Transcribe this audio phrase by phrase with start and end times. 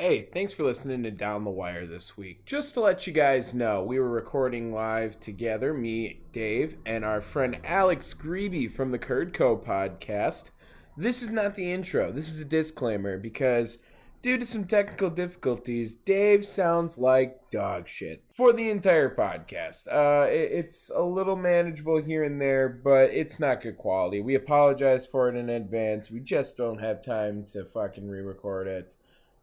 [0.00, 2.46] Hey, thanks for listening to Down the Wire this week.
[2.46, 7.20] Just to let you guys know, we were recording live together, me, Dave, and our
[7.20, 10.52] friend Alex Grebe from the Curdco podcast.
[10.96, 13.76] This is not the intro, this is a disclaimer because
[14.22, 19.86] due to some technical difficulties, Dave sounds like dog shit for the entire podcast.
[19.86, 24.22] Uh, it, it's a little manageable here and there, but it's not good quality.
[24.22, 26.10] We apologize for it in advance.
[26.10, 28.94] We just don't have time to fucking re record it.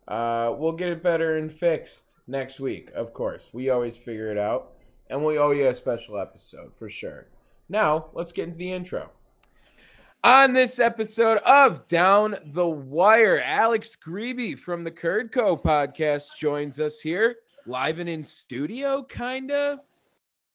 [0.07, 3.50] Uh, we'll get it better and fixed next week, of course.
[3.51, 4.73] We always figure it out.
[5.09, 7.27] And we owe you a special episode for sure.
[7.69, 9.09] Now, let's get into the intro.
[10.23, 16.99] On this episode of Down the Wire, Alex Greeby from the Curdco podcast joins us
[16.99, 17.35] here,
[17.65, 19.79] live and in studio, kinda,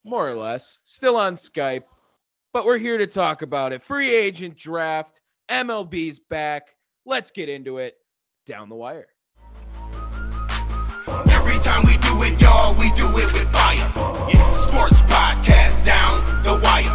[0.04, 1.84] more or less, still on Skype,
[2.52, 3.82] but we're here to talk about it.
[3.82, 6.76] Free agent draft, MLB's back.
[7.06, 7.96] Let's get into it.
[8.44, 9.08] Down the Wire.
[12.52, 13.88] We do it, y'all, we do it with fire.
[14.28, 16.92] Yeah, sports podcast down the wire.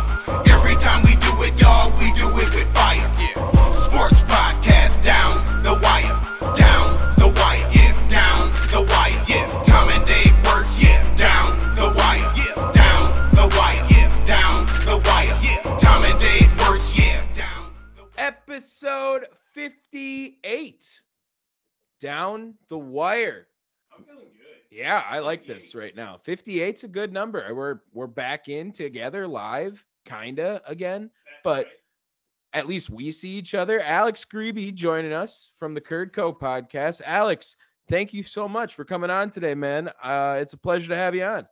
[0.49, 3.09] Every time we do it, y'all, we do it with fire.
[3.19, 6.14] Yeah, sports podcast down the wire.
[6.55, 7.66] Down the wire.
[7.73, 9.23] Yeah, down the wire.
[9.27, 10.81] Yeah, Tom and Dave works.
[10.83, 12.31] Yeah, down the wire.
[12.36, 13.86] Yeah, down the wire.
[13.89, 15.39] Yeah, down the wire.
[15.42, 16.97] Yeah, Tom and Dave works.
[16.97, 21.02] Yeah, down the Episode 58.
[21.99, 23.47] Down the Wire.
[23.92, 24.36] I'm feeling good.
[24.78, 26.20] Yeah, I like this right now.
[26.23, 27.52] 58's a good number.
[27.52, 31.73] We're we're back in together live, kinda again, That's but right.
[32.53, 33.80] at least we see each other.
[33.80, 37.02] Alex Greeby joining us from the Curdco podcast.
[37.08, 37.58] Alex,
[37.89, 39.89] thank you so much for coming on today, man.
[40.03, 41.48] Uh, it's a pleasure to have you on.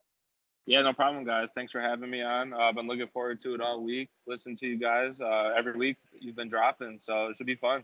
[0.68, 1.50] Yeah, no problem, guys.
[1.56, 2.54] Thanks for having me on.
[2.54, 4.10] Uh, I've been looking forward to it all week.
[4.28, 5.98] Listen to you guys uh, every week.
[6.14, 7.84] You've been dropping, so it should be fun.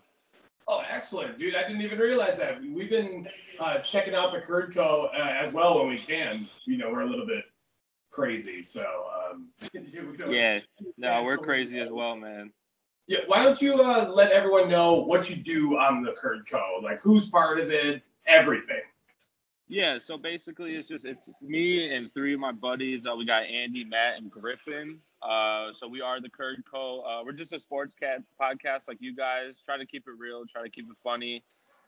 [0.67, 1.55] Oh, excellent, dude!
[1.55, 2.61] I didn't even realize that.
[2.61, 3.27] We- We've been
[3.59, 6.47] uh, checking out the Curdco uh, as well when we can.
[6.65, 7.45] You know, we're a little bit
[8.11, 9.49] crazy, so um,
[10.29, 10.59] Yeah,
[10.97, 12.51] no, we're crazy as well, man.
[13.07, 16.81] Yeah, why don't you uh, let everyone know what you do on the Curdco?
[16.81, 18.01] Like, who's part of it?
[18.27, 18.81] Everything.
[19.67, 23.05] Yeah, so basically, it's just it's me and three of my buddies.
[23.07, 24.99] Uh, we got Andy, Matt, and Griffin.
[25.21, 27.01] Uh, so we are the Curd Co.
[27.01, 29.61] Uh, we're just a sports cat podcast like you guys.
[29.61, 30.45] Try to keep it real.
[30.45, 31.43] Try to keep it funny.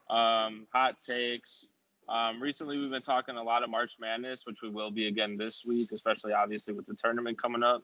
[0.10, 1.68] Um, hot takes.
[2.10, 5.38] Um, recently, we've been talking a lot of March Madness, which we will be again
[5.38, 7.84] this week, especially obviously with the tournament coming up.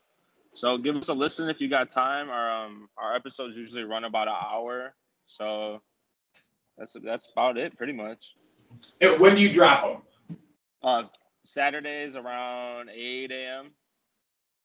[0.53, 2.29] So give us a listen if you got time.
[2.29, 4.93] Our um, our episodes usually run about an hour,
[5.25, 5.81] so
[6.77, 8.35] that's that's about it, pretty much.
[8.99, 10.37] And when do you drop them?
[10.81, 11.03] Uh,
[11.43, 13.71] Saturdays around 8 a.m.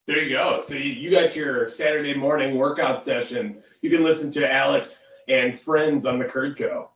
[0.06, 0.60] There you go.
[0.60, 3.62] So you, you got your Saturday morning workout sessions.
[3.80, 6.88] You can listen to Alex and friends on the Curdco.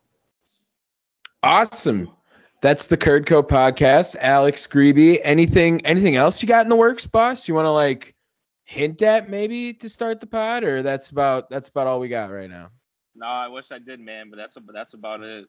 [1.43, 2.11] Awesome.
[2.61, 4.17] That's the Curdco podcast.
[4.21, 5.21] Alex Grebe.
[5.23, 7.49] Anything anything else you got in the works, boss?
[7.49, 8.15] You want to like
[8.65, 12.31] hint at maybe to start the pod, or that's about that's about all we got
[12.31, 12.71] right now.
[13.15, 15.47] No, I wish I did, man, but that's a, that's about it.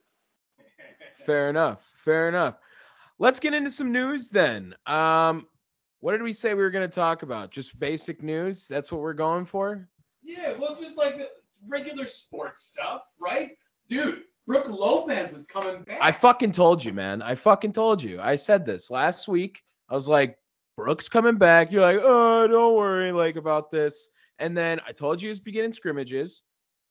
[1.26, 1.92] Fair enough.
[1.96, 2.56] Fair enough.
[3.18, 4.74] Let's get into some news then.
[4.86, 5.48] Um,
[6.02, 7.52] what did we say we were going to talk about?
[7.52, 8.68] Just basic news.
[8.68, 9.88] That's what we're going for.
[10.24, 11.20] Yeah, well, just like
[11.68, 13.52] regular sports stuff, right?
[13.90, 16.00] Dude, Brook Lopez is coming back.
[16.02, 17.22] I fucking told you, man.
[17.22, 18.20] I fucking told you.
[18.22, 19.62] I said this last week.
[19.90, 20.38] I was like,
[20.78, 21.72] Brooks coming back.
[21.72, 24.10] You're like, oh, don't worry, like about this.
[24.40, 26.42] And then I told you he's beginning scrimmages,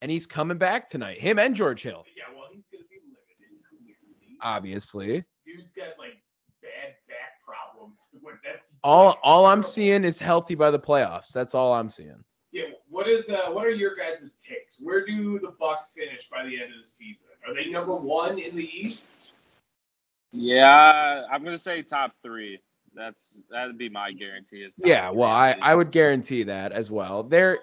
[0.03, 1.17] and he's coming back tonight.
[1.17, 4.37] Him and George Hill, yeah, well, he's gonna be limited clearly.
[4.43, 5.25] obviously.
[5.47, 6.21] Dude's got like
[6.61, 7.79] bad back problems.
[7.79, 7.88] What that's
[8.83, 11.33] All all I'm seeing is healthy by the playoffs.
[11.33, 12.23] That's all I'm seeing.
[12.53, 14.79] Yeah, what is uh what are your guys' takes?
[14.81, 17.29] Where do the Bucks finish by the end of the season?
[17.47, 19.35] Are they number one in the East?
[20.33, 22.61] Yeah, I'm gonna say top three.
[22.95, 24.63] That's that'd be my guarantee.
[24.63, 25.57] Is top Yeah, three well, I.
[25.61, 27.23] I would guarantee that as well.
[27.23, 27.59] They're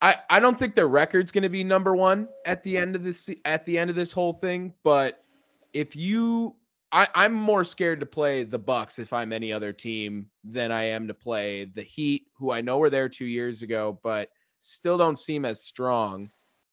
[0.00, 3.02] I, I don't think their record's going to be number one at the end of
[3.02, 4.72] this at the end of this whole thing.
[4.84, 5.24] But
[5.72, 6.54] if you,
[6.90, 10.84] I, I'm more scared to play the Bucks if I'm any other team than I
[10.84, 14.30] am to play the Heat, who I know were there two years ago, but
[14.60, 16.30] still don't seem as strong,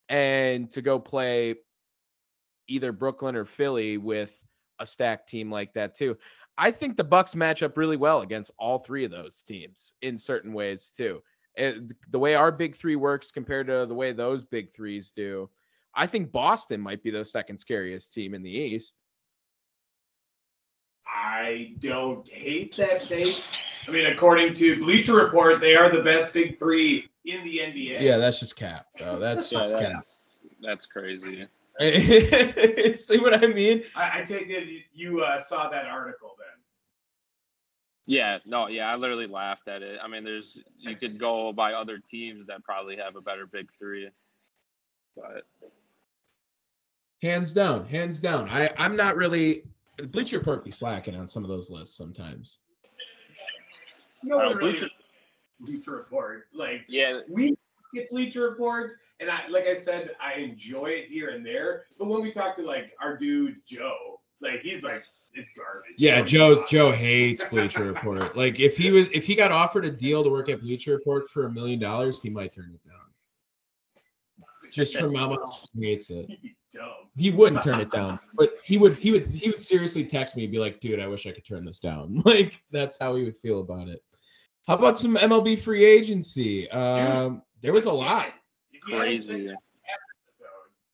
[0.10, 1.56] and to go play
[2.68, 4.44] either Brooklyn or Philly with
[4.80, 6.18] a stacked team like that too.
[6.58, 10.18] I think the Bucks match up really well against all three of those teams in
[10.18, 11.22] certain ways too.
[11.58, 15.12] Eh, it- the way our big three works compared to the way those big threes
[15.12, 15.50] do,
[15.94, 19.05] I think Boston might be the second scariest team in the East.
[21.18, 23.34] I don't hate that take.
[23.88, 28.02] I mean, according to Bleacher Report, they are the best big three in the NBA.
[28.02, 28.88] Yeah, that's just cap.
[29.00, 29.18] Though.
[29.20, 29.92] That's Yeah, just cap.
[29.94, 31.48] that's that's crazy.
[31.80, 33.84] See what I mean?
[33.96, 36.48] I, I take it you- you uh, saw that article then.
[38.08, 40.00] Yeah, no, yeah, I literally laughed at it.
[40.02, 43.70] I mean, there's you could go by other teams that probably have a better big
[43.80, 44.10] three,
[45.16, 45.46] but
[47.22, 48.48] Hands down, hands down.
[48.50, 49.64] I I'm not really
[49.98, 52.60] Bleacher Report be slacking on some of those lists sometimes.
[54.24, 54.90] No Uh, one really Bleacher-
[55.60, 56.48] Bleacher Report.
[56.54, 57.56] Like yeah, we
[57.94, 61.86] get Bleacher Report, and I like I said, I enjoy it here and there.
[61.98, 65.04] But when we talk to like our dude Joe, like he's like,
[65.34, 65.94] it's garbage.
[65.98, 66.68] Yeah, Don't Joe's bother.
[66.70, 68.36] Joe hates Bleacher Report.
[68.36, 71.30] Like if he was if he got offered a deal to work at Bleacher Report
[71.30, 73.00] for a million dollars, he might turn it down.
[74.75, 76.27] Just from how much he hates it.
[76.27, 76.89] He'd be dumb.
[77.16, 80.44] He wouldn't turn it down, but he would he would he would seriously text me
[80.44, 82.22] and be like, dude, I wish I could turn this down.
[82.25, 84.01] Like that's how he would feel about it.
[84.68, 86.69] How about some MLB free agency?
[86.72, 88.33] Um there was a lot.
[88.74, 89.48] If you hadn't crazy.
[89.48, 90.48] episode,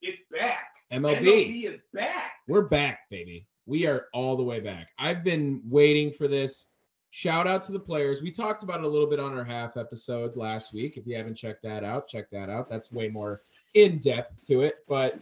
[0.04, 0.68] it's back.
[0.94, 1.22] MLB.
[1.22, 2.34] MLB is back.
[2.48, 3.48] We're back, baby.
[3.66, 4.90] We are all the way back.
[5.00, 6.74] I've been waiting for this.
[7.10, 8.22] Shout out to the players.
[8.22, 10.98] We talked about it a little bit on our half episode last week.
[10.98, 12.70] If you haven't checked that out, check that out.
[12.70, 13.42] That's way more
[13.74, 14.76] in depth to it.
[14.88, 15.20] But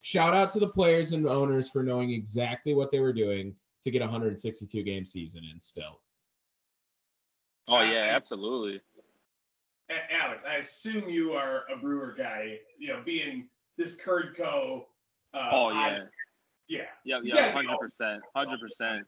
[0.00, 3.90] shout out to the players and owners for knowing exactly what they were doing to
[3.90, 6.00] get a 162 game season in still.
[7.68, 8.80] oh yeah, absolutely.
[10.10, 12.58] Alex, I assume you are a Brewer guy.
[12.78, 14.86] You know, being this Curd Co.
[15.34, 15.98] Uh, Oh odd- yeah,
[16.68, 16.82] yeah.
[17.04, 19.06] yeah, You yeah, gotta be hundred percent, hundred percent.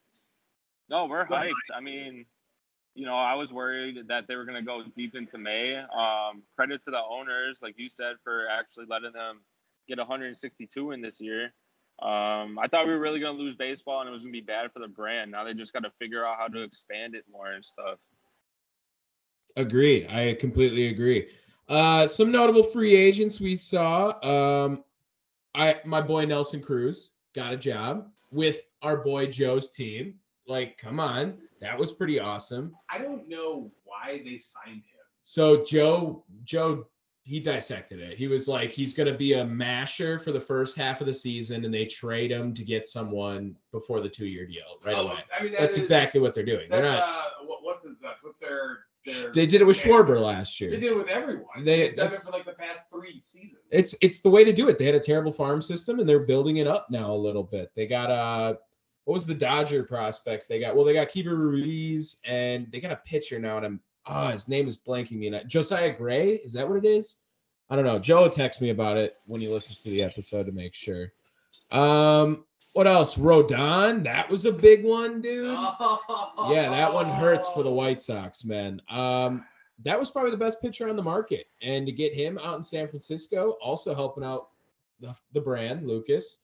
[0.91, 1.53] No, we're But- hyped.
[1.75, 2.27] I mean,
[2.97, 5.77] you know, I was worried that they were gonna go deep into May.
[5.77, 9.41] Um, credit to the owners, like you said, for actually letting them
[9.87, 11.53] get 162 in this year.
[12.01, 14.73] Um, I thought we were really gonna lose baseball and it was gonna be bad
[14.73, 15.31] for the brand.
[15.31, 17.99] Now they just got to figure out how to expand it more and stuff.
[19.57, 20.07] Agreed.
[20.09, 21.29] I completely agree.
[21.69, 24.13] Uh, some notable free agents we saw.
[24.23, 24.85] Um,
[25.55, 30.15] I my boy Nelson Cruz got a job with our boy Joe's team.
[30.47, 32.75] Like, come on, that was pretty awesome.
[32.91, 34.83] I don't know why they signed him.
[35.23, 36.87] So Joe, Joe,
[37.25, 38.17] he dissected it.
[38.17, 41.15] He was like, he's going to be a masher for the first half of the
[41.15, 45.19] season, and they trade him to get someone before the two-year deal right Oh, away.
[45.37, 46.69] I mean, that That's is- exactly what they're doing.
[46.71, 47.01] They're not.
[47.03, 48.23] uh, what, what's his nuts?
[48.23, 49.33] What's their, their?
[49.33, 49.77] They did it with.
[49.77, 50.71] Schwarber last year.
[50.71, 51.65] They did it with everyone.
[51.65, 53.63] They- They've done it for like the past three seasons.
[53.73, 54.79] It's it's the way to do it.
[54.79, 57.73] They had a terrible farm system, and they're building it up now a little bit.
[57.75, 58.55] They got uh,
[59.07, 60.49] what was the Dodger prospects?
[60.49, 63.81] They got well, they got Keibert Ruiz, and they got a pitcher now, and I'm
[64.05, 65.31] ah, his name is blanking me.
[65.31, 65.43] now.
[65.47, 67.19] Josiah Gray, is that what it is?
[67.71, 68.01] I don't know.
[68.01, 71.13] Joe will text me about it when he listens to the episode to make sure.
[71.71, 73.15] Um, what else?
[73.15, 75.57] Rodon, that was a big one, dude.
[76.49, 78.83] Yeah, that one hurts for the White Sox, man.
[78.91, 79.45] Um,
[79.85, 82.63] that was probably the best pitcher on the market, and to get him out in
[82.63, 84.49] San Francisco, also helping out
[85.01, 86.39] the, the brand, Lucas.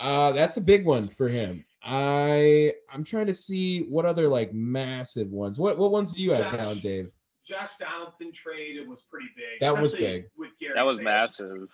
[0.00, 1.64] Uh, that's a big one for him.
[1.82, 5.58] I I'm trying to see what other like massive ones.
[5.58, 6.60] What what ones do you have Josh.
[6.60, 7.12] down, Dave?
[7.44, 9.60] Josh Donaldson trade it was pretty big.
[9.60, 10.26] That was big.
[10.36, 11.04] With That was Sanchez.
[11.40, 11.68] massive.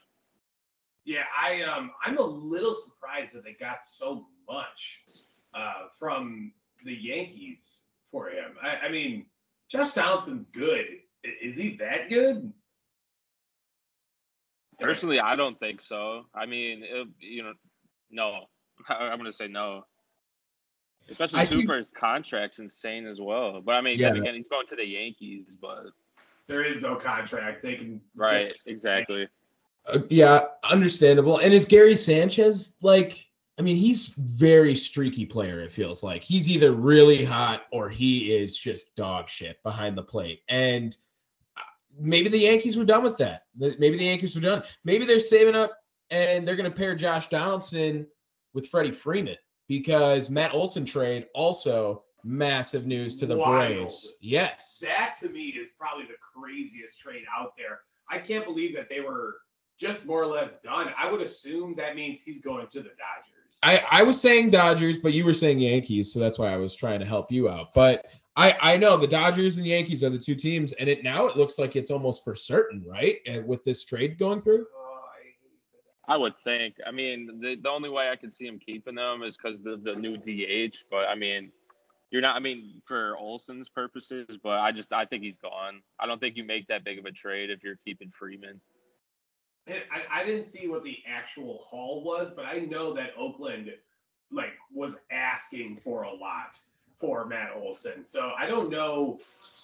[1.05, 5.05] Yeah, I um I'm a little surprised that they got so much
[5.55, 6.53] uh from
[6.85, 8.53] the Yankees for him.
[8.63, 9.27] I, I mean,
[9.71, 10.85] Josh Donaldson's good.
[11.43, 12.53] Is he that good?
[14.81, 16.27] Personally, I don't think so.
[16.35, 17.53] I mean, it, you know,
[18.11, 18.45] no.
[18.89, 19.85] I'm gonna say no.
[21.09, 23.61] Especially I too think- contract's insane as well.
[23.61, 24.15] But I mean, Yeah.
[24.15, 25.57] again, he's going to the Yankees.
[25.61, 25.87] But
[26.47, 27.63] There is no contract.
[27.63, 29.29] They can right, just- exactly.
[29.87, 31.39] Uh, yeah, understandable.
[31.39, 33.27] And is Gary Sanchez like?
[33.57, 35.61] I mean, he's very streaky player.
[35.61, 40.03] It feels like he's either really hot or he is just dog shit behind the
[40.03, 40.43] plate.
[40.49, 40.97] And
[41.57, 41.61] uh,
[41.97, 43.43] maybe the Yankees were done with that.
[43.57, 44.65] Maybe the Yankees were done.
[44.83, 45.71] Maybe they're saving up
[46.11, 48.09] and they're going to pair Josh Donaldson
[48.55, 49.37] with Freddie Freeman
[49.69, 53.75] because Matt Olson trade also massive news to the Wild.
[53.75, 54.15] Braves.
[54.21, 54.83] Yes.
[54.83, 57.81] that to me is probably the craziest trade out there.
[58.11, 59.37] I can't believe that they were
[59.79, 60.91] just more or less done.
[60.97, 63.59] I would assume that means he's going to the Dodgers.
[63.63, 66.75] I, I was saying Dodgers, but you were saying Yankees, so that's why I was
[66.75, 67.75] trying to help you out.
[67.75, 68.07] But
[68.37, 71.37] I, I know the Dodgers and Yankees are the two teams, and it now it
[71.37, 73.19] looks like it's almost for certain, right?
[73.27, 74.67] And with this trade going through.
[74.77, 75.37] Oh, I hate
[75.73, 75.94] that.
[76.09, 76.77] I would think.
[76.87, 79.77] I mean, the, the only way I could see him keeping them is because the
[79.77, 80.85] the new DH.
[80.91, 81.51] But I mean,
[82.11, 82.37] you're not.
[82.37, 85.83] I mean, for Olson's purposes, but I just I think he's gone.
[85.99, 88.61] I don't think you make that big of a trade if you're keeping Freeman.
[89.67, 93.71] And I, I didn't see what the actual haul was, but I know that Oakland
[94.31, 96.59] like was asking for a lot
[96.99, 98.05] for Matt Olson.
[98.05, 99.19] So I don't know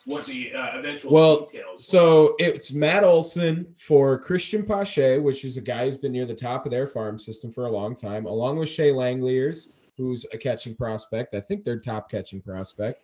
[0.07, 1.87] what the uh, eventual Well, details.
[1.87, 6.35] So it's Matt Olson for Cristian Pache, which is a guy who's been near the
[6.35, 10.39] top of their farm system for a long time, along with Shea Langeliers, who's a
[10.39, 11.35] catching prospect.
[11.35, 13.03] I think they're top catching prospect.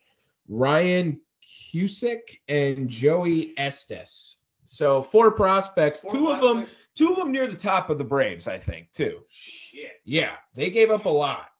[0.48, 4.38] Ryan Cusick and Joey Estes.
[4.64, 6.00] So four prospects.
[6.02, 8.90] Four two of them, two of them near the top of the Braves, I think,
[8.92, 9.20] too.
[9.28, 10.00] Shit.
[10.04, 11.50] Yeah, they gave up a lot.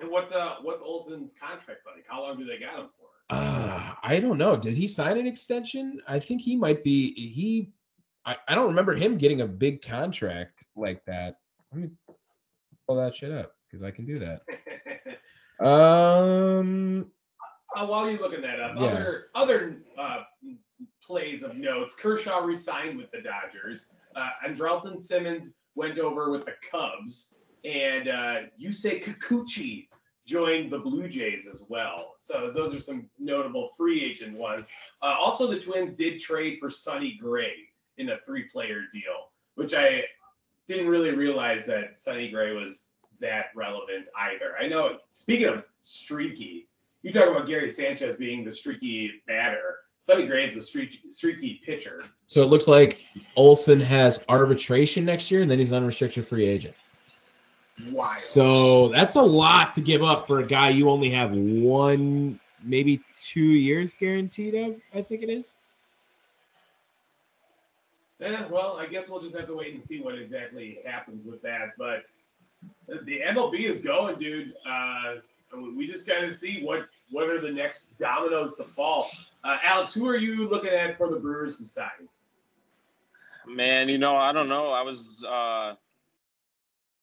[0.00, 2.02] And what's uh what's Olson's contract buddy?
[2.08, 3.03] How long do they got him for?
[3.34, 4.56] Uh, I don't know.
[4.56, 6.00] Did he sign an extension?
[6.06, 7.12] I think he might be.
[7.14, 7.72] He,
[8.24, 11.38] I, I don't remember him getting a big contract like that.
[11.72, 11.90] Let me
[12.86, 14.42] pull that shit up because I can do that.
[15.60, 17.10] Um,
[17.76, 18.86] Uh, while you're looking that up, Yeah.
[18.86, 20.22] other other uh,
[21.00, 21.94] plays of notes.
[21.94, 23.92] Kershaw resigned with the Dodgers.
[24.16, 29.86] Uh, Andrelton Simmons went over with the Cubs, and uh, Yusei Kikuchi
[30.26, 32.14] joined the Blue Jays as well.
[32.18, 34.66] So those are some notable free agent ones.
[35.02, 37.54] Uh, also, the Twins did trade for Sonny Gray
[37.98, 40.04] in a three-player deal, which I
[40.66, 44.56] didn't really realize that Sonny Gray was that relevant either.
[44.60, 44.98] I know.
[45.10, 46.68] Speaking of streaky,
[47.02, 49.76] you talk about Gary Sanchez being the streaky batter.
[50.00, 52.02] Sonny Gray is the streaky, streaky pitcher.
[52.26, 56.46] so it looks like Olson has arbitration next year, and then he's an unrestricted free
[56.46, 56.74] agent.
[57.90, 58.16] Wild.
[58.16, 63.00] So that's a lot to give up for a guy you only have one, maybe
[63.20, 64.76] two years guaranteed of.
[64.94, 65.56] I think it is.
[68.20, 71.42] Eh, well, I guess we'll just have to wait and see what exactly happens with
[71.42, 71.72] that.
[71.76, 72.04] But
[73.04, 74.54] the MLB is going, dude.
[74.64, 75.16] Uh,
[75.76, 79.08] we just got to see what what are the next dominoes to fall.
[79.42, 82.08] Uh, Alex, who are you looking at for the Brewers to sign?
[83.46, 84.70] Man, you know, I don't know.
[84.70, 85.74] I was, uh,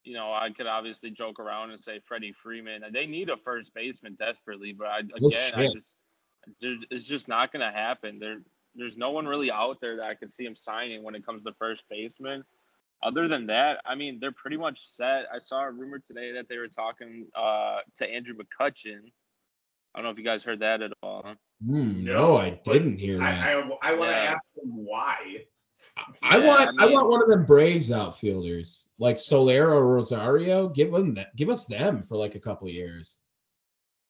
[0.04, 2.84] you know, I could obviously joke around and say Freddie Freeman.
[2.92, 6.04] They need a first baseman desperately, but I, again, I just,
[6.90, 8.18] it's just not going to happen.
[8.20, 8.42] There,
[8.76, 11.44] there's no one really out there that I could see him signing when it comes
[11.44, 12.44] to first baseman.
[13.04, 15.26] Other than that, I mean, they're pretty much set.
[15.34, 19.00] I saw a rumor today that they were talking uh, to Andrew McCutchen.
[19.94, 21.36] I don't know if you guys heard that at all.
[21.66, 23.24] Hmm, No, no, I didn't hear that.
[23.48, 24.34] I I, I want to Yeah.
[24.34, 25.46] ask them why.
[26.24, 30.70] I Yeah, want I I, want one of them Braves outfielders like Solero Rosario.
[30.70, 31.36] Give them that.
[31.36, 33.20] Give us them for like a couple of years.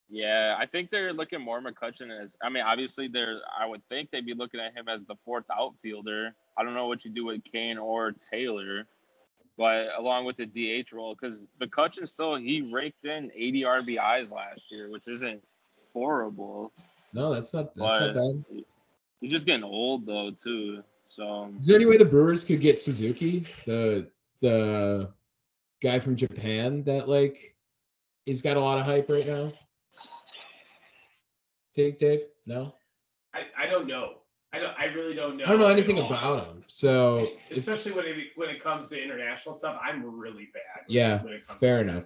[0.08, 2.36] Yeah, I think they're looking more McCutchen as.
[2.42, 3.40] I mean, obviously, they're.
[3.58, 6.34] I would think they'd be looking at him as the fourth outfielder.
[6.58, 8.86] I don't know what you do with Cain or Taylor,
[9.56, 14.70] but along with the DH role, because McCutchen still he raked in 80 RBIs last
[14.70, 15.42] year, which isn't
[15.94, 16.72] horrible.
[17.14, 18.64] No, that's not that's not bad.
[19.20, 20.82] he's just getting old though too.
[21.12, 24.08] So Is there any way the Brewers could get Suzuki, the
[24.40, 25.12] the
[25.82, 27.54] guy from Japan that like
[28.24, 29.52] he's got a lot of hype right now?
[31.74, 32.22] Think Dave?
[32.46, 32.74] No,
[33.34, 34.20] I, I don't know.
[34.54, 34.72] I don't.
[34.78, 35.44] I really don't know.
[35.44, 36.06] I don't know anything all.
[36.06, 36.64] about him.
[36.68, 40.86] So Especially when it when it comes to international stuff, I'm really bad.
[40.88, 42.04] Yeah, when it comes fair enough.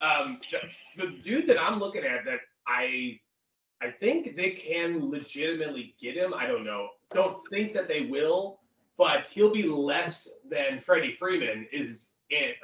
[0.00, 3.20] Um, the, the dude that I'm looking at that I
[3.80, 6.34] I think they can legitimately get him.
[6.34, 6.88] I don't know.
[7.10, 8.60] Don't think that they will,
[8.96, 12.14] but he'll be less than Freddie Freeman is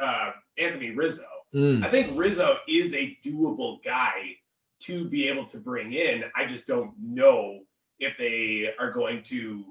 [0.00, 1.26] uh, Anthony Rizzo.
[1.54, 4.36] Mm, I think Rizzo is a doable guy
[4.80, 6.24] to be able to bring in.
[6.36, 7.60] I just don't know
[8.00, 9.64] if they are going to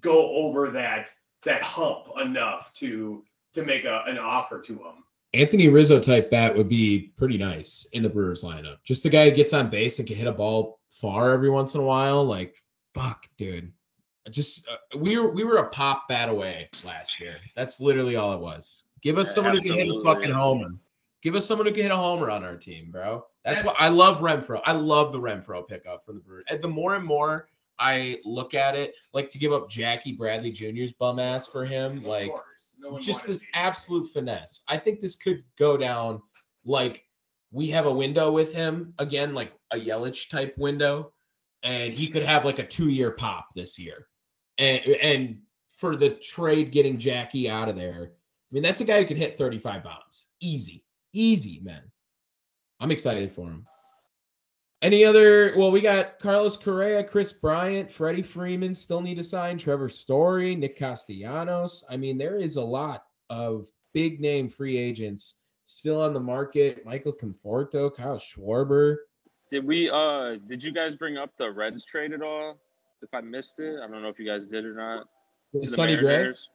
[0.00, 1.10] go over that
[1.44, 3.24] that hump enough to
[3.54, 5.04] to make a, an offer to him.
[5.34, 8.76] Anthony Rizzo type bat would be pretty nice in the Brewers lineup.
[8.84, 11.74] Just the guy who gets on base and can hit a ball far every once
[11.74, 12.24] in a while.
[12.24, 12.54] Like,
[12.94, 13.72] fuck, dude.
[14.30, 17.34] Just uh, we were we were a pop bat away last year.
[17.56, 18.84] That's literally all it was.
[19.02, 20.70] Give us Yeah, someone who can hit a fucking homer.
[21.22, 23.26] Give us someone who can hit a homer on our team, bro.
[23.44, 24.60] That's That- what I love Renfroe.
[24.64, 26.44] I love the Renfroe pickup from the Brewers.
[26.48, 27.48] And the more and more
[27.78, 32.04] I look at it, like to give up Jackie Bradley Jr.'s bum ass for him,
[32.04, 32.32] like.
[32.78, 34.62] No just this absolute finesse.
[34.68, 36.22] I think this could go down
[36.64, 37.04] like
[37.50, 41.12] we have a window with him again, like a Yelich type window,
[41.62, 44.08] and he could have like a two year pop this year.
[44.62, 45.38] And and
[45.70, 49.16] for the trade getting Jackie out of there, I mean that's a guy who can
[49.16, 50.30] hit 35 bombs.
[50.40, 50.84] Easy.
[51.12, 51.82] Easy, man.
[52.78, 53.66] I'm excited for him.
[54.80, 55.54] Any other?
[55.56, 59.58] Well, we got Carlos Correa, Kris Bryant, Freddie Freeman still need to sign.
[59.58, 61.84] Trevor Story, Nick Castellanos.
[61.90, 66.84] I mean, there is a lot of big name free agents still on the market.
[66.86, 68.96] Michael Conforto, Kyle Schwarber.
[69.50, 69.90] did we?
[69.90, 72.60] Uh, did you guys bring up the Reds trade at all?
[73.02, 75.06] If I missed it, I don't know if you guys did or not.
[75.52, 76.04] To the Sonny Gray.
[76.12, 76.50] Mariners?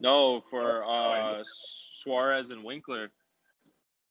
[0.00, 3.10] No, for I uh Suarez and Winkler.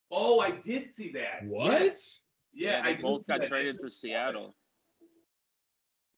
[0.10, 1.44] Oh, I did see that.
[1.44, 1.72] What?
[1.82, 2.26] Yes.
[2.54, 3.50] Yeah, they I both got that.
[3.50, 4.56] traded to Seattle.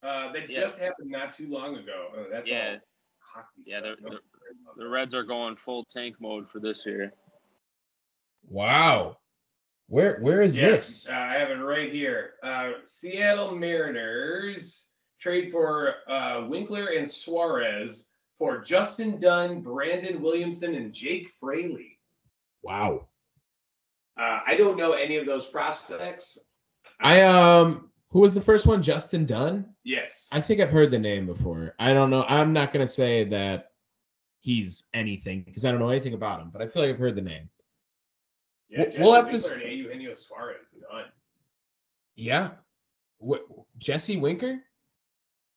[0.02, 0.62] Uh, that Yeah.
[0.62, 2.08] just happened not too long ago.
[2.18, 2.72] Uh, that's Yeah.
[2.74, 2.80] all
[3.20, 3.84] hockey Yeah, stuff.
[3.84, 4.88] they're- No one's The.
[4.88, 7.14] Reds are going full tank mode for this year.
[8.48, 9.18] Wow.
[9.88, 11.08] Where where is Yeah, this?
[11.10, 12.36] Uh, I have it right here.
[12.44, 14.90] Uh, Seattle Mariners
[15.24, 21.98] trade for uh, Winkler and Suarez for Justin Dunn, Brandon Williamson, and Jake Fraley.
[22.62, 23.08] Wow.
[24.20, 26.38] Uh, I don't know any of those prospects.
[27.00, 28.82] I um who was the first one?
[28.82, 29.66] Justin Dunn?
[29.84, 30.28] Yes.
[30.32, 31.74] I think I've heard the name before.
[31.80, 32.26] I don't know.
[32.28, 33.72] I'm not gonna say that
[34.42, 37.16] he's anything because I don't know anything about him, but I feel like I've heard
[37.16, 37.50] the name.
[38.70, 41.06] yeah, we'll- Jesse we'll have to Winkler s- and Eugenio Suarez done.
[42.16, 42.50] Yeah.
[43.20, 43.46] What
[43.78, 44.60] Jesse Winker?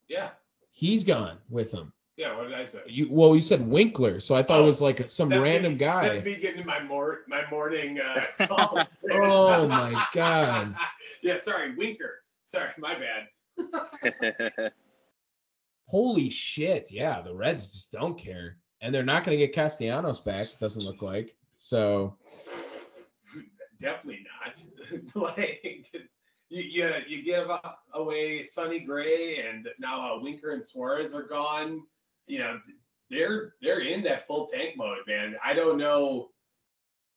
[0.09, 0.31] Yeah.
[0.71, 1.93] He's gone with him.
[2.17, 2.37] Yeah.
[2.37, 2.81] What did I say?
[2.87, 5.79] You well, you said Winkler, so I thought it Oh, was like some random me,
[5.79, 6.09] guy.
[6.09, 9.05] That's me getting my mor- my morning uh, calls.
[9.13, 10.75] Oh my god.
[11.23, 11.39] yeah.
[11.39, 12.23] Sorry, Winker.
[12.45, 14.73] Sorry, my bad.
[15.89, 16.91] Holy shit.
[16.91, 18.59] Yeah, the Reds just don't care.
[18.81, 21.35] And they're not going to get Castellanos back, it doesn't look like.
[21.55, 22.17] So,
[23.81, 24.63] Definitely not.
[25.37, 25.93] like
[26.49, 31.23] you, you, you give up away Sonny Gray, and now uh, Winker and Suarez are
[31.25, 31.83] gone.
[32.27, 32.61] You know,
[33.11, 35.37] they're they're in that full tank mode, man.
[35.45, 36.31] I don't know.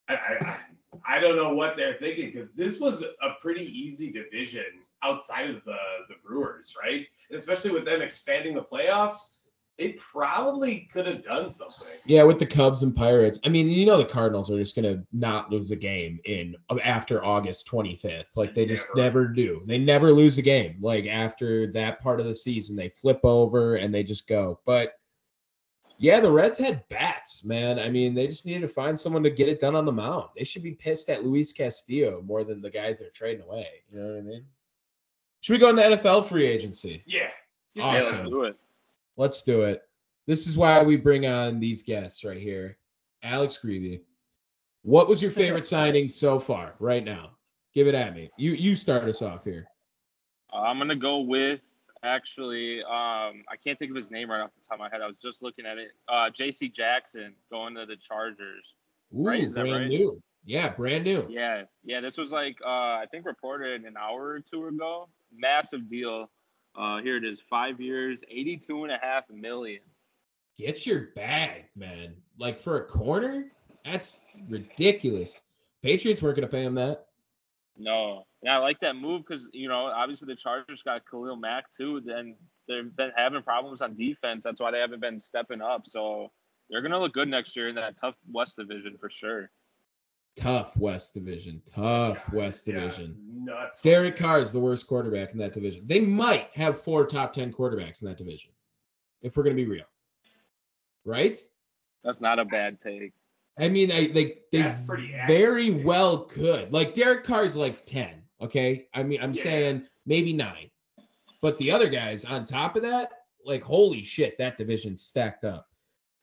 [0.07, 0.59] I I, I-
[1.07, 4.65] I don't know what they're thinking because this was a pretty easy division
[5.03, 5.77] outside of the
[6.09, 7.05] the Brewers, right?
[7.29, 9.35] And especially with them expanding the playoffs,
[9.79, 11.87] they probably could have done something.
[12.05, 13.39] yeah, with the Cubs and Pirates.
[13.45, 16.55] I mean, you know the Cardinals are just going to not lose a game in
[16.83, 18.35] after August 25th.
[18.35, 19.21] Like they just Never.
[19.23, 19.61] never do.
[19.65, 20.77] They never lose a game.
[20.81, 24.59] Like after that part of the season, they flip over and they just go.
[24.65, 24.93] But
[25.97, 27.79] yeah, the Reds had bats, man.
[27.79, 30.29] I mean, they just needed to find someone to get it done on the mound.
[30.37, 33.67] They should be pissed at Luis Castillo more than the guys they're trading away.
[33.91, 34.45] You know what I mean?
[35.41, 37.01] Should we go in the NFL free agency?
[37.05, 37.27] Yeah.
[37.73, 38.17] yeah, Awesome.
[38.19, 38.55] let's do it.
[39.19, 39.81] Let's do it.
[40.27, 42.77] This is why we bring on these guests right here.
[43.21, 43.99] Alex Greevy.
[44.83, 47.31] What was your favorite signing so far, right now?
[47.73, 48.29] Give it at me.
[48.37, 49.67] You you start us off here.
[50.53, 51.59] Uh, I'm gonna go with
[52.01, 52.81] actually.
[52.83, 55.01] Um, I can't think of his name right off the top of my head.
[55.01, 55.89] I was just looking at it.
[56.07, 56.69] Uh, J.C.
[56.69, 58.75] Jackson going to the Chargers.
[59.13, 59.89] Ooh, Right, is that brand right?
[59.89, 60.21] new.
[60.45, 61.27] Yeah, brand new.
[61.29, 61.99] Yeah, yeah.
[61.99, 65.09] This was like uh, I think reported an hour or two ago.
[65.35, 66.29] Massive deal.
[66.75, 67.39] Uh, here it is.
[67.39, 69.81] Five years, 82 and a half million.
[70.57, 72.15] Get your bag, man.
[72.37, 73.45] Like for a corner,
[73.85, 75.39] that's ridiculous.
[75.81, 77.05] Patriots weren't going to pay him that.
[77.77, 81.71] No, and I like that move because you know obviously the Chargers got Khalil Mack
[81.71, 82.01] too.
[82.01, 82.35] Then
[82.67, 84.43] they've been having problems on defense.
[84.43, 85.85] That's why they haven't been stepping up.
[85.85, 86.29] So
[86.69, 89.49] they're gonna look good next year in that tough West Division for sure.
[90.35, 91.61] Tough West Division.
[91.65, 93.15] Tough West Yeah, Division.
[93.45, 93.81] Nuts.
[93.81, 95.83] Derek Carr is the worst quarterback in that division.
[95.85, 98.51] They might have four top 10 quarterbacks in that division,
[99.21, 99.85] if we're going to be real.
[101.05, 101.37] Right?
[102.03, 103.13] That's not a bad take.
[103.59, 105.83] I mean, I, they they That's pretty very too.
[105.85, 106.71] well could.
[106.71, 108.21] Like Derek Carr is like 10.
[108.41, 108.87] Okay.
[108.93, 109.43] I mean, I'm Yeah.
[109.43, 110.69] saying maybe nine.
[111.41, 113.11] But the other guys on top of that,
[113.45, 115.67] like holy shit, that division's stacked up.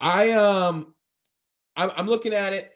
[0.00, 0.94] I um
[1.76, 2.72] I'm, I'm looking at it.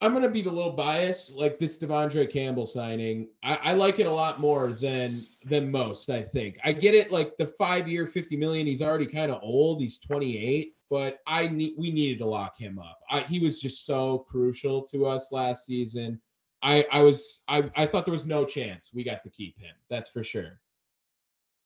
[0.00, 3.28] I'm gonna be a little biased, like this De'Vondre Campbell signing.
[3.42, 5.12] I, I like it a lot more than
[5.44, 6.08] than most.
[6.08, 7.10] I think I get it.
[7.10, 8.66] Like the five year, fifty million.
[8.66, 9.80] He's already kind of old.
[9.80, 13.00] He's 28, but I need we needed to lock him up.
[13.10, 16.20] I, he was just so crucial to us last season.
[16.62, 19.74] I I was I I thought there was no chance we got to keep him.
[19.90, 20.60] That's for sure.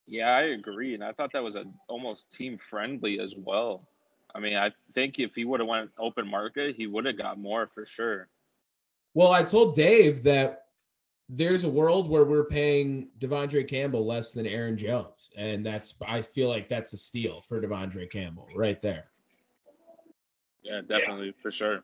[0.06, 3.86] Yeah, I agree, and I thought that was a almost team friendly as well.
[4.34, 7.38] I mean, I think if he would have went open market, he would have got
[7.38, 8.28] more for sure.
[9.14, 10.66] Well, I told Dave that
[11.28, 16.22] there's a world where we're paying De'Vondre Campbell less than Aaron Jones, and that's I
[16.22, 19.04] feel like that's a steal for De'Vondre Campbell right there.
[20.62, 21.82] Yeah, definitely for sure.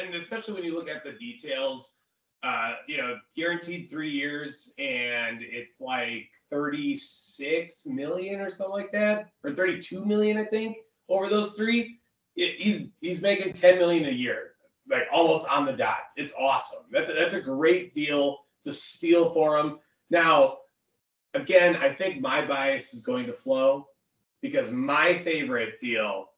[0.00, 1.98] and especially when you look at the details,
[2.42, 9.30] uh, you know, guaranteed three years, and it's like 36 million or something like that,
[9.44, 11.98] or 32 million, I think, over those three.
[12.36, 14.52] It, he's he's making 10 million a year,
[14.90, 15.98] like almost on the dot.
[16.16, 16.84] It's awesome.
[16.90, 18.38] That's a, that's a great deal.
[18.58, 19.78] It's a steal for him.
[20.10, 20.58] Now,
[21.34, 23.88] again, I think my bias is going to flow
[24.42, 26.30] because my favorite deal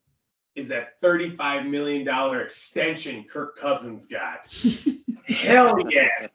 [0.54, 2.08] is that $35 million
[2.40, 4.46] extension Kirk Cousins got.
[5.26, 6.28] Hell yes.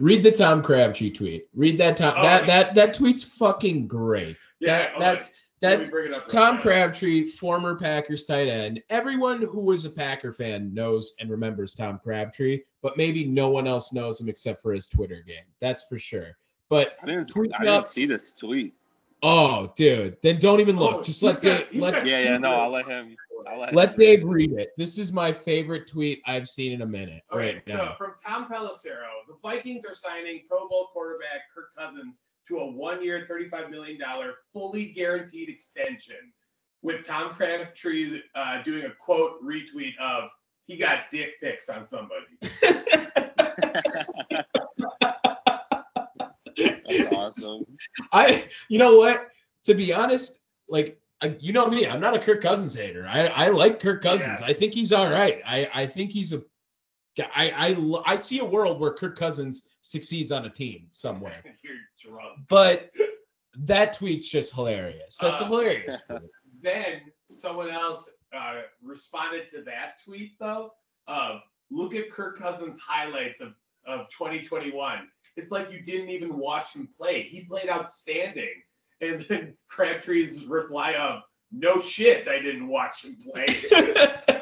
[0.00, 1.48] Read the Tom Crabtree tweet.
[1.54, 2.22] Read that Tom Oh.
[2.22, 4.38] that that that tweet's fucking great.
[4.60, 5.04] Yeah, that oh, okay.
[5.04, 6.62] that's Let me That bring it up real Tom quick.
[6.74, 8.82] Crabtree, former Packers tight end.
[8.90, 13.66] Everyone who was a Packer fan knows and remembers Tom Crabtree, but maybe no one
[13.66, 15.44] else knows him except for his Twitter game.
[15.60, 16.36] That's for sure.
[16.68, 17.30] But I didn't.
[17.58, 18.74] I didn't see this tweet.
[19.22, 20.96] oh, dude, then don't even look.
[20.96, 22.38] Oh, Just he's let got- Dave let, got Yeah, yeah.
[22.38, 23.16] No, I'll let him.
[23.48, 23.74] I'll let.
[23.74, 24.70] let Dave read it.
[24.76, 27.22] This is my favorite tweet I've seen in a minute.
[27.32, 32.24] Okay, right so from Tom Pelissero, the Vikings are signing Pro Bowl quarterback Kirk Cousins
[32.48, 33.98] to a one-year, $35 million
[34.52, 36.16] fully guaranteed extension,
[36.82, 40.28] with Tom Crabtree uh, doing a quote retweet of
[40.66, 42.26] "He got dick pics on somebody."
[46.56, 47.64] That's awesome.
[48.12, 49.28] I, you know what?
[49.64, 50.96] To be honest, like I-
[51.38, 53.06] you know me, I'm not a Kirk Cousins hater.
[53.08, 54.40] I, I like Kirk Cousins.
[54.42, 55.40] I think he's all right.
[55.46, 56.42] I, I think he's a
[57.18, 61.76] I, I I see a world where Kirk Cousins succeeds on a team somewhere, You're
[62.12, 62.40] drunk.
[62.48, 62.90] but
[63.56, 65.16] that tweet's just hilarious.
[65.20, 66.02] That's Uh, hilarious.
[66.62, 70.72] Then someone else uh, responded to that tweet though
[71.06, 73.52] of look at Kirk Cousins highlights of,
[73.86, 75.06] of 2021.
[75.36, 77.20] It's like you didn't even watch him play.
[77.22, 78.62] He played outstanding.
[79.00, 83.46] And then Crabtree's reply of no shit, I didn't watch him play.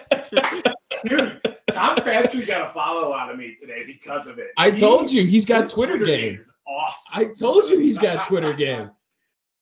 [1.05, 1.41] Dude,
[1.73, 4.49] Tom Crabtree got a follow out of me today because of it.
[4.57, 6.39] I He- told you he's got his Twitter, game.
[6.39, 7.21] is awesome.
[7.21, 8.91] I told you he's got Twitter game.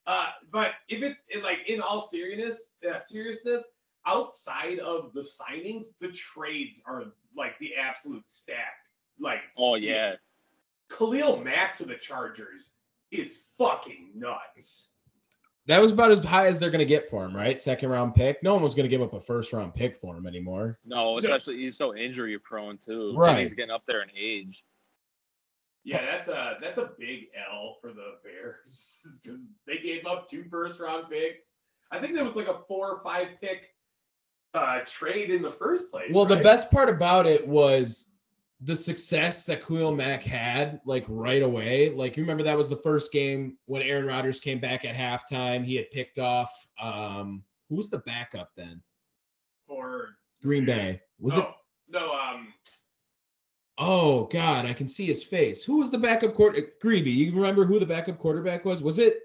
[0.06, 3.64] Uh, but if it, it like in all seriousness, uh, seriousness,
[4.06, 7.04] outside of the signings, the trades are
[7.36, 8.74] like the absolute stack.
[9.20, 10.14] Like, Oh yeah.
[10.88, 12.74] Khalil Mack to the Chargers
[13.10, 14.92] is fucking nuts.
[15.66, 17.60] That was about as high as they're gonna get for him, right?
[17.60, 18.42] Second round pick.
[18.42, 20.78] No one was gonna give up a first round pick for him anymore.
[20.84, 23.14] No, especially he's so injury prone too.
[23.16, 23.30] Right.
[23.30, 24.64] And he's getting up there in age.
[25.84, 30.44] Yeah, that's a that's a big L for the Bears because they gave up two
[30.50, 31.58] first round picks.
[31.92, 33.74] I think there was like a four or five pick
[34.54, 36.12] uh, trade in the first place.
[36.14, 38.12] Well, the best part about it was
[38.62, 41.90] the success that Khalil Mack had, like right away.
[41.90, 45.64] Like you remember that was the first game when Aaron Rodgers came back at halftime.
[45.64, 48.82] He had picked off um who was the backup then?
[49.66, 51.00] for Green Bay.
[51.20, 51.54] Was it oh,
[51.88, 52.52] no um
[53.78, 55.62] Oh God, I can see his face.
[55.64, 56.66] Who was the backup quarter?
[56.82, 57.10] Greeby.
[57.10, 58.82] You remember who the backup quarterback was?
[58.82, 59.20] Was it?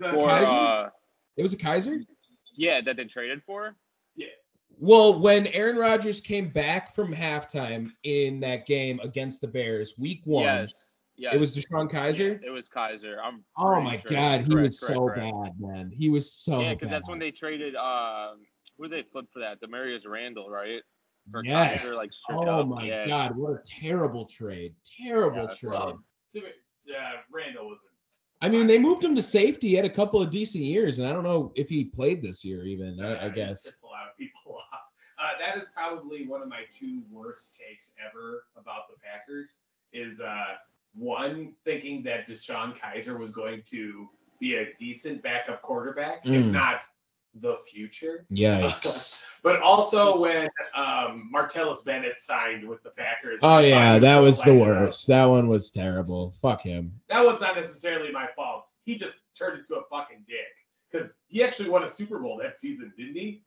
[0.00, 0.86] For Kizer?
[0.86, 0.90] uh,
[1.36, 2.04] It was a Kizer.
[2.56, 3.76] yeah, that they traded for.
[4.78, 10.20] Well, when Aaron Rodgers came back from halftime in that game against the Bears, Week
[10.24, 10.98] One, Yes.
[11.16, 11.34] Yeah.
[11.34, 12.32] it was DeShone Kizer.
[12.32, 13.16] Yes, it was Kizer.
[13.22, 13.42] I'm.
[13.56, 14.10] oh my sure.
[14.10, 15.32] God, he Correct, was correct, so correct.
[15.42, 15.90] bad, man.
[15.94, 17.74] He was so Yeah, because that's when they traded.
[17.74, 18.40] Um,
[18.76, 19.60] who did they flip for that?
[19.62, 20.82] Damarious Randall, right?
[21.32, 21.82] For Yes.
[21.88, 22.68] Kizer, like Oh up.
[22.68, 23.06] my yeah.
[23.06, 24.74] God, what a terrible trade!
[25.00, 25.70] Terrible Yeah, trade.
[25.72, 27.80] well, to be- uh, Randall was
[28.42, 29.68] I mean, they moved him to safety.
[29.68, 32.44] He had a couple of decent years, and I don't know if he played this
[32.44, 33.00] year even.
[33.00, 33.66] I, I Uh, guess.
[33.66, 34.40] It's a lot of people
[34.72, 34.80] off.
[35.18, 39.62] Uh, that is probably one of my two worst takes ever about the Packers.
[39.92, 40.44] Is uh,
[40.94, 44.08] one thinking that DeShone Kizer was going to
[44.40, 46.50] be a decent backup quarterback, if Mm.
[46.50, 46.82] not
[47.40, 48.26] the future.
[48.32, 49.24] Yikes!
[49.42, 53.38] But also when um, Martellus Bennett signed with the Packers.
[53.44, 55.06] oh yeah, that was the light it worst.
[55.06, 56.34] That one was terrible.
[56.42, 56.92] Fuck him.
[57.08, 58.64] That one's not necessarily my fault.
[58.86, 60.38] He just turned into a fucking dick
[60.90, 63.44] because he actually won a Super Bowl that season, didn't he?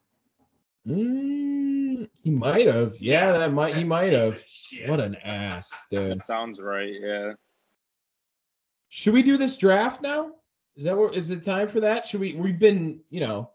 [0.88, 2.95] Mm, he might have.
[2.99, 3.75] Yeah, that might.
[3.75, 4.41] He might have.
[4.88, 6.12] What an ass, dude.
[6.12, 6.93] That sounds right.
[6.97, 7.34] Yeah.
[8.88, 10.32] Should we do this draft now?
[10.78, 11.15] Is that what?
[11.15, 12.06] Is it time for that?
[12.06, 12.34] Should we?
[12.34, 13.52] We've been, you know,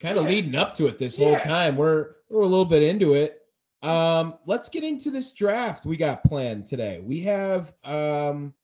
[0.00, 0.30] kind of Yeah.
[0.30, 1.76] leading up to it this whole time.
[1.76, 3.36] We're we're a little bit into it.
[3.82, 7.00] Um, let's get into this draft we got planned today.
[7.00, 8.54] We have um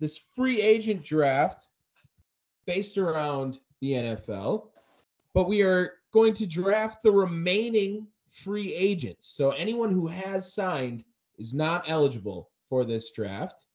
[0.00, 1.68] this free agent draft
[2.66, 4.68] based around the NFL,
[5.34, 9.28] but we are going to draft the remaining free agents.
[9.28, 11.04] So anyone who has signed
[11.38, 13.66] is not eligible for this draft.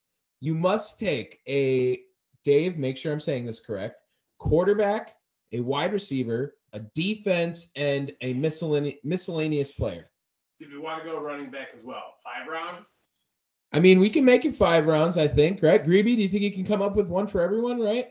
[0.42, 2.02] You must take a
[2.46, 4.02] Dave, make sure I'm saying this correct.
[4.38, 5.16] Quarterback,
[5.52, 10.10] a wide receiver, a defense, and a miscellaneous miscellaneous player.
[10.60, 12.16] Did we want to go running back as well?
[12.24, 12.86] Five round?
[13.72, 15.84] I mean, we can make it five rounds, I think, right?
[15.84, 18.08] Greeby, do you think you can come up with one for everyone, right?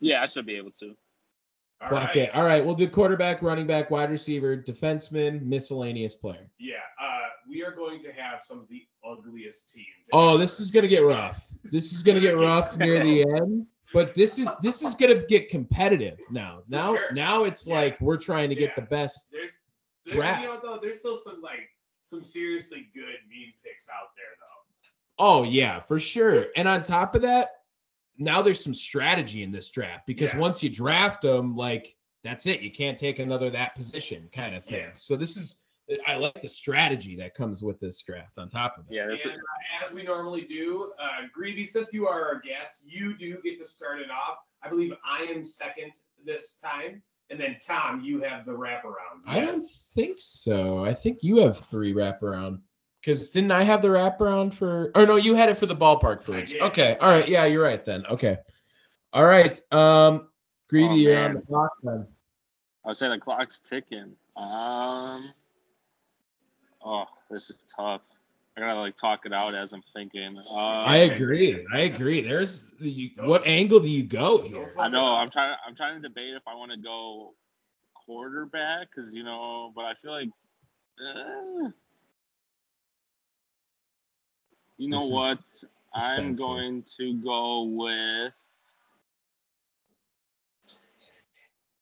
[0.00, 0.94] Yeah, I should be able to.
[1.82, 2.16] All Fuck right.
[2.16, 2.34] it.
[2.34, 6.48] All right, we'll do quarterback, running back, wide receiver, defenseman, miscellaneous player.
[6.58, 10.08] Yeah, uh, we are going to have some of the ugliest teams.
[10.12, 11.42] Oh, this is gonna get rough.
[11.64, 13.66] This is gonna get rough near the end.
[13.94, 16.62] But this is this is gonna get competitive now.
[16.68, 17.12] Now sure.
[17.12, 17.74] now it's Yeah.
[17.76, 18.82] like we're trying to get Yeah.
[18.84, 19.28] the best.
[19.32, 19.52] There's,
[20.04, 20.42] there, Draft.
[20.42, 21.70] you know, though, there's still some like
[22.02, 25.24] some seriously good meme picks out there, though.
[25.24, 26.48] Oh yeah, for sure.
[26.56, 27.62] And on top of that,
[28.18, 30.40] now there's some strategy in this draft because Yeah.
[30.40, 32.60] once you draft them, like that's it.
[32.60, 34.88] You can't take another that position kind of thing.
[34.92, 35.63] So this is
[36.06, 38.94] I like the strategy that comes with this draft on top of it.
[38.94, 43.16] Yeah, And uh, as we normally do, uh, Greavy, since you are our guest, you
[43.16, 44.38] do get to start it off.
[44.62, 45.92] I believe I am second
[46.24, 49.20] this time, and then Tom, you have the wraparound.
[49.26, 49.62] I don't
[49.94, 50.82] think so.
[50.84, 52.60] I think you have three wraparound.
[53.00, 54.90] Because didn't I have the wraparound for?
[54.94, 56.54] Or no, you had it for the ballpark I foods.
[56.58, 58.06] Okay, all right, yeah, you're right then.
[58.06, 58.38] Okay,
[59.12, 59.60] all right.
[59.70, 60.28] Um,
[60.70, 61.34] Greedy, Oh, you're on man.
[61.34, 62.06] the clock then.
[62.82, 64.16] I would say the clock's ticking.
[64.36, 65.30] Um,
[66.84, 68.02] oh, this is tough.
[68.56, 70.38] I gotta like talk it out as I'm thinking.
[70.38, 71.66] Uh, I agree.
[71.72, 72.20] I agree.
[72.20, 74.72] There's the, you, what angle do you go here?
[74.78, 75.14] I know.
[75.14, 75.56] I'm trying.
[75.66, 77.34] I'm trying to debate if I want to go
[77.94, 80.28] quarterback because you know, but I feel like,
[81.00, 81.70] uh,
[84.78, 85.38] you know This what?
[85.94, 88.32] I'm going to go with.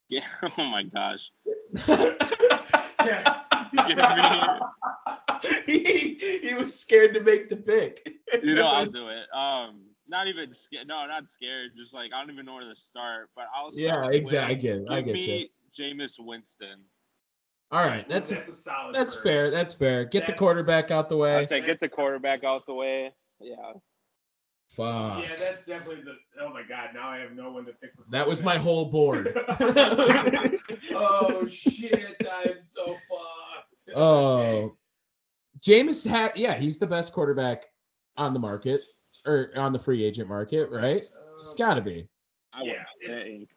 [0.08, 0.26] Yeah.
[0.58, 1.30] Oh my gosh.
[3.04, 3.42] Yeah.
[3.74, 8.08] Give me- he, he was scared to make the pick.
[8.42, 9.24] You know, I'll do it.
[9.34, 10.86] Um, not even scared.
[10.86, 11.70] No, not scared.
[11.76, 13.30] Just like I don't even know where to start.
[13.34, 13.70] But I'll.
[13.72, 14.54] yeah, exactly.
[14.54, 14.86] I get it.
[14.90, 15.48] I Give get you.
[15.76, 16.80] Jameis Winston.
[17.70, 18.94] All right, that's that's a solid.
[18.94, 19.24] that's first.
[19.24, 19.50] fair.
[19.50, 20.04] That's fair.
[20.04, 21.36] Get the quarterback out the way.
[21.36, 23.12] I say get the quarterback out the way.
[23.40, 23.56] Yeah.
[24.76, 25.22] Fuck.
[25.22, 26.16] Yeah, that's definitely the.
[26.40, 26.90] Oh my God!
[26.94, 27.94] Now I have no one to pick.
[27.94, 29.34] For That was my whole board.
[30.94, 32.16] oh shit!
[32.44, 33.51] I'm so fucked.
[33.88, 33.98] Okay.
[33.98, 34.76] Oh,
[35.60, 37.64] Jameis had yeah, he's the best quarterback
[38.16, 38.82] on the market
[39.26, 41.04] or on the free agent market, right?
[41.34, 42.08] It's um, got to be.
[42.52, 42.84] I would Yeah.
[43.24, 43.48] think.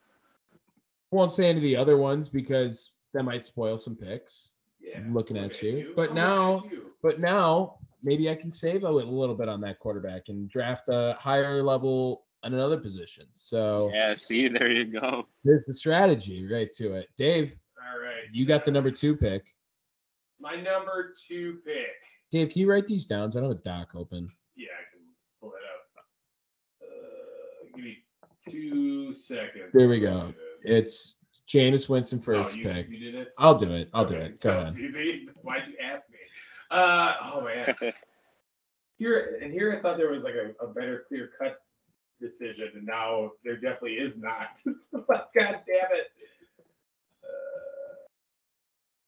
[1.11, 4.51] Won't say any of the other ones because that might spoil some picks.
[4.81, 5.93] yeah, I'm looking look at you.
[5.95, 6.91] But I'm now- you.
[7.01, 10.83] But now maybe I can save a little, little bit on that quarterback and draft
[10.89, 13.25] a higher level on another position.
[13.35, 14.13] So Yeah.
[14.15, 15.27] See, there you go.
[15.43, 17.09] there's the strategy right to it.
[17.17, 18.23] Dave, All right.
[18.33, 19.45] you got the number two pick.
[20.39, 21.87] My number two pick.
[22.31, 23.27] Dave, can you write these down?
[23.27, 24.29] 'Cause I don't have a doc open.
[24.55, 25.05] Yeah, I can
[25.39, 26.05] pull it up.
[26.81, 28.03] Uh, give me
[28.49, 29.71] two seconds.
[29.73, 30.33] There we go.
[30.63, 31.15] It's
[31.47, 32.89] Jameis Winston Oh, first you, pick.
[32.89, 33.33] You did it.
[33.37, 33.89] I'll do it.
[33.93, 34.39] I'll do it.
[34.41, 34.79] Go that ahead.
[34.79, 35.29] Easy.
[35.41, 36.17] Why'd you ask me?
[36.71, 37.73] Uh, oh man.
[38.97, 41.57] Here and here, I thought there was like a, a better clear cut
[42.21, 44.57] decision, and now there definitely is not.
[44.93, 46.07] God damn it!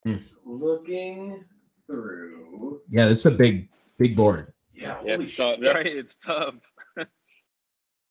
[0.08, 0.16] Hmm.
[0.46, 1.44] Looking
[1.86, 3.68] through, Yeah, that's a big,
[3.98, 4.54] big board.
[4.74, 5.60] yeah, Yeah, holy it's tough.
[5.62, 5.86] Right?
[5.86, 6.56] It's tough.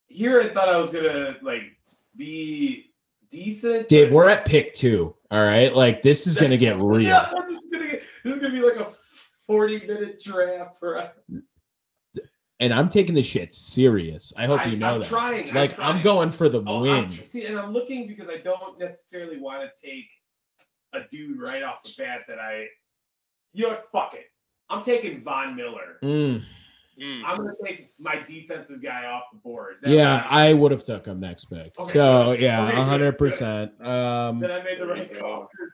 [0.07, 1.63] Here, I thought I was gonna like
[2.15, 2.93] be
[3.29, 3.87] decent.
[3.87, 5.15] Dave, we're at pick two.
[5.31, 5.75] All right.
[5.75, 7.01] Like this is gonna get real.
[7.01, 8.91] Yeah, this is gonna get- this is gonna be like a
[9.47, 11.11] forty-minute draft for us.
[12.59, 14.33] And I'm taking this shit serious.
[14.37, 15.07] I hope I- you know I'm that.
[15.09, 16.93] trying, I'm Like I'm, going for the Oh, win.
[17.05, 20.05] I'm, tr- see, and I'm looking because I don't necessarily want to take
[20.93, 22.65] a dude right off the bat that I,
[23.53, 23.87] you know what?
[23.91, 24.25] Fuck it.
[24.69, 25.97] I'm taking Von Miller.
[26.03, 26.43] Mm,
[26.99, 27.21] Mm.
[27.23, 29.75] I'm gonna take my defensive guy off the board.
[29.83, 31.71] That's yeah, I would have took him next pick.
[31.79, 32.39] Okay, so good.
[32.39, 33.71] yeah, Okay, hundred percent.
[33.85, 35.47] Um, then I made the right call.
[35.59, 35.71] There's,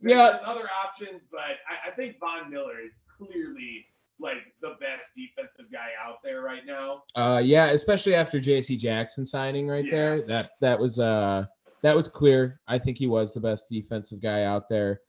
[0.00, 0.30] Yeah.
[0.30, 3.84] there's other options, but I, I think Von Miller is clearly
[4.20, 7.02] like the best defensive guy out there right now.
[7.16, 8.76] uh, yeah, especially after J.C.
[8.76, 9.90] Jackson signing right Yeah.
[9.90, 10.20] there.
[10.22, 11.46] That that was uh
[11.86, 12.60] that was clear.
[12.66, 15.02] I think he was the best defensive guy out there.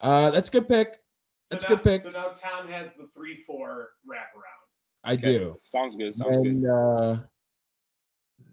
[0.00, 0.94] Uh, that's a good pick.
[0.94, 0.98] So
[1.50, 2.02] That's a good pick.
[2.02, 5.04] So now Tom has the three-four wraparound.
[5.04, 5.38] I Okay.
[5.38, 5.56] do.
[5.62, 6.12] Sounds good.
[6.12, 6.66] Sounds good.
[6.68, 7.18] Uh,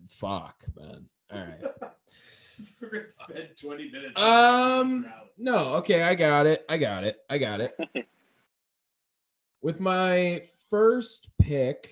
[0.08, 1.10] fuck, man.
[1.34, 1.62] All right.
[2.82, 4.20] We're gonna spend 20 minutes.
[4.22, 6.64] Um, No, okay, I got it.
[6.70, 7.18] I got it.
[7.28, 7.74] I got it.
[9.64, 11.90] With my first pick,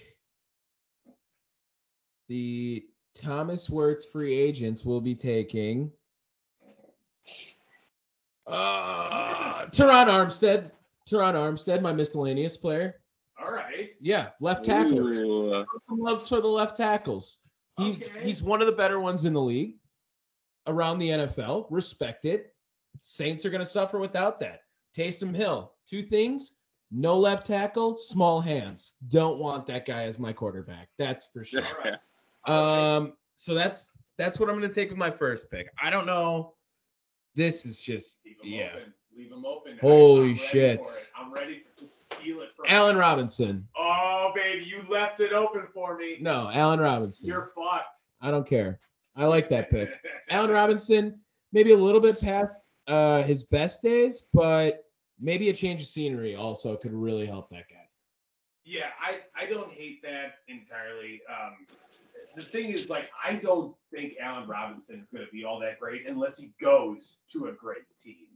[2.30, 5.90] the Thomas Wirtz free agents will be taking
[8.46, 10.70] uh Terron Armstead.
[11.10, 13.00] Terron Armstead, my miscellaneous player.
[13.40, 13.94] All right.
[14.00, 15.22] Yeah, left tackles.
[15.22, 15.66] Ooh.
[15.90, 17.40] Love for the left tackles.
[17.78, 18.24] He's Okay.
[18.26, 19.78] he's one of the better ones in the league
[20.68, 21.68] around the NFL.
[21.70, 22.46] Respected.
[23.02, 24.62] Saints are going to suffer without that.
[24.96, 26.56] Taysom Hill, two things:
[26.92, 28.96] no left tackle, small hands.
[29.10, 30.90] Don't want that guy as my quarterback.
[30.98, 31.62] That's for sure.
[32.48, 35.70] Um, so that's that's what I'm going to take with my first pick.
[35.82, 36.54] I don't know.
[37.36, 38.70] This is just Leave yeah.
[38.76, 38.94] open.
[39.18, 39.78] Leave him open.
[39.80, 40.86] Holy I'm shit.
[41.18, 43.68] I'm ready to steal it from Allen Robinson.
[43.78, 46.18] Oh, baby, you left it open for me.
[46.20, 47.28] No, Allen Robinson.
[47.28, 48.00] You're fucked.
[48.22, 48.80] I don't care.
[49.16, 49.90] I like that pick.
[50.30, 51.20] Allen Robinson,
[51.54, 54.84] maybe a little bit past uh, his best days, but
[55.20, 57.88] maybe a change of scenery also could really help that guy.
[58.66, 61.22] Yeah, I, I don't hate that entirely.
[61.30, 61.68] Um,
[62.36, 65.80] the thing is, like, I don't think Allen Robinson is going to be all that
[65.80, 68.28] great unless he goes to a great team.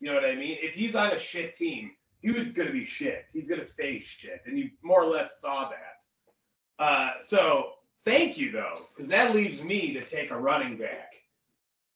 [0.00, 0.58] You know what I mean?
[0.60, 3.26] If he's on a shit team, he was going to be shit.
[3.32, 6.84] He's going to stay shit, and you more or less saw that.
[6.84, 7.70] Uh, so
[8.04, 11.14] thank you though, because that leaves me to take a running back,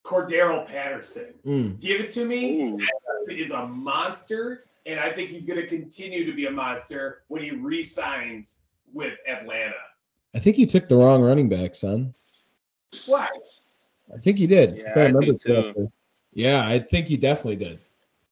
[0.05, 1.35] Cordero Patterson.
[1.45, 1.81] Mm.
[1.81, 2.63] Give it to me.
[2.63, 2.79] Ooh.
[2.79, 7.23] That is a monster, and I think he's going to continue to be a monster
[7.29, 9.75] when he re-signs with Atlanta.
[10.35, 12.15] I think you took the wrong running back, son.
[13.07, 13.31] What?
[14.15, 14.77] I think you did.
[14.77, 15.93] Yeah, I I remember think
[16.33, 17.79] Yeah, I think you definitely did.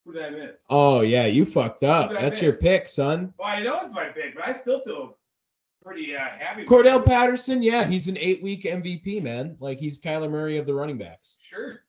[0.04, 0.64] Who did I miss?
[0.70, 2.08] Oh yeah, you fucked up.
[2.08, 3.32] Who did I That's your pick, son.
[3.38, 5.18] Well, I know it's my pick, but I still feel
[5.84, 6.64] pretty uh, happy.
[6.64, 7.04] Cordell.
[7.04, 9.56] Patterson, yeah, he's an eight-week MVP, man.
[9.60, 11.38] Like he's Kyler Murray of the running backs.
[11.42, 11.82] Sure.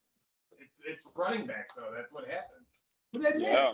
[0.60, 2.80] It's it's running back, so that's what happens.
[3.14, 3.48] Who did I miss?
[3.48, 3.72] Yeah.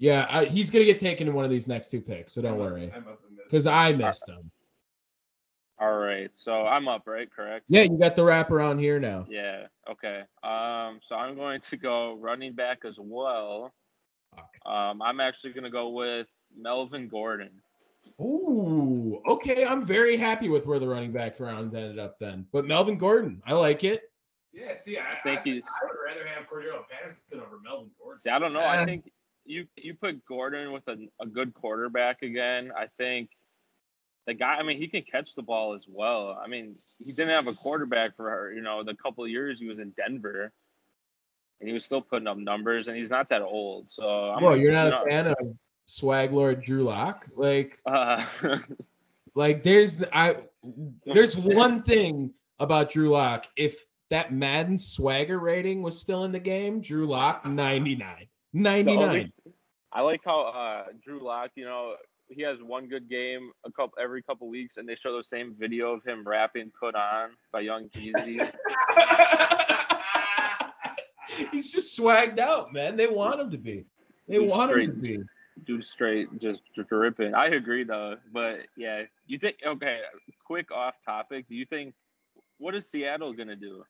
[0.00, 2.58] Yeah, I, he's gonna get taken in one of these next two picks, so don't
[2.58, 2.92] worry.
[2.94, 3.44] I must have missed.
[3.44, 4.48] Because I missed him.
[5.80, 6.36] All right.
[6.36, 7.30] So I'm up, right?
[7.30, 7.64] Correct.
[7.68, 9.26] Yeah, you got the wrap around here now.
[9.28, 9.66] Yeah.
[9.88, 10.22] Okay.
[10.42, 10.98] Um.
[11.02, 13.72] So I'm going to go running back as well.
[14.66, 15.00] Um.
[15.02, 17.50] I'm actually going to go with Melvin Gordon.
[18.20, 19.64] Ooh, okay.
[19.64, 22.46] I'm very happy with where the running back round ended up then.
[22.52, 24.02] But Melvin Gordon, I like it.
[24.52, 28.18] Yeah, see, I, think I, he's- I would rather have Cordarrelle Patterson over Melvin Gordon.
[28.20, 28.60] See, I don't know.
[28.60, 29.12] Uh, I think
[29.44, 32.72] you you put Gordon with a, a good quarterback again.
[32.76, 33.30] I think
[34.28, 34.56] the guy.
[34.56, 36.38] I mean, he can catch the ball as well.
[36.40, 39.66] I mean, he didn't have a quarterback for you know the couple of years he
[39.66, 40.52] was in Denver,
[41.60, 42.86] and he was still putting up numbers.
[42.86, 44.44] And he's not that old, so I'm.
[44.44, 45.36] Well, you're not a fan of
[45.86, 47.26] swag lord Drew Lock.
[47.34, 48.22] Like, Uh,
[49.34, 50.36] like there's I
[51.06, 53.48] there's one thing about Drew Lock.
[53.56, 58.26] If that Madden swagger rating was still in the game, Drew Lock 99.
[58.52, 59.32] 99.
[59.90, 61.94] I like how uh, Drew Lock, you know,
[62.28, 65.54] he has one good game a couple every couple weeks, and they show the same
[65.58, 68.38] video of him rapping "Put On" by Young Jeezy.
[71.52, 72.96] He's just swagged out, man.
[72.96, 73.84] They want him to be.
[74.26, 75.18] They Dude, want him to straight- be.
[75.64, 77.34] Dude, straight just dripping.
[77.34, 80.00] I agree though, but yeah, you think okay?
[80.46, 81.48] Quick off topic.
[81.48, 81.94] Do you think
[82.58, 83.82] what is Seattle gonna do?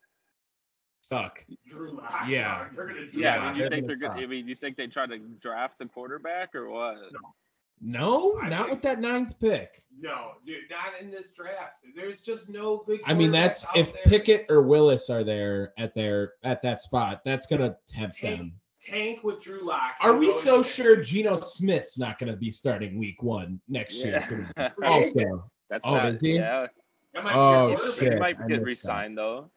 [1.02, 1.44] Suck.
[1.68, 2.22] Drew Lock.
[2.26, 2.68] Yeah.
[2.74, 4.22] They're gonna do Yeah, Yeah, I mean, you they're think gonna they're gonna?
[4.22, 6.96] I mean, you think they try to draft a quarterback or what?
[7.12, 7.34] No,
[7.82, 9.82] I not think- with that ninth pick.
[10.00, 11.80] No, dude, not in this draft.
[11.96, 13.00] There's just no good.
[13.04, 14.02] I mean, that's if there.
[14.04, 18.52] Pickett or Willis are there at their at that spot, that's gonna tempt Take- them.
[18.80, 19.94] tank with Drew Lock.
[20.00, 24.50] Are we so into- sure Geno Smith's not gonna be starting week one next year?
[24.56, 26.22] Yeah, Also, that's Oh, not.
[26.22, 26.66] Yeah,
[27.14, 28.12] That might be Oh, shit.
[28.12, 28.64] he might I get missed that.
[28.64, 29.50] re-signed though.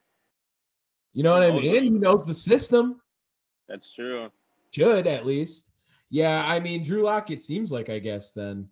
[1.13, 1.71] you know what I mean?
[1.73, 2.99] what- He knows the system.
[3.67, 4.31] That's true.
[4.71, 5.70] Should at least.
[6.12, 7.32] Yeah, I mean Drew Lock.
[7.32, 8.67] It seems like I guess then.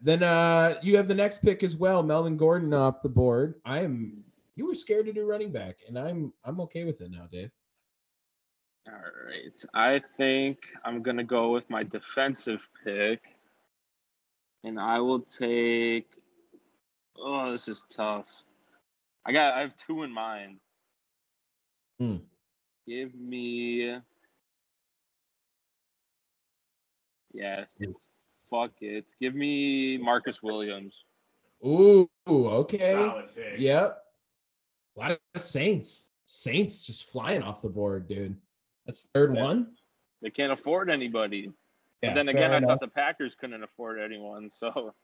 [0.00, 3.60] Then uh you have the next pick as well, Melvin Gordon off the board.
[3.64, 4.24] I am.
[4.56, 7.50] You were scared to do running back, and I'm I'm okay with it now, Dave.
[8.88, 8.94] All
[9.26, 9.64] right.
[9.74, 13.20] I think I'm going to go with my defensive pick.
[14.64, 16.06] And I will take.
[17.18, 18.44] Oh, this is tough.
[19.26, 19.54] I got.
[19.54, 20.58] I have two in mind.
[21.98, 22.16] Hmm.
[22.86, 23.98] Give me.
[27.32, 27.64] Yeah.
[28.50, 29.14] Fuck it.
[29.20, 31.04] Give me Marcus Williams.
[31.64, 32.92] Ooh, okay.
[32.92, 33.58] Solid pick.
[33.58, 34.02] Yep.
[34.96, 36.10] A lot of Saints.
[36.24, 38.36] Saints just flying off the board, dude.
[38.86, 39.42] That's the third Yeah.
[39.42, 39.76] one.
[40.22, 41.52] They can't afford anybody.
[42.02, 44.50] Yeah, but then fair again, I thought the Packers couldn't afford anyone.
[44.50, 44.94] So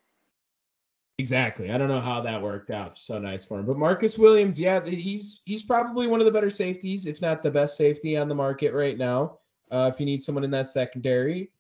[1.18, 1.70] Exactly.
[1.70, 3.66] I don't know how that worked out so nice for him.
[3.66, 7.50] But Marcus Williams, yeah, he's he's probably one of the better safeties, if not the
[7.50, 9.38] best safety on the market right now.
[9.70, 11.50] Uh, if you need someone in that secondary,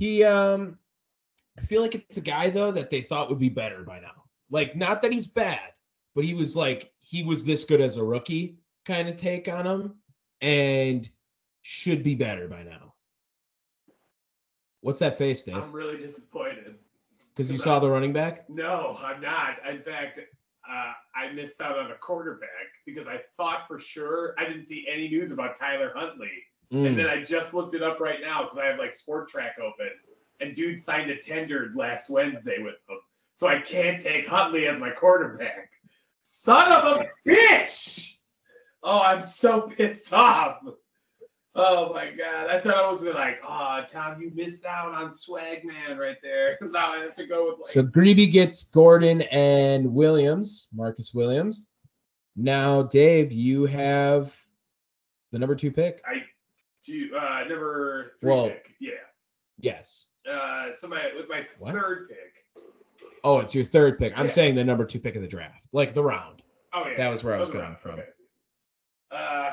[0.00, 0.78] he um,
[1.58, 4.24] I feel like it's a guy though that they thought would be better by now.
[4.50, 5.74] Like, not that he's bad,
[6.14, 9.66] but he was like he was this good as a rookie kind of take on
[9.66, 9.94] him,
[10.40, 11.06] and
[11.60, 12.94] should be better by now.
[14.80, 15.56] What's that face, Dave?
[15.56, 16.76] I'm really disappointed.
[17.28, 18.48] Because you saw the running back.
[18.48, 19.56] No, I'm not.
[19.70, 22.48] In fact, uh, I missed out on a quarterback
[22.86, 26.32] because I thought for sure I didn't see any news about Tyler Huntley.
[26.72, 26.86] Mm.
[26.86, 29.90] And then I just looked it up right now because I have like Spotrac open.
[30.40, 32.98] And dude signed a tender last Wednesday with them.
[33.34, 35.70] So I can't take Huntley as my quarterback.
[36.22, 38.14] Son of a bitch!
[38.82, 40.60] Oh, I'm so pissed off.
[41.54, 42.48] Oh my god.
[42.48, 46.16] I thought I was gonna like, oh Tom, you missed out on swag man right
[46.22, 46.56] there.
[46.62, 51.70] now I have to go with like So Greeby gets Gordon and Williams, Marcus Williams.
[52.36, 54.34] Now, Dave, you have
[55.32, 56.00] the number two pick.
[56.06, 56.22] I
[56.84, 58.74] do uh number three Well- pick.
[58.80, 58.92] Yeah.
[59.58, 60.06] Yes.
[60.30, 61.74] Uh so my with my What?
[61.74, 62.62] third pick,
[63.22, 64.14] Oh, it's your third pick.
[64.16, 64.30] I'm Yeah.
[64.30, 66.42] saying the number two pick of the draft, like the round.
[66.72, 67.92] Oh yeah, That was where I was Okay, going from.
[68.00, 68.08] okay.
[69.10, 69.52] Uh,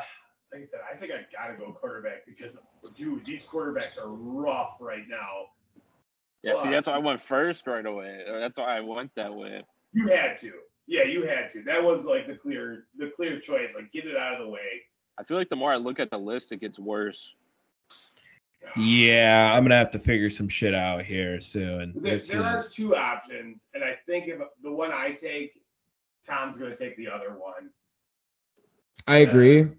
[0.53, 2.59] like I said, I think I gotta go quarterback because,
[2.95, 5.47] dude, these quarterbacks are rough right now.
[6.43, 8.23] Yeah, see, that's why I went first right away.
[8.25, 9.63] That's why I went that way.
[9.93, 10.53] You had to,
[10.85, 11.63] yeah, you had to.
[11.63, 13.75] That was like the clear, the clear choice.
[13.75, 14.83] Like, get it out of the way.
[15.19, 17.33] I feel like the more I look at the list, it gets worse.
[18.75, 21.93] Yeah, I'm gonna have to figure some shit out here soon.
[21.95, 25.61] There, there are two options, and I think if the one I take,
[26.25, 27.69] Tom's gonna take the other one.
[29.07, 29.69] I agree.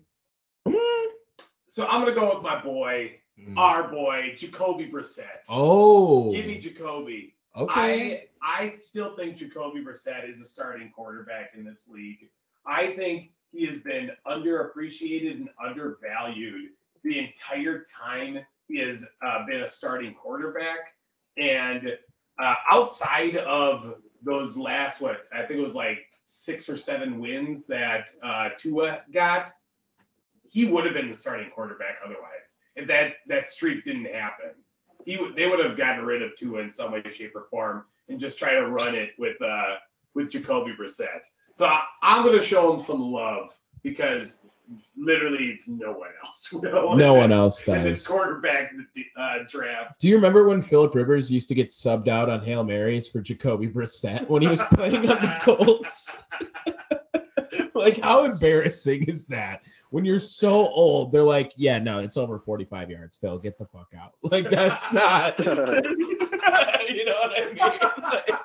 [0.65, 0.73] Uh,
[1.67, 3.59] so I'm gonna go with my boy, hmm.
[3.59, 5.45] our boy, Jacoby Brissett.
[5.49, 7.35] Oh, Give me Jacoby.
[7.57, 8.29] okay.
[8.43, 12.31] I I still think Jacoby Brissett is a starting quarterback in this league.
[12.67, 16.71] I think he has been underappreciated and undervalued
[17.03, 20.79] the entire time he has uh, been a starting quarterback.
[21.39, 21.97] And
[22.39, 27.67] uh, outside of those last, what I think it was like six or seven wins
[27.67, 29.51] that uh, Tua got,
[30.49, 32.57] he would have been the starting quarterback otherwise.
[32.77, 34.51] If that that streak didn't happen,
[35.05, 37.85] he would they would have gotten rid of Tua in some way, shape, or form,
[38.09, 39.77] and just try to run it with uh
[40.15, 41.23] with Jacoby Brissett.
[41.59, 43.53] So I, I'm going to show him some love
[43.83, 44.47] because
[44.97, 46.95] literally no one else will.
[46.95, 48.71] No one else in this quarterback
[49.17, 49.99] uh, draft.
[49.99, 53.21] Do you remember when Philip Rivers used to get subbed out on Hail Marys for
[53.21, 56.23] Jacoby Brissett when he was playing on the Colts?
[57.75, 59.63] like, how embarrassing is that?
[59.91, 63.37] When you're so old, they're like, yeah, no, it's over 45 yards, Phil.
[63.37, 64.13] Get the fuck out.
[64.23, 65.37] Like, that's not.
[65.41, 68.03] you know what I mean?
[68.13, 68.38] Like,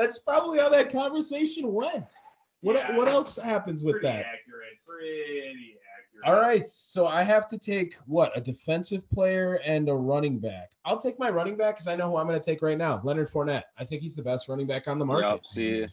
[0.00, 2.14] that's probably how that conversation went.
[2.62, 2.96] What, Yeah.
[2.96, 4.00] what else happens with that?
[4.02, 4.26] pretty that?
[4.26, 4.68] accurate.
[4.86, 6.24] Pretty accurate.
[6.26, 10.70] All right, so I have to take what a defensive player and a running back.
[10.84, 13.00] I'll take my running back because I know who I'm going to take right now,
[13.04, 13.64] Leonard Fournette.
[13.78, 15.26] I think he's the best running back on the market.
[15.28, 15.86] Yup, see,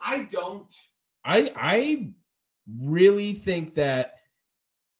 [0.00, 0.72] I don't.
[1.24, 2.08] I I
[2.82, 4.14] really think that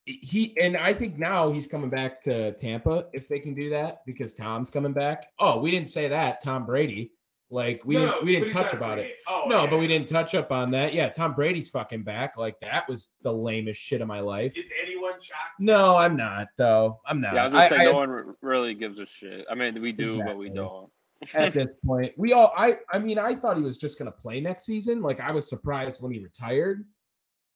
[0.06, 4.04] he and I think now he's coming back to Tampa if they can do that
[4.06, 5.26] because Tom's coming back.
[5.38, 7.10] Oh, we didn't say that Tom Brady.
[7.54, 9.14] Like we No, didn't we didn't touch not about it.
[9.28, 9.70] Oh, No, yeah.
[9.70, 10.92] but we didn't touch up on that.
[10.92, 12.36] Yeah, Tom Brady's fucking back.
[12.36, 14.58] Like that was the lamest shit of my life.
[14.58, 15.60] Is anyone shocked?
[15.60, 17.00] No, I'm not though.
[17.06, 17.34] I'm not.
[17.34, 19.46] yeah, I was gonna say I- no one really gives a shit.
[19.48, 20.90] I mean, we do, but we don't.
[21.32, 22.12] at this point.
[22.16, 25.00] We all I I mean I thought he was just gonna play next season.
[25.00, 26.84] Like I was surprised when he retired.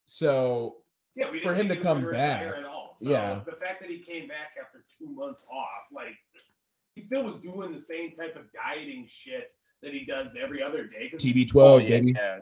[0.07, 0.77] So
[1.17, 2.93] Yeah, we For him to come back, At all.
[2.95, 3.41] So yeah.
[3.45, 6.15] The fact that he came back after two months off, like
[6.95, 9.51] he still was doing the same type of dieting shit
[9.83, 11.11] that he does every other day.
[11.15, 12.15] TB12, Oh, yeah, baby.
[12.17, 12.39] yeah.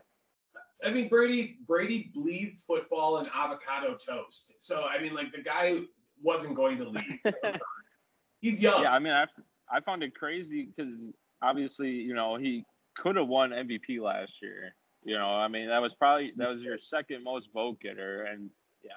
[0.85, 4.55] I mean, Brady Brady bleeds football and avocado toast.
[4.59, 5.81] So I mean, like the guy
[6.23, 7.35] wasn't going to leave.
[8.41, 8.83] He's young.
[8.83, 9.25] Yeah, I mean, I,
[9.71, 11.11] I found it crazy because
[11.43, 12.65] obviously, you know, he
[12.95, 14.75] could have won MVP last year.
[15.03, 18.51] You know, I mean, that was probably that was your second most vote getter, and
[18.85, 18.91] yeah,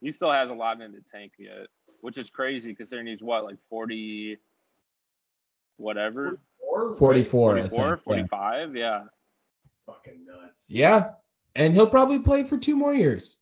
[0.00, 1.68] he still has a lot in the tank yet,
[2.00, 4.36] which is crazy considering he's what like forty,
[5.76, 6.38] whatever,
[6.70, 8.06] Or 44, I 44, think.
[8.06, 8.26] Yeah.
[8.28, 9.02] 45, yeah.
[9.86, 10.66] Fucking nuts.
[10.68, 11.10] yeah.
[11.56, 13.38] And he'll probably play for two more years.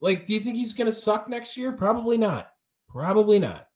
[0.00, 1.72] Like, do you think he's gonna suck next year?
[1.72, 2.50] Probably not.
[2.88, 3.68] Probably not.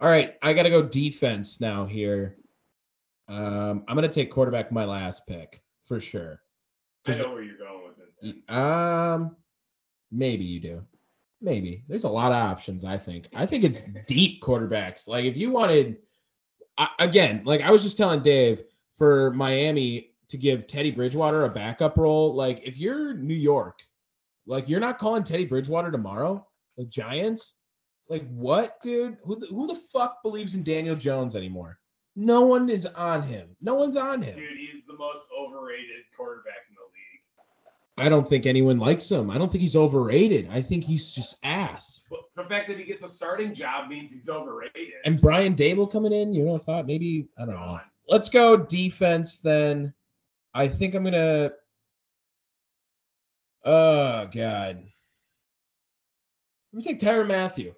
[0.00, 2.36] All right, I gotta go defense now here.
[3.28, 6.40] Um, I'm gonna take quarterback my last pick for sure.
[7.06, 8.50] I know where you're going with it.
[8.52, 9.36] Um,
[10.10, 10.84] maybe you do.
[11.40, 12.84] Maybe there's a lot of options.
[12.84, 13.28] I think.
[13.34, 15.08] I think it's deep quarterbacks.
[15.08, 15.96] Like if you wanted,
[16.98, 18.62] Again, like I was just telling Dave
[18.96, 22.34] for Miami to give Teddy Bridgewater a backup role.
[22.34, 23.80] Like if you're New York,
[24.46, 26.46] like you're not calling Teddy Bridgewater tomorrow.
[26.76, 27.56] The Giants,
[28.08, 29.18] like what, dude?
[29.24, 31.78] Who the, who the fuck believes in Daniel Jones anymore?
[32.14, 33.56] No one is on him.
[33.60, 34.36] No one's on him.
[34.36, 36.67] Dude, he's the most overrated quarterback.
[37.98, 39.30] I don't think anyone likes him.
[39.30, 40.48] I don't think he's overrated.
[40.50, 42.04] I think he's just ass.
[42.10, 44.92] But the fact that he gets a starting job means he's overrated.
[45.04, 47.80] And Brian Daboll coming in, you know, thought maybe I don't know.
[48.08, 49.92] Let's go defense then.
[50.54, 51.52] I think I'm gonna.
[53.64, 54.84] Oh God.
[56.72, 57.72] Let me take Tyrann Mathieu.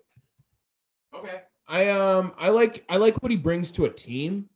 [1.15, 1.43] Okay.
[1.69, 4.49] I um I like I like what he brings to a team,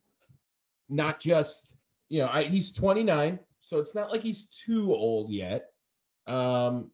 [0.89, 1.75] not just
[2.09, 5.71] you know I he's 29, so it's not like he's too old yet.
[6.27, 6.91] Um,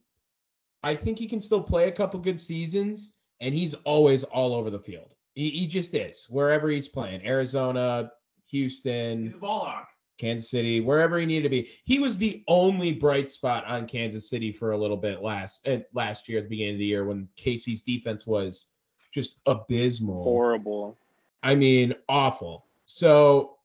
[0.84, 4.70] I think he can still play a couple good seasons, and he's always all over
[4.70, 5.14] the field.
[5.34, 7.28] He, he just is wherever he's playing.
[7.28, 8.10] Arizona,
[8.52, 9.90] Houston, He's a ball hawk.
[10.18, 11.70] Kansas City, wherever he needed to be.
[11.84, 15.80] He was the only bright spot on Kansas City for a little bit last uh,
[15.94, 18.72] last year at the beginning of the year when KC's defense was
[19.14, 20.24] just abysmal.
[20.24, 20.98] Horrible.
[21.44, 22.68] I mean, awful.
[22.86, 23.58] So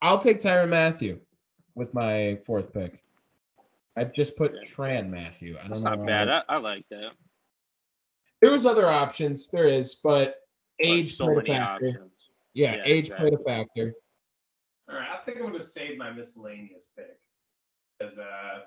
[0.00, 1.20] I'll take Tyrann Mathieu
[1.74, 3.02] with my fourth pick.
[3.96, 5.56] I just put Tyrann Mathieu.
[5.58, 5.94] I don't That's know.
[5.94, 6.28] not bad.
[6.28, 7.12] I, I like that.
[8.40, 9.48] There was other options.
[9.48, 10.36] There is, but
[10.80, 11.86] age There's so played a factor.
[11.88, 12.30] options.
[12.54, 13.94] Yeah, Yeah, age played a factor.
[14.88, 17.18] All right, I think I'm going to save my miscellaneous pick
[17.98, 18.24] because uh,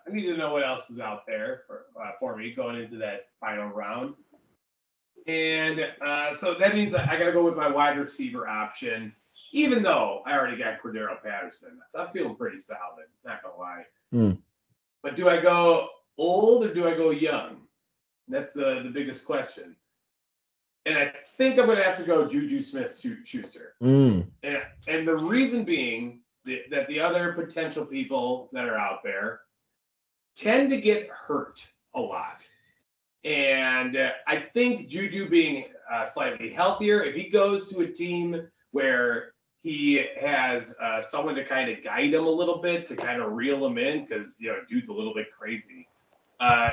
[0.07, 2.97] I need to know what else is out there for uh, for me going into
[2.97, 4.15] that final round.
[5.27, 9.13] And uh, so that means that I got to go with my wide receiver option,
[9.51, 11.79] even though I already got Cordarrelle Patterson.
[11.95, 13.83] I'm feeling pretty solid, not gonna lie.
[14.11, 14.31] Hmm.
[15.03, 17.61] But do I go old or do I go young?
[18.27, 19.75] That's the the biggest question.
[20.87, 23.73] And I think I'm going to have to go Juju Smith Schuster.
[23.83, 24.25] Mm.
[24.43, 29.41] And, and the reason being that, that the other potential people that are out there
[30.33, 32.47] tend to get hurt a lot.
[33.25, 38.47] And uh, I think Juju being uh, slightly healthier, if he goes to a team
[38.77, 43.23] where he has uh, someone to kind of guide him a little bit, to kind
[43.23, 45.87] of reel him in, because, you know, dude's a little bit crazy.
[46.39, 46.69] Uh,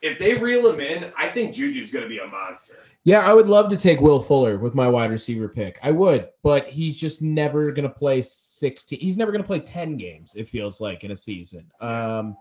[0.00, 2.74] if they reel him in, I think Juju's going to be a monster.
[3.02, 5.76] Yeah, I would love to take Will Fuller with my wide receiver pick.
[5.82, 9.00] I would, but he's just never going to play 16.
[9.00, 11.68] He's never going to play 10 games, it feels like, in a season.
[11.80, 12.36] Um,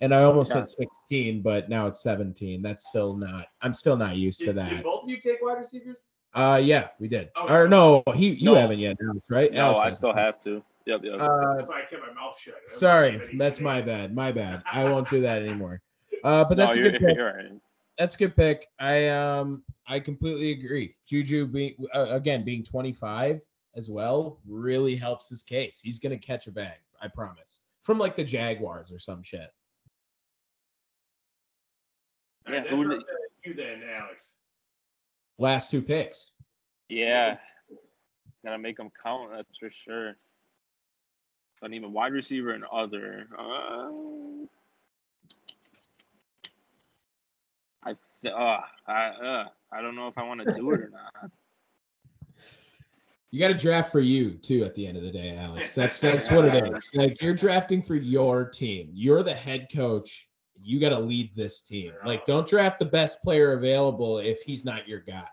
[0.00, 0.64] and I almost Yeah.
[0.64, 0.68] said
[1.08, 2.62] 16, but now it's 17.
[2.62, 4.70] That's still not, I'm still not used to that.
[4.70, 6.10] did both of you take wide receivers?
[6.36, 7.30] Uh, yeah, we did.
[7.34, 7.52] Oh.
[7.52, 8.54] Or no, he, you No.
[8.56, 9.50] haven't yet, Alex, right?
[9.52, 9.96] No, Alex I hasn't.
[9.98, 10.62] still have to.
[10.84, 11.14] Yep, yep.
[11.20, 12.54] Uh, That's I kept my mouth shut.
[12.54, 13.92] I sorry, that's my answers.
[13.92, 14.14] bad.
[14.14, 14.62] My bad.
[14.70, 15.80] I won't do that anymore.
[16.22, 17.18] Uh, but no, that's a good pick.
[17.18, 17.46] right.
[17.98, 18.68] that's a good pick.
[18.78, 20.94] I um I completely agree.
[21.06, 23.42] Juju being uh, again being 25
[23.74, 25.80] as well really helps his case.
[25.82, 27.62] He's gonna catch a bag, I promise.
[27.82, 29.50] From like the Jaguars or some shit.
[32.48, 33.04] Yeah, then who would-
[33.44, 34.36] you then, Alex.
[35.38, 36.32] Last two picks.
[36.88, 37.36] Yeah.
[38.44, 40.16] Gotta make them count, that's for sure.
[41.60, 43.26] But even wide receiver and other.
[43.36, 43.90] Uh,
[47.82, 50.90] I, th- uh, I, uh, I don't know if I want to do it or
[50.90, 51.30] not.
[53.32, 55.74] You got to draft for you too at the end of the day, Alex.
[55.74, 56.90] That's that's what it is.
[56.94, 58.88] Like you're drafting for your team.
[58.94, 60.25] You're the head coach.
[60.62, 61.92] You got to lead this team.
[62.04, 65.26] Like don't draft the best player available if he's not your guy.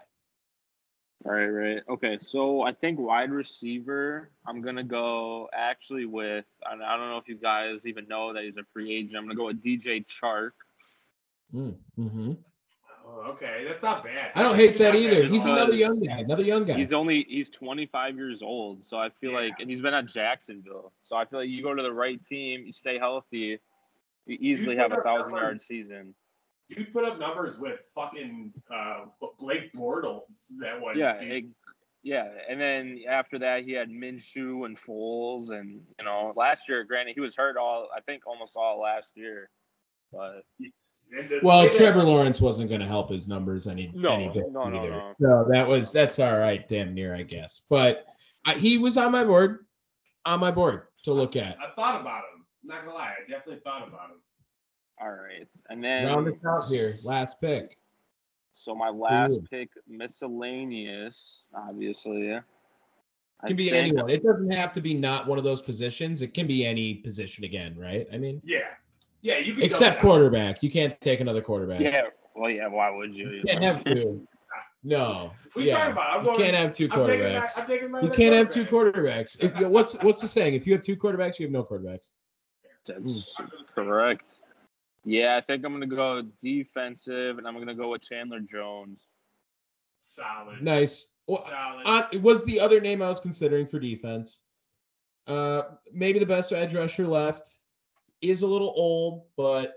[1.24, 1.82] Right, right.
[1.88, 6.44] Okay, so I think wide receiver, I'm gonna go actually with.
[6.66, 9.16] I I don't know if you guys even know that he's a free agent.
[9.16, 10.52] I'm gonna go with DJ Chark.
[11.54, 12.34] Mm, hmm
[13.06, 14.32] Oh, okay, that's not bad.
[14.36, 15.26] I don't hate that either.
[15.28, 16.20] He's another young guy.
[16.20, 16.76] Another young guy.
[16.76, 19.40] He's only he's 25 years old, so I feel Yeah.
[19.40, 22.22] like, and he's been at Jacksonville, so I feel like you go to the right
[22.24, 23.60] team, you stay healthy,
[24.26, 25.44] you easily have a thousand numbers.
[25.48, 26.16] yard season.
[26.70, 29.06] You put up numbers with fucking uh,
[29.40, 31.32] Blake Bortles that one Yeah, season.
[31.32, 31.46] it-
[32.06, 36.84] yeah, and then after that he had Minshew and Foles, and you know last year,
[36.84, 39.50] granted he was hurt all I think almost all last year,
[40.12, 40.44] but
[41.44, 44.52] Well, way that- Trevor Lawrence wasn't going to help his numbers any, No, any bit
[44.52, 44.92] no, no, either.
[44.92, 45.14] no.
[45.22, 47.66] So that was that's all right, damn near, I guess.
[47.70, 48.06] But
[48.46, 49.66] I, he was on my board,
[50.26, 51.58] on my board to look at.
[51.58, 52.33] I thought about him.
[52.64, 54.18] I'm not gonna lie, I definitely thought about him.
[55.02, 57.78] all right, and then Round us out here, last pick.
[58.52, 59.48] So my last you?
[59.50, 62.28] pick, miscellaneous, obviously.
[62.28, 62.38] Yeah.
[62.38, 62.44] It
[63.42, 64.10] I can be think- anyone.
[64.10, 66.22] It doesn't have to be not one of those positions.
[66.22, 68.08] It can be any position again, right?
[68.14, 68.60] I mean, Yeah,
[69.22, 70.62] yeah, you can except go quarterback.
[70.64, 71.80] You can't take another quarterback.
[71.82, 72.04] Yeah.
[72.36, 72.68] Well, yeah.
[72.68, 73.30] Why would you?
[73.32, 74.26] You can't have two.
[74.84, 75.32] No.
[75.54, 75.78] What are you yeah.
[75.78, 76.10] talking about?
[76.12, 76.40] I'm You going.
[76.40, 77.60] can't have two I'm taking, my, quarterbacks.
[77.60, 79.38] I'm taking my You can't have two quarterbacks.
[79.40, 80.54] If, what's what's the saying?
[80.56, 82.12] If you have two quarterbacks, you have no quarterbacks.
[82.86, 83.40] That's
[83.74, 84.36] correct.
[85.06, 89.08] Yeah, I think I'm gonna go defensive, and I'm gonna go with Chandler Jones.
[90.00, 90.62] Solid.
[90.62, 91.12] Nice.
[91.28, 91.84] Well, Solid.
[91.86, 94.44] uh, it was the other name I was considering for defense.
[95.28, 95.64] Uh,
[95.94, 97.56] maybe the best edge rusher left
[98.22, 99.76] is a little old, but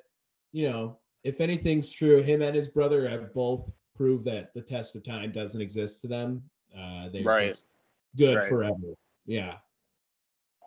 [0.53, 4.95] you know, if anything's true, him and his brother have both proved that the test
[4.97, 6.43] of time doesn't exist to them.
[6.77, 7.49] Uh, they're Right.
[7.49, 7.67] just
[8.17, 8.49] good Right.
[8.49, 8.95] forever.
[9.27, 9.59] Yeah,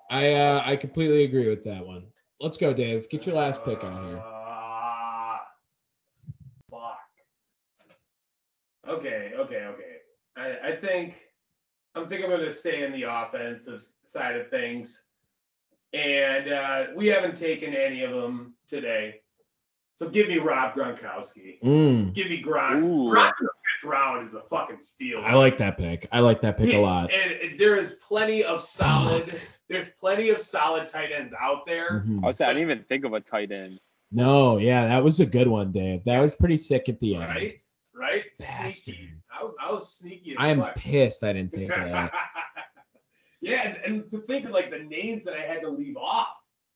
[0.10, 2.06] I uh, I completely agree with that one.
[2.42, 3.10] Let's go, Dave.
[3.10, 4.24] Get your last pick out here.
[4.26, 5.42] Ah,
[6.72, 7.00] fuck.
[8.88, 9.96] Okay, okay, okay.
[10.38, 11.16] I, I think
[11.96, 15.10] I'm thinking I'm going to stay in the offensive side of things,
[15.94, 19.16] and uh, we haven't taken any of them today.
[19.96, 21.62] So give me Rob Gronkowski.
[21.62, 22.82] Mm, Give me Gronk.
[22.82, 23.12] Ooh.
[23.14, 25.20] Gronk in the fifth round is a fucking steal.
[25.26, 26.08] I like that pick.
[26.14, 27.12] I like that pick a lot.
[27.12, 29.30] And, and there is plenty of solid.
[29.30, 29.42] Fuck.
[29.70, 32.02] There's plenty of solid tight ends out there.
[32.02, 32.24] Mhm.
[32.24, 33.80] I was saying, I didn't even think of a tight end.
[34.12, 36.04] No, yeah, that was a good one, Dave.
[36.06, 37.26] That was pretty sick at the end.
[37.26, 37.62] Right?
[37.94, 38.24] Right?
[38.40, 38.96] Bastard.
[38.96, 39.10] Sneaky.
[39.32, 40.32] I, I was sneaky.
[40.32, 40.76] As I am fuck.
[40.76, 42.12] pissed I didn't think of that.
[43.42, 46.28] Yeah, and, and to think of like the names that I had to leave off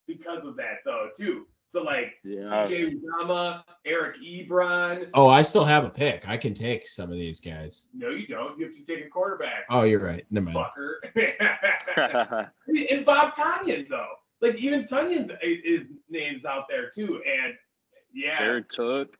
[0.07, 1.45] because of that though too.
[1.67, 2.65] So like Yeah.
[2.67, 5.09] CJ Uzomah, Eric Ebron.
[5.13, 6.27] Oh, I still have a pick.
[6.27, 7.89] I can take some of these guys.
[7.93, 8.57] No, you don't.
[8.59, 9.65] You have to take a quarterback.
[9.69, 10.23] Oh, you're right.
[10.29, 10.67] Never mind.
[10.77, 12.49] Fucker.
[12.91, 14.07] and Bob Tonyan though.
[14.41, 17.21] Like even Tonyan's is names out there too.
[17.25, 17.55] And
[18.13, 19.17] yeah, Jared Cook.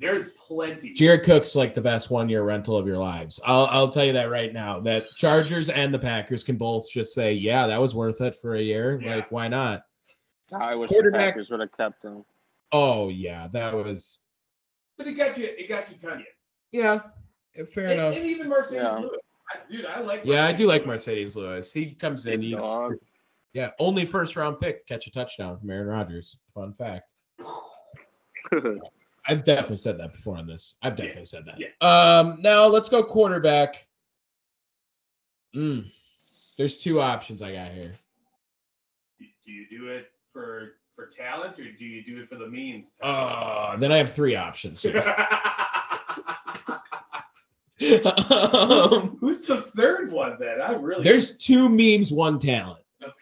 [0.00, 0.92] there's plenty.
[0.92, 3.40] Jared Cook's like the best one year rental of your lives.
[3.46, 4.80] I'll I'll tell you that right now.
[4.80, 8.56] That Chargers and the Packers can both just say, yeah, that was worth it for
[8.56, 9.00] a year.
[9.00, 9.16] Yeah.
[9.16, 9.82] Like, why not?
[10.52, 12.24] I wish the Quarterback- Packers would have kept him.
[12.72, 14.18] Oh yeah, that was
[14.96, 15.46] but it got you.
[15.46, 16.24] It got you Tonyan.
[16.72, 16.98] yeah,
[17.72, 18.16] fair And, enough.
[18.16, 18.96] and even Marcedes Yeah.
[18.96, 19.18] Lewis.
[19.50, 20.22] I, dude, I like.
[20.24, 21.72] Yeah, I do like Marcedes Lewis.
[21.72, 22.40] He comes in.
[22.40, 22.56] Big He,
[23.54, 26.36] yeah, only first round pick to catch a touchdown from Aaron Rodgers.
[26.54, 27.14] Fun fact.
[29.26, 30.76] I've definitely said that before on this.
[30.82, 31.56] I've definitely said that.
[31.58, 31.68] Yeah.
[31.80, 33.86] Um, now let's go quarterback.
[35.54, 35.90] Mm.
[36.56, 37.94] There's two options I got here.
[39.18, 42.94] Do you do it for for talent or do you do it for the memes?
[43.02, 44.82] Uh, then I have three options.
[44.82, 44.98] here.
[48.30, 50.60] um, Who's the third one then?
[50.60, 52.84] I really there's two memes, one talent.
[53.02, 53.12] Okay.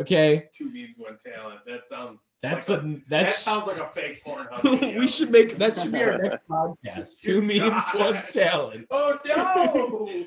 [0.00, 1.60] Okay, two memes, one talent.
[1.66, 4.62] That sounds that's like a that that's sounds like a fake Pornhub.
[4.62, 4.98] video.
[4.98, 7.20] we should make that should be our next podcast.
[7.22, 8.86] Two memes, one talent.
[8.90, 10.24] Oh no!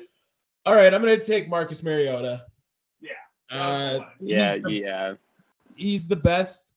[0.64, 2.44] All right, I'm gonna take Marcus Mariota.
[3.00, 3.10] Yeah.
[3.50, 5.14] Uh, yeah, the, yeah.
[5.76, 6.74] He's the best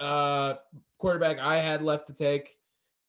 [0.00, 0.54] uh,
[0.98, 2.56] quarterback I had left to take.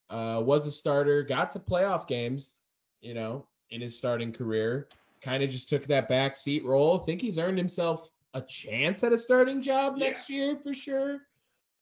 [0.10, 2.60] Uh, was a starter, got to playoff games,
[3.02, 4.88] you know, in his starting career.
[5.22, 6.98] Kind of just took that back seat role.
[7.00, 10.06] Think he's earned himself a chance at a starting job Yeah.
[10.08, 11.20] next year for sure.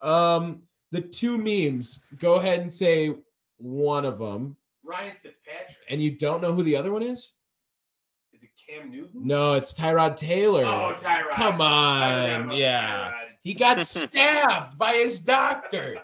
[0.02, 2.08] Um, the two memes.
[2.20, 3.16] Go ahead and say
[3.58, 5.78] one of them, Ryan Fitzpatrick.
[5.90, 7.34] and you don't know who the other one is.
[8.34, 9.26] Is it Cam Newton?
[9.26, 10.66] No, it's Tyrod Taylor.
[10.66, 11.30] Oh, Tyrod.
[11.32, 13.12] Come on, about yeah.
[13.12, 13.19] Tyrod.
[13.44, 15.98] He got stabbed by his doctor.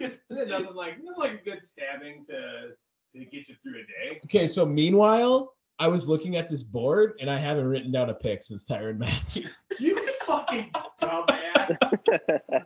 [0.30, 2.70] Nothing like nothing like a good stabbing to
[3.16, 4.20] to get you through a day?
[4.24, 8.14] Okay, so meanwhile, I was looking at this board and I haven't written down a
[8.14, 9.48] pick since Tyrann Mathieu.
[9.80, 9.96] You
[10.26, 11.76] fucking dumbass.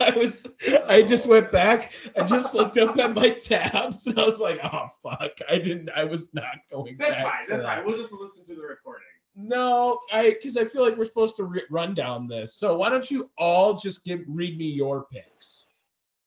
[0.00, 0.46] I was
[0.88, 4.58] I just went back and just looked up at my tabs and I was like,
[4.64, 5.32] oh fuck.
[5.50, 7.22] I didn't I was not going That's back.
[7.22, 7.32] fine.
[7.48, 7.76] That's that.
[7.78, 7.86] fine.
[7.86, 9.04] We'll just listen to the recording.
[9.36, 12.54] No, I because I feel like we're supposed to re- run down this.
[12.54, 15.66] So why don't you all just give read me your picks?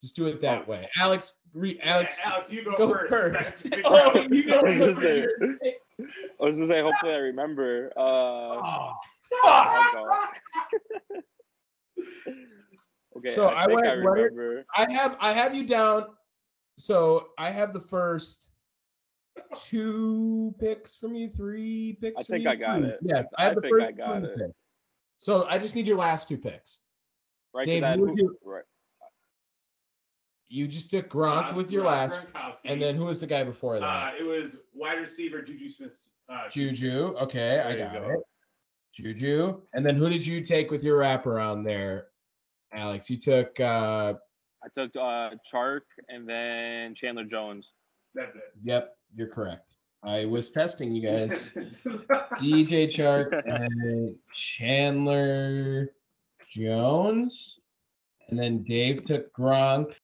[0.01, 0.87] Just do it that way.
[0.95, 3.09] Alex, re- Alex, Yeah, Alex, you go, go first.
[3.09, 3.67] first.
[3.85, 5.25] oh, you I know was say,
[6.39, 7.91] I was gonna say, hopefully I remember.
[7.97, 8.93] Uh, Oh,
[9.43, 10.19] I'll
[13.17, 13.29] okay.
[13.29, 16.05] So I, I went I I have I have you down.
[16.77, 18.48] So I have the first
[19.55, 22.21] two picks from you, three picks.
[22.21, 22.49] I from think you?
[22.51, 22.99] I got it.
[23.01, 24.37] Yes, I I have the think first I got two it.
[24.37, 24.69] picks.
[25.17, 26.81] So I just need your last two picks.
[27.53, 28.63] Right, 'cause Dave, I who would you- right.
[30.51, 32.71] You just took Gronk Uh, with your Rob last, Gronkowski.
[32.71, 34.15] and then who was the guy before uh, that?
[34.19, 36.11] it was wide receiver Juju Smith.
[36.27, 37.13] Uh, Juju.
[37.19, 38.09] Okay, I There you got go.
[38.13, 38.19] it.
[38.93, 39.61] Juju.
[39.75, 42.07] And then who did you take with your wraparound there,
[42.73, 43.09] Alex?
[43.09, 43.59] You took.
[43.59, 44.15] uh
[44.61, 47.73] I took uh, Chark and then Chandler Jones.
[48.13, 48.53] That's it.
[48.63, 49.75] Yep, you're correct.
[50.03, 51.51] I was testing you guys.
[52.35, 55.89] DJ Chark and Chandler
[56.47, 57.59] Jones.
[58.29, 59.97] And then Dave took Gronk.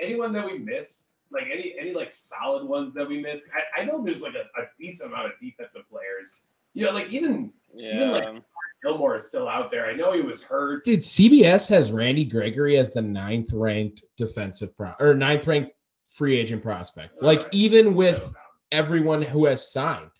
[0.00, 3.48] Anyone that we missed, like any any like solid ones that we missed.
[3.54, 6.40] I, I know there's like a, a decent amount of defensive players.
[6.72, 8.38] You know, like even Even, like, Yeah.
[8.86, 9.86] Gilmore is still out there.
[9.86, 10.84] I know he was hurt.
[10.84, 15.74] Dude, CBS has Randy Gregory as the ninth ranked defensive pro or ninth ranked
[16.14, 17.20] free agent prospect.
[17.20, 17.54] Like Alright.
[17.54, 18.32] even with
[18.70, 20.10] everyone who has signed,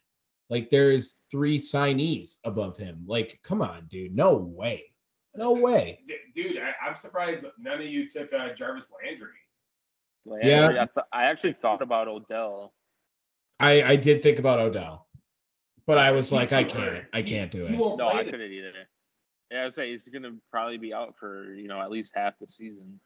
[0.50, 3.04] like there's three signees above him.
[3.06, 4.16] Like, come on, dude.
[4.16, 4.84] No way.
[5.36, 6.00] No way.
[6.34, 9.28] Dude, I, I'm surprised none of you took uh, Jarvis Landry.
[10.24, 12.72] Landry, I, th- I actually thought about Odell.
[13.60, 15.05] I I did think about Odell,
[15.86, 17.04] but I was like, I can't.
[17.12, 17.70] I can't do it.
[17.70, 18.72] No, I this- couldn't either.
[19.50, 22.46] Yeah, I'd say he's gonna probably be out for you know at least half the
[22.46, 22.98] season.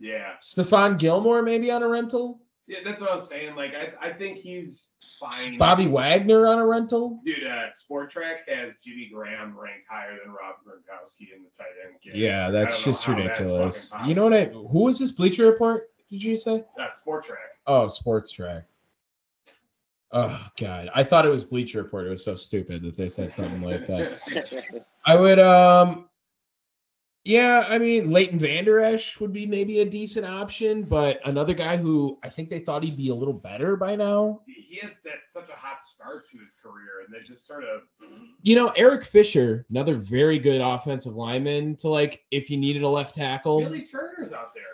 [0.00, 2.40] Yeah, Stephon Gilmore maybe on a rental.
[2.66, 3.54] yeah, that's what I was saying.
[3.54, 5.56] Like, I, I think he's fine.
[5.56, 7.20] Bobby Wagner on a rental.
[7.24, 12.00] Dude, uh, Spotrac has Jimmy Graham ranked higher than Rob Gronkowski in the tight end.
[12.02, 12.12] game.
[12.16, 13.94] Yeah, that's just how that's ridiculous.
[14.04, 14.46] You know what I?
[14.46, 15.90] Who was this Bleacher Report?
[16.10, 16.64] Did you say?
[16.76, 17.12] possible.
[17.14, 17.34] Uh, Spotrac.
[17.68, 18.64] Oh, Sports Track.
[20.16, 22.06] Oh God, I thought it was Bleacher Report.
[22.06, 24.84] It was so stupid that they said something like that.
[25.04, 26.08] I would um
[27.24, 31.76] Yeah, I mean Leighton Vander Esch would be maybe a decent option, but another guy
[31.76, 34.42] who I think they thought he'd be a little better by now.
[34.46, 37.80] He had that such a hot start to his career, and they just sort of
[38.42, 42.88] You know, Eric Fisher, another very good offensive lineman to like if you needed a
[42.88, 43.58] left tackle.
[43.58, 44.64] Billy Turner's out there.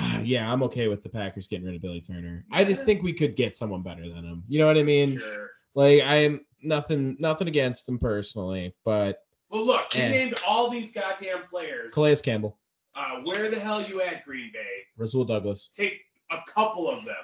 [0.00, 2.44] Ah, yeah, I'm okay with the Packers getting rid of Billy Turner.
[2.52, 4.44] I just think we could get someone better than him.
[4.48, 5.18] You know what I mean?
[5.18, 5.50] Sure.
[5.74, 10.08] Like I'm nothing nothing against him personally, but Well, look, he Eh.
[10.10, 11.92] named all these goddamn players.
[11.92, 12.58] Calais Campbell,
[12.94, 14.84] Uh, where the hell you at, Green Bay?
[14.96, 17.14] Rasul Douglas, Take a couple of them.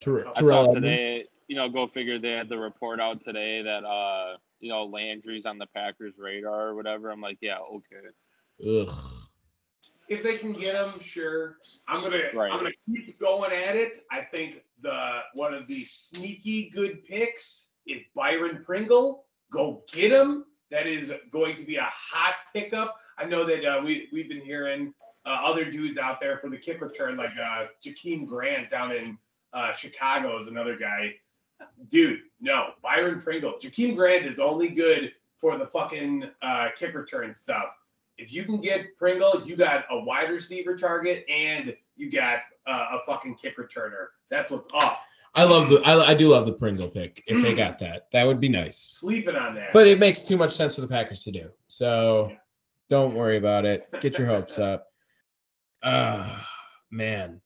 [0.00, 3.62] Ter- I I saw today, you know, go figure they had the report out today
[3.62, 7.10] that uh, you know, Landry's on the Packers radar or whatever.
[7.10, 8.06] I'm like, yeah, okay.
[8.90, 8.94] Ugh.
[10.10, 11.58] If they can get him, sure.
[11.86, 12.50] I'm gonna Right.
[12.50, 14.04] I'm gonna keep going at it.
[14.10, 19.26] I think the one of the sneaky good picks is Byron Pringle.
[19.52, 20.44] Go get him.
[20.72, 22.96] That is going to be a hot pickup.
[23.18, 24.92] I know that uh, we we've been hearing
[25.26, 29.16] uh, other dudes out there for the kick return, like uh, Jakeem Grant down in
[29.52, 31.14] uh, Chicago is another guy.
[31.88, 33.54] Dude, no, Byron Pringle.
[33.60, 37.68] Jakeem Grant is only good for the fucking uh, kick return stuff.
[38.20, 42.86] If you can get Pringle, you got a wide receiver target and you got uh,
[42.92, 44.08] a fucking kick returner.
[44.30, 45.00] That's what's up.
[45.34, 47.22] I love the I, I do love the Pringle pick.
[47.26, 47.56] If they Mm.
[47.56, 48.76] got that, that would be nice.
[48.76, 49.72] Sleeping on that.
[49.72, 51.50] But it makes too much sense for the Packers to do.
[51.68, 52.36] So Yeah.
[52.90, 53.84] don't worry about it.
[54.00, 54.88] Get your hopes up.
[55.82, 56.46] Ah,
[56.90, 57.40] man.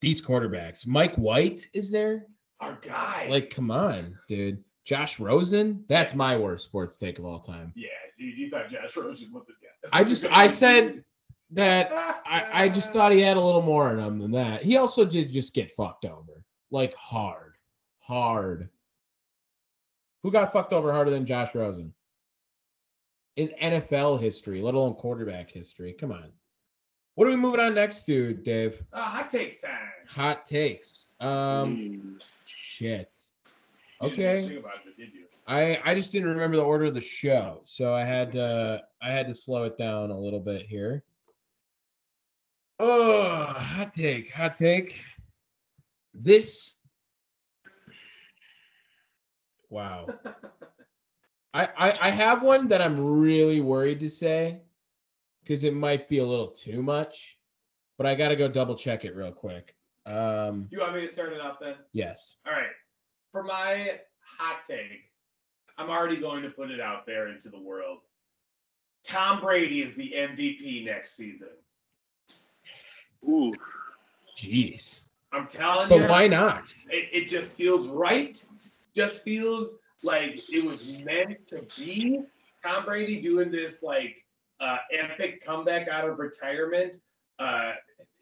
[0.00, 0.86] These quarterbacks.
[0.86, 2.26] Mike White is there?
[2.60, 3.28] our guy.
[3.30, 4.64] Like, come on, dude.
[4.84, 5.84] Josh Rosen?
[5.88, 7.72] That's my worst sports take of all time.
[7.76, 9.67] yeah, dude, you thought Josh Rosen was a guy.
[9.92, 11.04] I just I said
[11.52, 11.90] that
[12.26, 14.62] I, I just thought he had a little more in him than that.
[14.62, 16.42] He also did just get fucked over.
[16.70, 17.54] Like hard.
[18.00, 18.68] Hard.
[20.22, 21.94] Who got fucked over harder than Josh Rosen?
[23.36, 25.92] In NFL history, let alone quarterback history.
[25.92, 26.32] Come on.
[27.14, 28.82] What are we moving on next to, Dave?
[28.92, 29.72] Uh, hot takes time.
[30.08, 31.08] Hot takes.
[31.20, 32.24] Um Mm.
[32.44, 33.16] shit.
[34.02, 34.42] Okay.
[34.42, 35.24] think about it, did you?
[35.48, 39.10] I I just didn't remember the order of the show, so I had to I
[39.10, 41.02] had to slow it down a little bit here.
[42.78, 45.00] Oh, hot take, hot take.
[46.14, 46.74] This
[49.70, 50.06] Wow.
[51.54, 54.60] I, I I have one that I'm really worried to say
[55.42, 57.38] because it might be a little too much,
[57.96, 59.74] but I got to go double check it real quick.
[60.06, 61.74] Um, You want me to start it off then?
[61.92, 62.36] yes.
[62.46, 62.68] All right.
[63.32, 64.00] For my
[64.38, 65.07] hot take,
[65.78, 67.98] I'm already going to put it out there into the world.
[69.04, 71.50] Tom Brady is the MVP next season.
[73.24, 73.54] Ooh.
[74.36, 75.06] Jeez.
[75.32, 76.00] I'm telling you.
[76.00, 76.74] But why not?
[76.90, 78.44] It, it just feels right.
[78.94, 82.22] Just feels like it was meant to be.
[82.62, 84.24] Tom Brady doing this like
[84.60, 87.00] uh, epic comeback out of retirement.
[87.38, 87.72] Uh,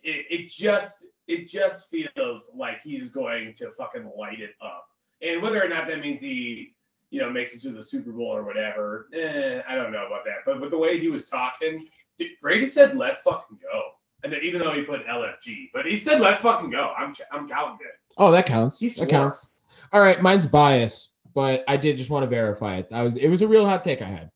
[0.02, 4.86] it, it just it just feels like he's going to fucking light it up.
[5.22, 6.75] And whether or not that means he,
[7.16, 10.26] you know, makes it to the Super Bowl or whatever, eh, I don't know about
[10.26, 10.40] that.
[10.44, 11.88] But with the way he was talking,
[12.18, 13.92] dude, Brady said, "Let's fucking go."
[14.22, 17.48] And then even though he put LFG, but he said, "Let's fucking go." I'm I'm
[17.48, 17.98] counting it.
[18.18, 18.80] Oh, that counts.
[18.80, 19.48] He That counts.
[19.94, 22.88] All right, mine's bias, but I did just want to verify it.
[22.92, 24.30] I was it was a real hot take I had.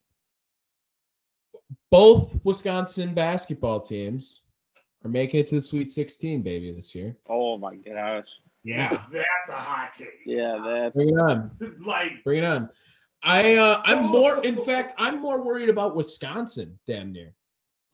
[1.91, 4.45] Both Wisconsin basketball teams
[5.05, 7.15] are making it to the Sweet 16, baby, this year.
[7.29, 8.41] Oh my gosh.
[8.65, 8.89] Yeah.
[9.13, 10.21] That's a hot take.
[10.27, 11.51] Yeah, that's Bring it on.
[11.85, 12.69] Like Bring it on.
[13.23, 17.35] I uh I'm more in fact, I'm more worried about Wisconsin damn near.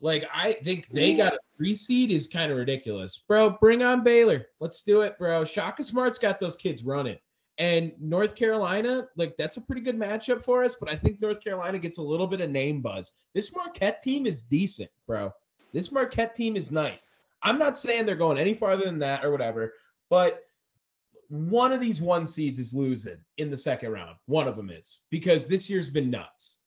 [0.01, 3.19] Like I think they got a three seed is kind of ridiculous.
[3.27, 4.47] Bro, bring on Baylor.
[4.61, 5.45] Let's do it, bro.
[5.45, 7.19] Shaka Smart's got those kids running.
[7.59, 11.43] And North Carolina, like that's a pretty good matchup for us, but I think North
[11.43, 13.13] Carolina gets a little bit of name buzz.
[13.35, 15.33] This Marquette team is decent, bro.
[15.73, 17.17] This Marquette team is nice.
[17.43, 19.73] I'm not saying they're going any farther than that or whatever,
[20.11, 20.46] but
[21.29, 24.17] one of these one seeds is losing in the second round.
[24.27, 26.61] One of them is because this year's been nuts.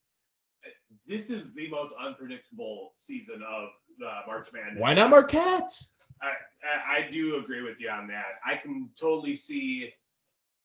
[1.07, 4.79] this is the most unpredictable season of the March Madness.
[4.79, 5.73] Why not Marquette?
[6.21, 8.39] I, I, I do agree with you on that.
[8.45, 9.93] I can totally see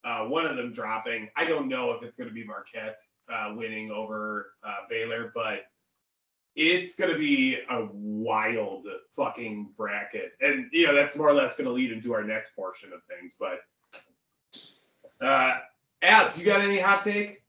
[0.04, 1.28] uh, one of them dropping.
[1.36, 3.00] I don't know if it's going to be Marquette
[3.32, 5.60] uh, winning over uh, Baylor, but
[6.56, 8.86] it's going to be a wild
[9.16, 10.32] fucking bracket.
[10.40, 13.00] And, you know, that's more or less going to lead into our next portion of
[13.08, 13.34] things.
[13.38, 13.58] But,
[15.20, 15.54] uh,
[16.02, 17.42] Alex, you got any hot take?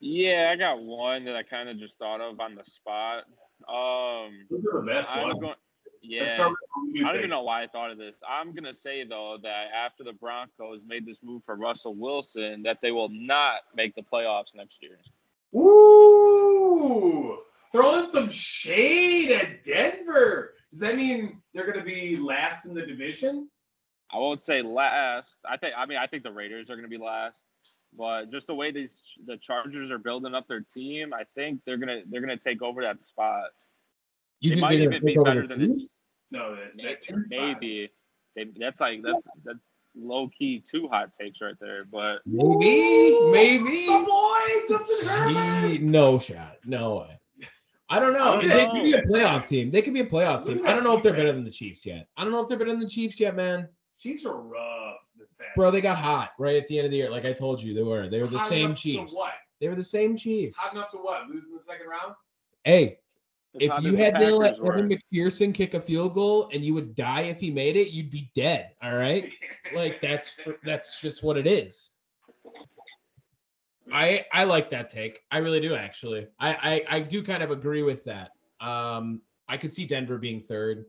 [0.00, 3.24] yeah, I got one that I kind of just thought of on the spot.
[3.68, 5.40] Um Those are the best I'm ones.
[5.40, 5.54] going
[6.02, 6.34] yeah.
[6.34, 8.18] start with what you I don't even know why I thought of this.
[8.28, 12.78] I'm gonna say though that after the Broncos made this move for Russell Wilson, that
[12.82, 14.98] they will not make the playoffs next year.
[15.54, 17.38] Ooh.
[17.72, 20.54] throwing some shade at Denver.
[20.70, 23.48] Does that mean they're to be last in the division?
[24.12, 25.38] I won't say last.
[25.48, 25.74] I think.
[25.76, 27.44] I mean, I think the Raiders are going to be last.
[27.96, 31.78] But just the way these the Chargers are building up their team, I think they're
[31.78, 33.50] gonna they're gonna take over that spot.
[34.40, 35.88] You They might even be better than the
[36.30, 37.90] No, that, Maybe, that maybe.
[38.34, 41.84] They, that's like that's that's low key two hot takes right there.
[41.84, 43.86] But Maybe, maybe.
[43.86, 44.38] The boy,
[44.68, 45.80] Justin Herbert.
[45.80, 46.58] No shot.
[46.66, 47.20] No way.
[47.88, 48.34] I don't know.
[48.34, 48.72] I don't they know.
[48.72, 49.70] could be a playoff team.
[49.70, 50.66] They could be a playoff team.
[50.66, 52.08] I don't know if they're better than the Chiefs yet.
[52.16, 53.68] I don't know if they're better than the Chiefs yet, man.
[53.98, 55.56] Chiefs are rough this past.
[55.56, 57.10] Bro, they got hot right at the end of the year.
[57.10, 58.08] Like I told you, they were.
[58.08, 59.14] They were the Hot same enough to Chiefs.
[59.14, 59.32] what?
[59.60, 60.58] They were the same Chiefs.
[60.58, 61.28] Hot enough to what?
[61.28, 62.14] Lose in the second round?
[62.64, 62.98] Hey,
[63.54, 64.68] as if you had to let Packers.
[64.68, 68.10] Evan McPherson kick a field goal and you would die if he made it, you'd
[68.10, 68.70] be dead.
[68.82, 69.32] All right.
[69.74, 71.90] Like that's that's just what it is.
[73.92, 75.22] I I like that take.
[75.32, 76.28] I really do actually.
[76.38, 78.30] I I, I do kind of agree with that.
[78.60, 80.86] Um, I could see Denver being third,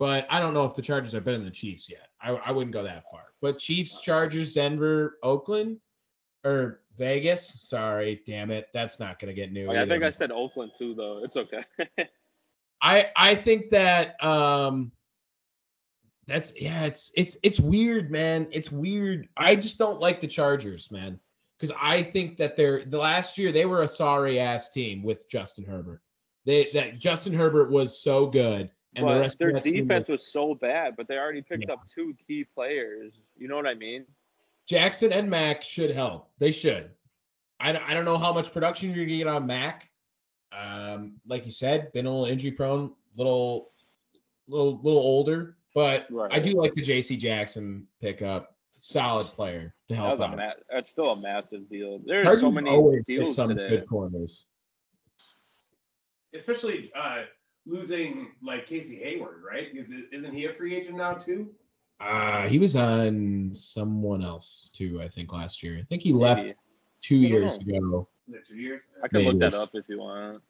[0.00, 2.08] but I don't know if the Chargers are better than the Chiefs yet.
[2.22, 3.26] I, I wouldn't go that far.
[3.42, 5.76] But Chiefs, Chargers, Denver, Oakland,
[6.42, 7.58] or Vegas.
[7.60, 9.68] Sorry, damn it, that's not gonna get new.
[9.68, 10.02] Like, I think.
[10.02, 11.22] I said Oakland too, though.
[11.22, 11.64] It's okay.
[12.82, 14.90] I I think that um
[16.26, 18.48] that's yeah, it's it's it's weird, man.
[18.52, 19.28] It's weird.
[19.36, 21.20] I just don't like the Chargers, man.
[21.58, 25.28] Because I think that they're the last year they were a sorry ass team with
[25.28, 26.00] Justin Herbert.
[26.46, 29.86] They that Justin Herbert was so good, and the but rest their of that team
[29.86, 31.74] defense was- was so bad, but they already picked Yeah.
[31.74, 33.22] up two key players.
[33.36, 34.04] You know what I mean?
[34.66, 36.30] Jackson and Mack should help.
[36.38, 36.90] They should.
[37.60, 39.90] I, don't- I don't know how much production you're gonna get on Mack.
[40.52, 43.72] Um, like you said, been a little injury prone, little,
[44.48, 45.56] little, little older.
[45.74, 47.16] But I do like the J.C.
[47.16, 48.56] Jackson pickup.
[48.78, 50.36] Solid player to help was a out.
[50.36, 52.00] ma- that's still a massive deal.
[52.04, 53.68] There's Chargers so many always deals some today.
[53.68, 54.46] good corners.
[56.34, 57.22] Especially uh,
[57.66, 59.68] losing like Casey Hayward, right?
[59.74, 61.50] Is it, isn't he a free agent now too?
[62.00, 65.00] Uh, he was on someone else too.
[65.02, 65.78] I think last year.
[65.78, 66.54] I think he left Maybe.
[67.02, 68.08] two I years ago.
[68.28, 68.88] The two years?
[69.02, 70.40] I can look that up if you want.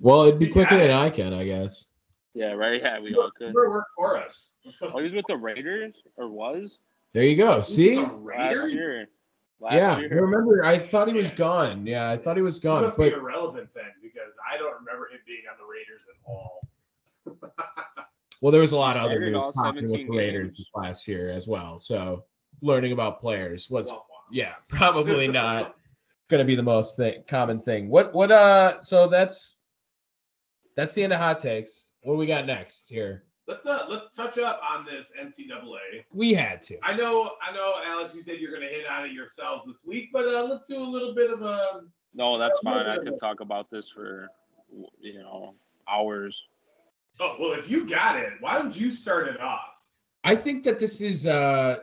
[0.00, 0.88] Well, it'd be quicker Yeah.
[0.88, 1.92] than I can, I guess.
[2.34, 2.80] Yeah, right.
[2.80, 3.54] Yeah, we all could.
[3.54, 4.56] Work for us.
[4.82, 6.80] Oh, he was with the Raiders or was
[7.14, 7.62] There you go.
[7.62, 7.96] See.
[8.04, 9.08] Last year.
[9.60, 10.64] Last yeah, I remember.
[10.64, 11.36] I thought he was Yeah.
[11.36, 11.86] gone.
[11.86, 12.82] Yeah, I thought he was He gone.
[12.82, 14.07] must But be irrelevant then because
[14.52, 16.68] I don't remember him being on the Raiders at all.
[18.40, 20.66] well, there was a lot of other Started all news with the Raiders games.
[20.74, 21.78] last year as well.
[21.78, 22.24] So
[22.62, 24.02] learning about players was Wah, wah.
[24.30, 25.76] yeah probably not
[26.28, 27.88] going to be the most thing, common thing.
[27.88, 28.80] What what uh?
[28.82, 29.60] So that's
[30.76, 31.92] that's the end of hot takes.
[32.02, 33.24] What do we got next here?
[33.46, 36.04] Let's uh let's touch up on this NCAA.
[36.12, 36.76] We had to.
[36.82, 38.14] I know, I know, Alex.
[38.14, 40.78] You said you're going to hit on it yourselves this week, but uh, let's do
[40.78, 41.80] a little bit of a.
[42.14, 42.86] No, that's fine.
[42.86, 43.00] I yeah.
[43.04, 44.28] could talk about this for
[45.00, 45.54] you know
[45.88, 46.48] hours.
[47.20, 49.82] Oh well, if you got it, why don't you start it off?
[50.24, 51.78] I think that this is uh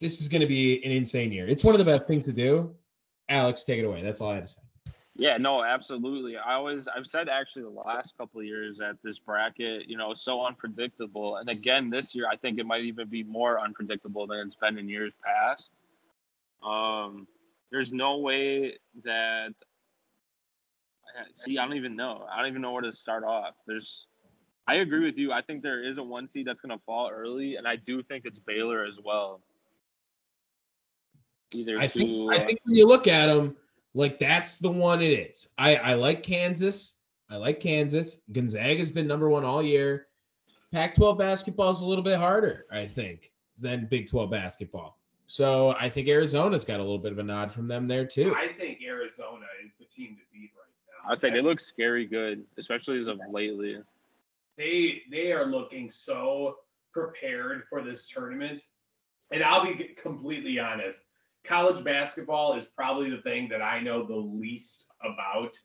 [0.00, 1.46] this is going to be an insane year.
[1.46, 2.74] It's one of the best things to do.
[3.28, 4.02] Alex, take it away.
[4.02, 4.62] That's all I have to say.
[5.16, 6.38] Yeah, no, absolutely.
[6.38, 10.12] I always I've said actually the last couple of years that this bracket, you know,
[10.12, 11.36] is so unpredictable.
[11.36, 14.78] And again, this year I think it might even be more unpredictable than it's been
[14.78, 15.72] in years past.
[16.62, 17.26] Um
[17.70, 19.52] there's no way that
[21.32, 22.26] see, I don't even know.
[22.30, 23.54] I don't even know where to start off.
[23.66, 24.06] There's
[24.66, 25.32] I agree with you.
[25.32, 28.24] I think there is a one seed that's gonna fall early, and I do think
[28.24, 29.42] it's Baylor as well.
[31.52, 33.56] Either I to think I uh, think when you look at them,
[33.94, 35.48] like that's the one it is.
[35.58, 36.96] I I like Kansas.
[37.30, 38.22] I like Kansas.
[38.32, 40.06] Gonzaga's been number one all year.
[40.72, 44.99] Pac-12 basketball is a little bit harder, I think, than Big 12 basketball.
[45.30, 48.34] So I think Arizona's got a little bit of a nod from them there too.
[48.36, 51.08] I think Arizona is the team to beat right now.
[51.08, 53.78] I'd say they look scary good, especially as of lately.
[54.58, 56.56] they they are looking so
[56.92, 58.64] prepared for this tournament.
[59.30, 61.06] And I'll be completely honest,
[61.44, 65.56] college basketball is probably the thing that I know the least about.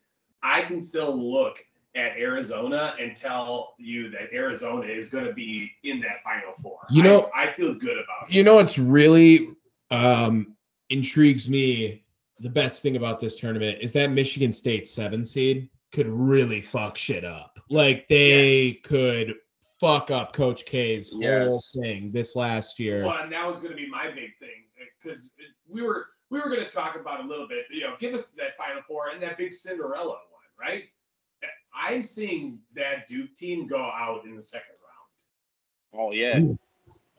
[0.43, 5.71] I can still look at Arizona and tell you that Arizona is going to be
[5.83, 6.79] in that Final Four.
[6.89, 8.33] You know- I, I feel good about it.
[8.35, 9.49] You know it's really
[9.91, 10.55] um,
[10.89, 12.03] intrigues me?
[12.41, 16.97] The best thing about this tournament is that Michigan State seven seed could really fuck
[16.97, 17.57] shit up.
[17.69, 18.77] Like they Yes.
[18.83, 19.35] could
[19.79, 23.05] fuck up Coach K's whole thing this last year.
[23.05, 24.65] Well, and that was going to be my big thing
[25.01, 25.31] because
[25.67, 27.65] we were we were going to talk about a little bit.
[27.71, 30.19] You know, give us that Final Four and that big Cinderella one,
[30.59, 30.83] right?
[31.80, 34.76] I'm seeing that Duke team go out in the second
[35.93, 36.07] round.
[36.07, 36.39] Oh yeah,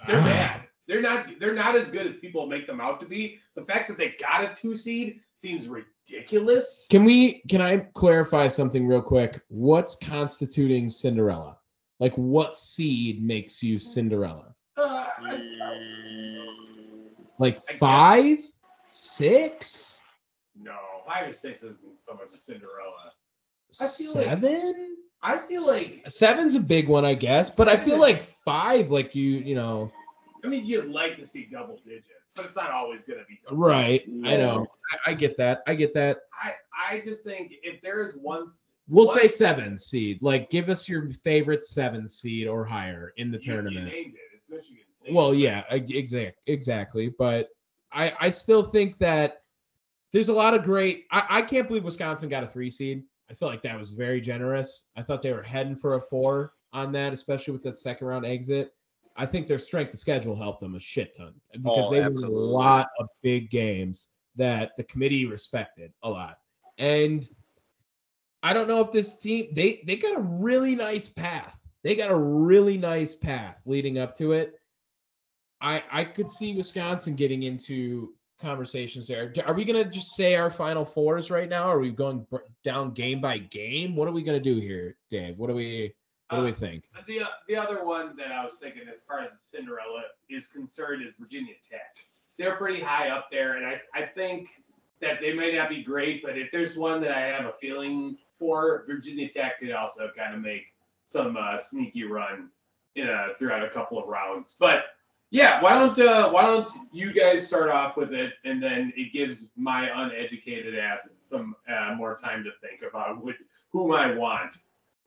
[0.07, 0.63] They're Ah, bad.
[0.89, 3.39] They're not they're not as good as people make them out to be.
[3.57, 6.87] The fact that they got a two seed seems ridiculous.
[6.91, 7.43] Can we?
[7.49, 9.41] Can I clarify something real quick?
[9.49, 11.59] What's constituting Cinderella?
[11.99, 14.55] Like, what seed makes you Cinderella?
[14.77, 16.47] Uh, Mm,
[17.39, 18.39] Like I guess- five,
[18.91, 20.01] six,
[20.55, 20.77] no,
[21.07, 23.13] five or six isn't so much a Cinderella.
[23.81, 24.97] I feel like- seven?
[25.23, 29.14] I feel like Seven's a big one, I guess, but I feel like five, like
[29.14, 29.91] you, you know,
[30.45, 33.57] I mean you'd like to see double digits, but it's not always gonna be double
[33.57, 34.03] right?
[34.25, 34.67] I know,
[35.05, 36.19] I, I get that, I get that.
[36.41, 36.55] I
[36.89, 38.47] I just think if there is one
[38.89, 40.23] We'll one- say seven seed.
[40.23, 43.87] Like, give us your favorite seven seed or higher in the you- you tournament.
[43.87, 44.21] named it.
[44.37, 45.12] It's Michigan State.
[45.12, 47.09] Well, yeah, exactly, exactly.
[47.19, 47.49] But
[47.91, 49.43] I, I still think that
[50.12, 51.07] there's a lot of great.
[51.11, 53.03] I, I can't believe Wisconsin got a three seed.
[53.31, 54.91] I feel like that was very generous.
[54.97, 58.24] I thought they were heading for a four on that, especially with that second round
[58.24, 58.72] exit.
[59.16, 62.24] I think their strength of schedule helped them a shit ton because Oh, they won
[62.24, 66.37] a lot of big games that the committee respected a lot.
[66.79, 67.27] And
[68.43, 71.59] I don't know if this team they they got a really nice path.
[71.83, 74.55] They got a really nice path leading up to it.
[75.61, 79.32] I I could see Wisconsin getting into conversations there.
[79.47, 81.64] Are we gonna just say our final fours right now?
[81.64, 82.26] Are we going
[82.62, 83.97] down game by game?
[83.97, 85.39] What are we gonna do here, Dave?
[85.39, 85.95] What do we
[86.28, 86.84] what do we Uh, think?
[87.07, 91.16] The the other one that I was thinking, as far as Cinderella is concerned, is
[91.16, 91.97] Virginia Tech.
[92.39, 94.49] They're pretty high up there, and I, I think
[95.01, 98.18] that they may not be great, but if there's one that I have a feeling
[98.39, 100.74] for, Virginia Tech could also kind of make
[101.07, 102.51] some uh, sneaky run
[102.95, 104.57] in a, throughout a couple of rounds.
[104.59, 104.84] But
[105.31, 109.12] yeah, why don't uh, why don't you guys start off with it, and then it
[109.12, 113.35] gives my uneducated ass some uh, more time to think about what,
[113.72, 114.57] whom I want.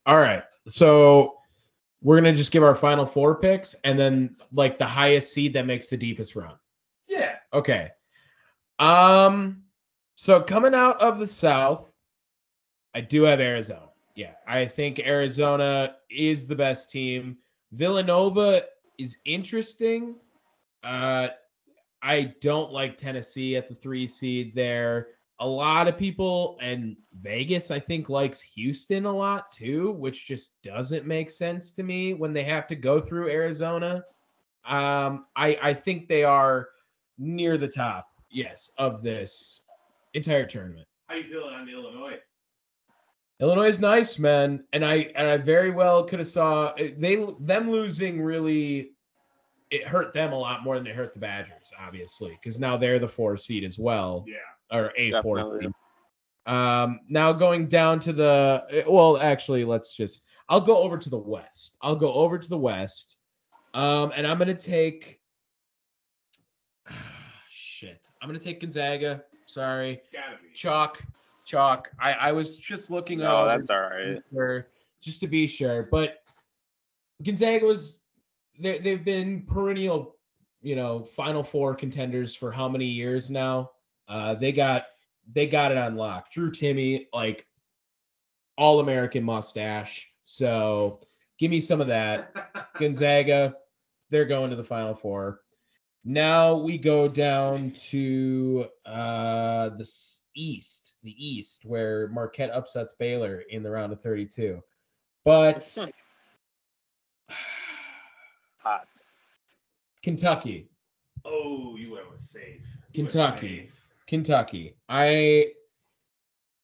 [0.06, 0.42] All right.
[0.68, 1.38] So
[2.02, 5.66] we're gonna just give our final four picks and then like the highest seed that
[5.66, 6.54] makes the deepest run.
[7.08, 7.90] Yeah, Okay.
[8.78, 9.64] Um
[10.14, 11.90] so coming out of the south,
[12.94, 13.88] I do have Arizona.
[14.14, 17.38] Yeah, I think Arizona is the best team.
[17.72, 18.64] Villanova
[19.00, 20.16] is interesting.
[20.82, 21.28] Uh
[22.02, 25.08] I don't like Tennessee at the 3 seed there.
[25.38, 30.62] A lot of people and Vegas I think likes Houston a lot too, which just
[30.62, 34.04] doesn't make sense to me when they have to go through Arizona.
[34.64, 36.68] Um I I think they are
[37.18, 39.60] near the top, yes, of this
[40.14, 40.86] entire tournament.
[41.08, 42.18] how you feeling on Illinois?
[43.40, 47.70] Illinois is nice, man, and I and I very well could have saw they them
[47.70, 48.92] losing really
[49.70, 52.98] it hurt them a lot more than it hurt the Badgers, obviously, because now they're
[52.98, 54.76] the four seed as well, Yeah.
[54.76, 55.70] or a four seed.
[56.46, 61.18] Um, now going down to the well, actually, let's just I'll go over to the
[61.18, 61.76] west.
[61.80, 63.16] I'll go over to the west,
[63.72, 65.20] um, and I'm gonna take
[67.48, 68.06] shit.
[68.20, 69.24] I'm gonna take Gonzaga.
[69.46, 70.52] Sorry, It's gotta be.
[70.54, 71.02] chalk,
[71.50, 71.90] chalk.
[72.00, 73.18] I I was just looking.
[73.18, 74.18] No, over that's all right.
[74.32, 74.68] sure,
[75.00, 75.88] just to be sure.
[75.90, 76.22] But
[77.22, 78.00] Gonzaga was
[78.58, 80.16] they they've been perennial,
[80.62, 83.70] you know, Final Four contenders for how many years now?
[84.08, 84.84] Uh, they got
[85.32, 86.30] they got it on lock.
[86.30, 87.46] Drew Timme, like
[88.56, 90.10] all American mustache.
[90.24, 91.00] So
[91.38, 92.34] give me some of that.
[92.78, 93.54] Gonzaga,
[94.10, 95.40] they're going to the Final Four.
[96.04, 99.88] Now we go down to uh, the
[100.34, 104.62] East, the East, where Marquette upsets Baylor in the round of 32.
[105.24, 105.76] But
[108.58, 108.86] Hot.
[110.02, 110.70] Kentucky,
[111.24, 112.66] oh, you went with safe.
[112.92, 113.58] You Kentucky.
[113.66, 113.86] safe.
[114.06, 114.74] Kentucky.
[114.88, 115.52] I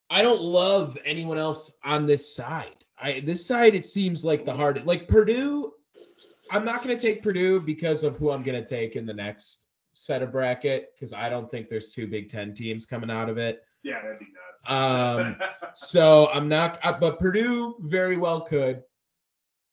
[0.09, 2.85] I don't love anyone else on this side.
[2.99, 4.85] I this side it seems like the hardest.
[4.87, 5.73] Like Purdue,
[6.51, 9.13] I'm not going to take Purdue because of who I'm going to take in the
[9.13, 13.29] next set of bracket because I don't think there's two Big Ten teams coming out
[13.29, 13.63] of it.
[13.83, 14.69] Yeah, that'd be nuts.
[14.69, 15.37] Um,
[15.73, 18.81] So I'm not, uh, but Purdue very well could.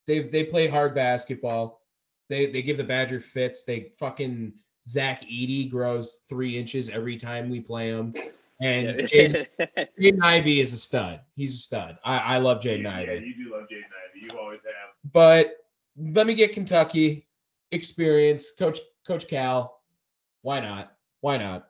[0.07, 1.81] They they play hard basketball.
[2.29, 3.65] They they give the Badger fits.
[3.65, 4.53] They fucking
[4.87, 8.15] Zach Edey grows three inches every time we play him,
[8.61, 9.47] and Jaden,
[9.99, 11.21] Jaden Ivey is a stud.
[11.37, 11.99] He's a stud.
[12.05, 13.35] I I love Jaden yeah, Ivey.
[13.35, 14.27] you do love Jaden Ivey.
[14.31, 15.13] You always have.
[15.13, 15.64] But
[15.97, 17.27] let me get Kentucky
[17.73, 19.81] experience, Coach Coach Cal.
[20.43, 20.93] Why not?
[21.21, 21.69] Why not?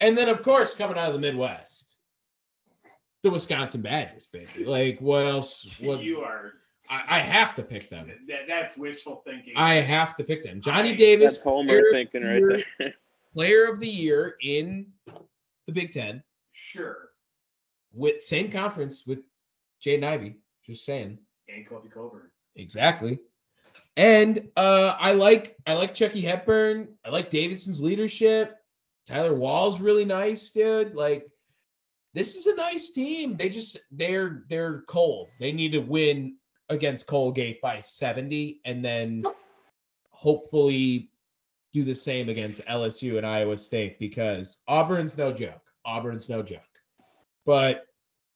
[0.00, 1.96] And then of course coming out of the Midwest,
[3.22, 4.64] the Wisconsin Badgers, baby.
[4.64, 5.78] Like what else?
[5.82, 6.52] What you are.
[6.90, 8.10] I, I have to pick them.
[8.28, 9.52] That, that's wishful thinking.
[9.56, 10.60] I have to pick them.
[10.62, 12.94] Johnny I- Davis, That's Homer player of thinking the right year- there.
[13.34, 14.86] player of the year in
[15.66, 17.10] the Big Ten sure.
[17.92, 19.18] with same conference with
[19.84, 20.36] Jaden Ivey.
[20.64, 21.18] Just saying.
[21.48, 22.30] And Kofi Cockburn.
[22.56, 23.18] Exactly.
[23.98, 26.86] And uh, I like I like Chucky Hepburn.
[27.04, 28.56] I like Davison's leadership.
[29.08, 30.94] Tyler Wahl's really nice, dude.
[30.94, 31.26] Like
[32.14, 33.36] this is a nice team.
[33.36, 35.30] They just they're they're cold.
[35.40, 36.36] They need to win
[36.68, 39.24] against Colgate by 70 and then
[40.10, 41.10] hopefully
[41.72, 45.62] do the same against LSU and Iowa State because Auburn's no joke.
[45.84, 46.60] Auburn's no joke.
[47.44, 47.86] But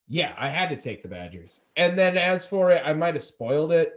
[0.08, 1.60] yeah, I had to take the Badgers.
[1.76, 3.92] And then as for it, I might have spoiled it.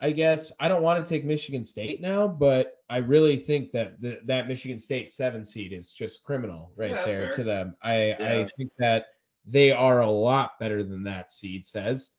[0.00, 4.00] I guess I don't want to take Michigan State now, but I really think that
[4.00, 7.32] the, that Michigan State seven seed is just criminal right Yeah, there fair.
[7.32, 7.74] to them.
[7.82, 9.06] I I think that
[9.44, 12.12] they are a lot better than that seed says.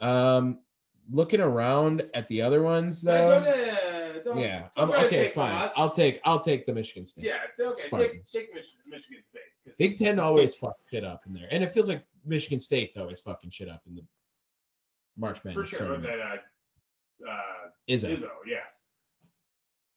[0.00, 0.60] Um,
[1.10, 5.70] looking around at the other ones though, Don't, uh, don't- yeah, I'm, okay, fine.
[5.76, 7.24] I'll take I'll take the Michigan State.
[7.24, 7.74] Yeah, okay.
[7.74, 8.30] Take, Spartans.
[8.30, 9.40] take Mich- Michigan State.
[9.64, 12.96] 'cause- Big Ten always fuck shit up in there, and it feels like Michigan State's
[12.96, 14.04] always fucking shit up in the
[15.16, 15.78] March for Madness sure.
[15.80, 16.04] Tournament.
[16.04, 16.36] that uh,
[17.28, 18.18] uh, Is it?
[18.20, 18.30] Izzo?
[18.46, 18.58] Yeah.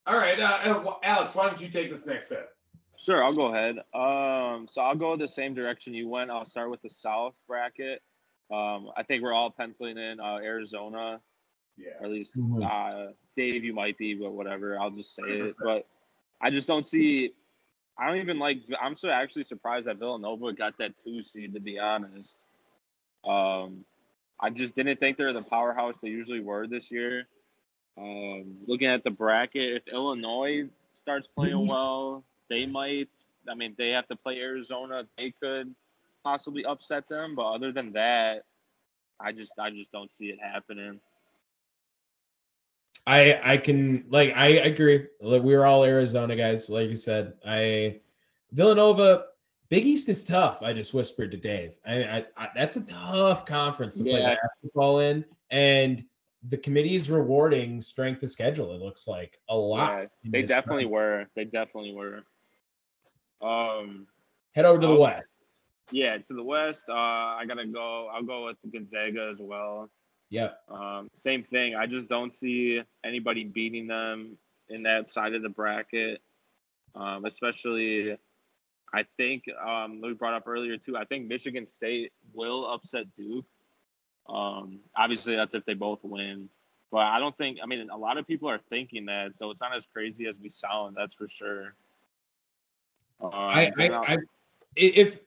[0.06, 2.50] All right, uh, uh, Alex, why don't you take this next set?
[2.98, 3.78] Sure, I'll go ahead.
[3.94, 6.32] Um, so I'll go the same direction you went.
[6.32, 8.02] I'll start with the South bracket.
[8.52, 11.20] Um, I think we're all penciling in uh, Arizona,
[11.78, 11.92] Yeah.
[12.00, 12.64] or at least Mhm.
[12.64, 14.80] uh, Dave, you might be, but whatever.
[14.80, 15.56] I'll just say it.
[15.62, 15.86] But
[16.42, 17.34] I just don't see.
[18.00, 18.62] I don't even like.
[18.82, 21.54] I'm so actually surprised that Villanova got that two seed.
[21.54, 22.48] To be honest,
[23.26, 23.86] um,
[24.40, 27.28] I just didn't think they're the powerhouse they usually were this year.
[27.98, 33.10] Um, looking at the bracket, if Illinois starts playing well, they might.
[33.50, 35.06] I mean, they have to play Arizona.
[35.18, 35.74] They could
[36.24, 38.44] possibly upset them, but other than that,
[39.20, 41.00] I just I just don't see it happening.
[43.08, 45.08] I I can like I agree.
[45.22, 47.34] We were all Arizona guys, like you said.
[47.46, 48.02] I
[48.52, 49.26] Villanova,
[49.70, 50.62] Big East is tough.
[50.62, 51.76] I just whispered to Dave.
[51.86, 56.04] I, I, I that's a tough conference to play basketball in, and
[56.50, 58.72] the committee is rewarding strength of schedule.
[58.74, 60.06] It looks like a lot.
[60.24, 60.94] Yeah, They definitely round.
[60.94, 61.26] were.
[61.36, 62.24] They definitely were.
[63.42, 64.08] Um,
[64.56, 65.62] head over to the west.
[65.92, 68.08] yeah, to the west, uh, I gotta go.
[68.08, 69.90] I'll go with Gonzaga as well.
[70.30, 70.60] Yep.
[70.70, 71.76] Um, same thing.
[71.76, 74.38] I just don't see anybody beating them
[74.70, 76.22] in that side of the bracket.
[76.96, 78.18] Um, especially,
[78.94, 80.98] I think um, we brought up earlier too.
[80.98, 83.46] I think Michigan State will upset Duke.
[84.30, 86.50] Um, obviously, that's if they both win.
[86.92, 87.60] But I don't think.
[87.62, 90.40] I mean, a lot of people are thinking that, so it's not as crazy as
[90.40, 90.96] we sound.
[90.98, 91.76] That's for sure.
[93.20, 94.18] Um, I, I, I,
[94.76, 95.20] if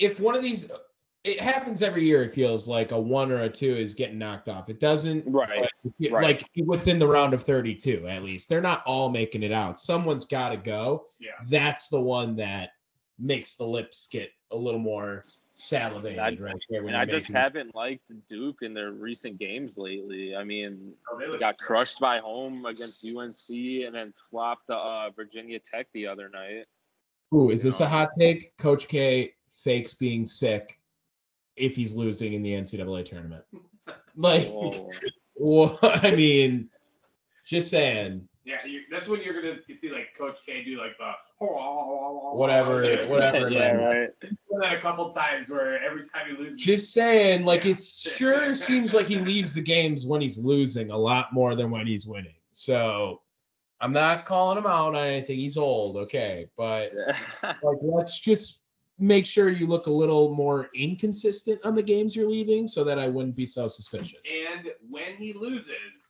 [0.00, 0.68] if one of these,
[1.22, 2.24] it happens every year.
[2.24, 4.68] It feels like a one or a two is getting knocked off.
[4.68, 5.68] It doesn't, Right.
[5.84, 6.22] but, right.
[6.24, 9.78] like within the round of thirty-two, at least they're not all making it out.
[9.78, 11.06] Someone's got to go.
[11.20, 11.30] Yeah.
[11.46, 12.70] That's the one that
[13.20, 16.82] makes the lips get a little more salivated I- right there.
[16.82, 20.34] When and I just making- haven't liked Duke in their recent games lately.
[20.36, 25.10] I mean, Oh, they They got crushed by home against UNC and then flopped uh,
[25.10, 26.66] Virginia Tech the other night.
[27.34, 28.56] Ooh, is this a hot take?
[28.56, 30.80] Coach K fakes being sick
[31.56, 33.44] if he's losing in the NCAA tournament.
[34.16, 34.48] Like,
[35.36, 36.68] well, I mean,
[37.46, 38.28] just saying.
[38.50, 41.12] Yeah, you, that's when you're gonna see like Coach K do like the
[41.44, 43.48] Whatever, whatever.
[43.50, 43.76] yeah, man.
[43.78, 44.08] right.
[44.20, 47.70] Done that a couple times where every time he loses, Just saying, like Yeah.
[47.72, 51.70] it sure seems like he leaves the games when he's losing a lot more than
[51.70, 52.34] when he's winning.
[52.52, 53.22] So
[53.80, 55.38] I'm not calling him out on anything.
[55.38, 56.92] He's old, okay, but
[57.42, 58.60] like let's just
[58.98, 62.98] make sure you look a little more inconsistent on the games you're leaving, so that
[62.98, 64.20] I wouldn't be so suspicious.
[64.30, 66.09] and when he loses,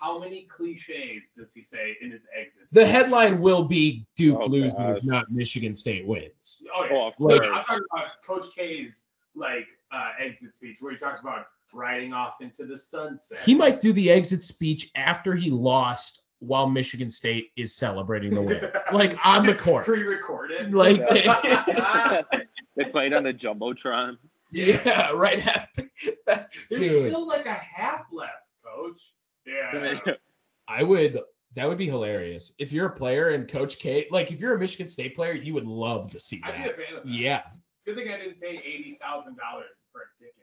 [0.00, 2.72] how many cliches does he say in his exits?
[2.72, 4.98] The headline will be Duke Oh, loses, gosh.
[5.02, 6.62] not Michigan State wins.
[6.74, 6.90] Oh yeah.
[6.92, 11.20] oh, of Like- I'm talking about Coach K's like uh, exit speech where he talks
[11.20, 13.38] about riding off into the sunset.
[13.44, 18.40] He might do the exit speech after he lost while Michigan State is celebrating the
[18.42, 18.70] win.
[18.92, 19.84] like on the court.
[19.84, 20.72] pre-recorded.
[20.72, 21.00] Like
[22.76, 24.16] they played on the jumbotron.
[24.52, 25.90] yeah, right after.
[26.26, 27.06] There's Dude.
[27.10, 28.32] still like a half left,
[28.64, 29.12] Coach.
[29.48, 30.12] Yeah.
[30.68, 31.18] I would
[31.56, 32.52] that would be hilarious.
[32.58, 35.54] If you're a player and Coach K, like if you're a Michigan State player, you
[35.54, 36.76] would love to see I'd be a that.
[36.76, 37.10] fan of that.
[37.12, 37.42] Yeah.
[37.86, 40.34] Good thing I didn't pay eighty thousand dollars for a ticket.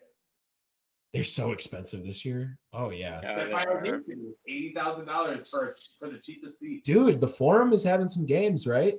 [1.13, 2.57] They're so expensive this year.
[2.73, 3.19] Oh yeah.
[3.23, 3.81] Yeah, That they final are.
[3.81, 6.83] game, eighty thousand dollars for for the cheapest seat.
[6.83, 8.95] Dude, the forum is having some games, right?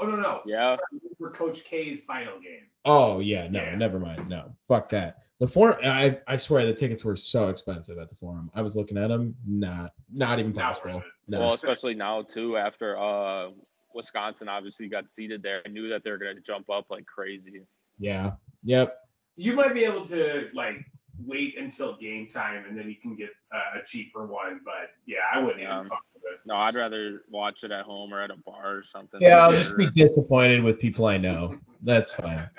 [0.00, 0.40] Oh no no.
[0.44, 0.72] Yeah.
[0.74, 2.66] Sorry, for Coach K's final game.
[2.84, 3.76] Oh yeah, no, Yeah.
[3.76, 4.28] never mind.
[4.28, 5.23] No, fuck that.
[5.40, 8.50] The forum, I I swear the tickets were so expensive at the forum.
[8.54, 11.02] I was looking at them, not not even Not possible.
[11.26, 13.50] No, Well, especially now too after uh
[13.94, 15.62] Wisconsin obviously got seated there.
[15.66, 17.62] I knew that they were gonna jump up like crazy.
[17.98, 18.32] yeah,
[18.62, 18.98] yep.
[19.36, 20.76] You might be able to like
[21.24, 24.60] wait until game time and then you can get uh, a cheaper one.
[24.64, 25.78] But yeah, I wouldn't Yeah.
[25.78, 26.40] even fuck with it.
[26.46, 29.20] No, I'd rather watch it at home or at a bar or something.
[29.20, 31.58] Yeah, I'll just be disappointed with people I know.
[31.82, 32.48] That's fine.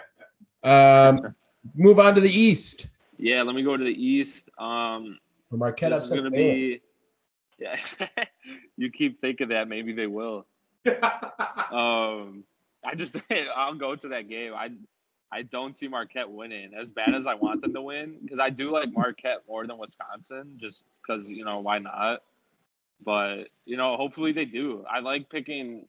[0.64, 1.36] Um,
[1.74, 2.88] move on to the East.
[3.18, 4.50] Yeah, let me go to the East.
[4.58, 5.20] Um,
[5.50, 6.54] For Marquette this is gonna Baylor.
[6.54, 6.82] be.
[7.58, 7.78] Yeah,
[8.78, 10.46] you keep thinking that maybe they will.
[11.72, 12.44] Um,
[12.84, 13.18] I just
[13.56, 14.54] I'll go to that game.
[14.54, 14.72] I
[15.32, 18.50] I don't see Marquette winning as bad as I want them to win because I
[18.50, 22.22] do like Marquette more than Wisconsin just because you know why not.
[23.04, 24.86] But you know, hopefully they do.
[24.90, 25.88] I like picking.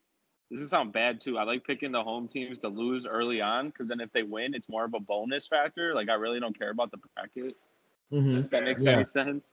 [0.51, 1.39] This is sound bad too.
[1.39, 4.55] I like picking the home teams to lose early on because then if they win,
[4.55, 5.95] it's more of a bonus factor.
[5.95, 7.57] Like I really don't care about the bracket.
[8.13, 8.39] Mhm.
[8.39, 8.93] If that makes Yeah.
[8.93, 9.53] any sense.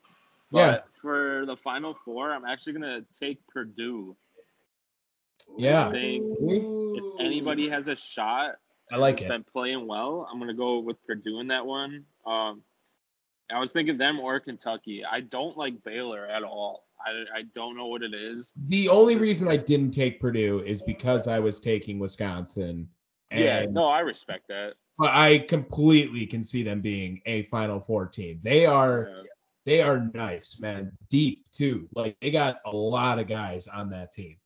[0.52, 0.72] Yeah.
[0.72, 4.16] But for the final four, I'm actually gonna take Purdue.
[5.58, 5.88] Yeah.
[5.88, 8.60] I think if anybody has a shot,
[8.92, 9.28] I like it.
[9.28, 12.06] been playing well, I'm gonna go with Purdue in that one.
[12.26, 12.64] Um,
[13.52, 15.04] I was thinking them or Kentucky.
[15.04, 16.86] I don't like Baylor at all.
[17.06, 18.54] I, I don't know what it is.
[18.68, 22.88] The only reason I didn't take Purdue is because I was taking Wisconsin.
[23.32, 24.74] Yeah, no, I respect that.
[24.98, 28.40] but I completely can see them being a Final Four team.
[28.44, 29.24] They are Yeah.
[29.66, 30.92] they are nice, man.
[31.10, 31.88] Deep too.
[31.96, 34.38] Like they got a lot of guys on that team.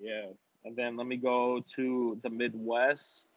[0.00, 0.28] Yeah.
[0.64, 3.28] And then let me go to the Midwest.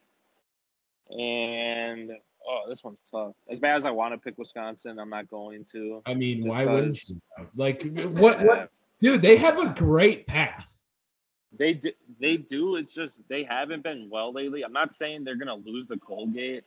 [1.10, 2.12] And
[2.48, 3.34] oh, this one's tough.
[3.50, 6.02] As bad as I want to pick Wisconsin, I'm not going to.
[6.06, 7.22] I mean, why wouldn't you?
[7.56, 10.72] Like what what dude, they have a great path.
[11.58, 12.76] They do, they do.
[12.76, 14.64] It's just they haven't been well lately.
[14.64, 16.64] I'm not saying they're gonna lose the Colgate,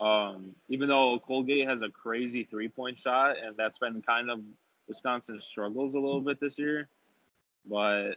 [0.00, 4.40] um, even though Colgate has a crazy three point shot, and that's been kind of
[4.88, 6.88] Wisconsin struggles a little bit this year.
[7.68, 8.12] But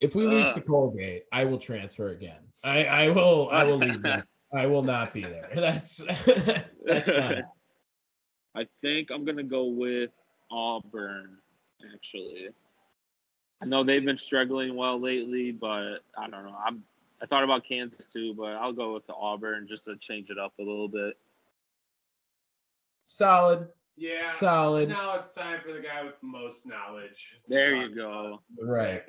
[0.00, 0.54] If we lose Ugh.
[0.56, 2.40] to Colgate, I will transfer again.
[2.62, 4.26] I, I will I will leave that.
[4.54, 5.50] I will not be there.
[5.54, 5.98] That's
[6.84, 7.36] that's not
[8.56, 10.10] I think I'm gonna go with
[10.50, 11.38] Auburn.
[11.92, 12.48] Actually,
[13.62, 16.56] I know they've been struggling well lately, but I don't know.
[16.64, 16.84] I'm
[17.20, 20.38] I thought about Kansas too, but I'll go with the Auburn just to change it
[20.38, 21.16] up a little bit.
[23.06, 23.68] solid.
[23.96, 24.24] Yeah.
[24.24, 24.88] Solid.
[24.88, 27.40] Now it's time for the guy with most knowledge.
[27.48, 28.40] There you go.
[28.60, 29.02] Right.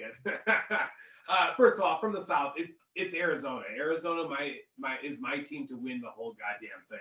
[1.27, 1.51] The bracket.
[1.51, 3.65] uh, first of all, from the South, it's it's Arizona.
[3.77, 6.99] Arizona my my is my team to win the whole goddamn thing.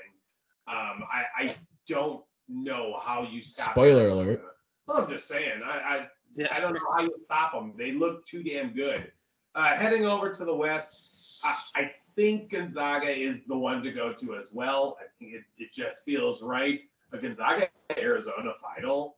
[0.66, 1.56] Um, I I
[1.88, 3.70] don't know how you stop.
[3.72, 4.30] Spoiler Arizona.
[4.30, 4.44] alert.
[4.86, 5.62] Well, I'm just saying.
[5.64, 6.48] I, I Yeah.
[6.50, 7.72] I don't know how you stop them.
[7.76, 9.10] They look too damn good.
[9.54, 14.12] Uh, heading over to the West, I, I think Gonzaga is the one to go
[14.12, 14.96] to as well.
[15.00, 16.82] I think it, it just feels right.
[17.12, 19.16] A Gonzaga Arizona final,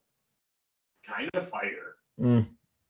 [1.06, 1.96] kind of fighter.
[2.20, 2.46] Mm.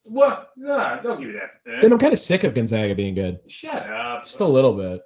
[0.09, 0.51] What?
[0.57, 1.81] Nah, don't give me that.
[1.83, 3.41] Then I'm kind of sick of Gonzaga being good.
[3.49, 4.25] Shut up.
[4.25, 5.01] Just a little bit.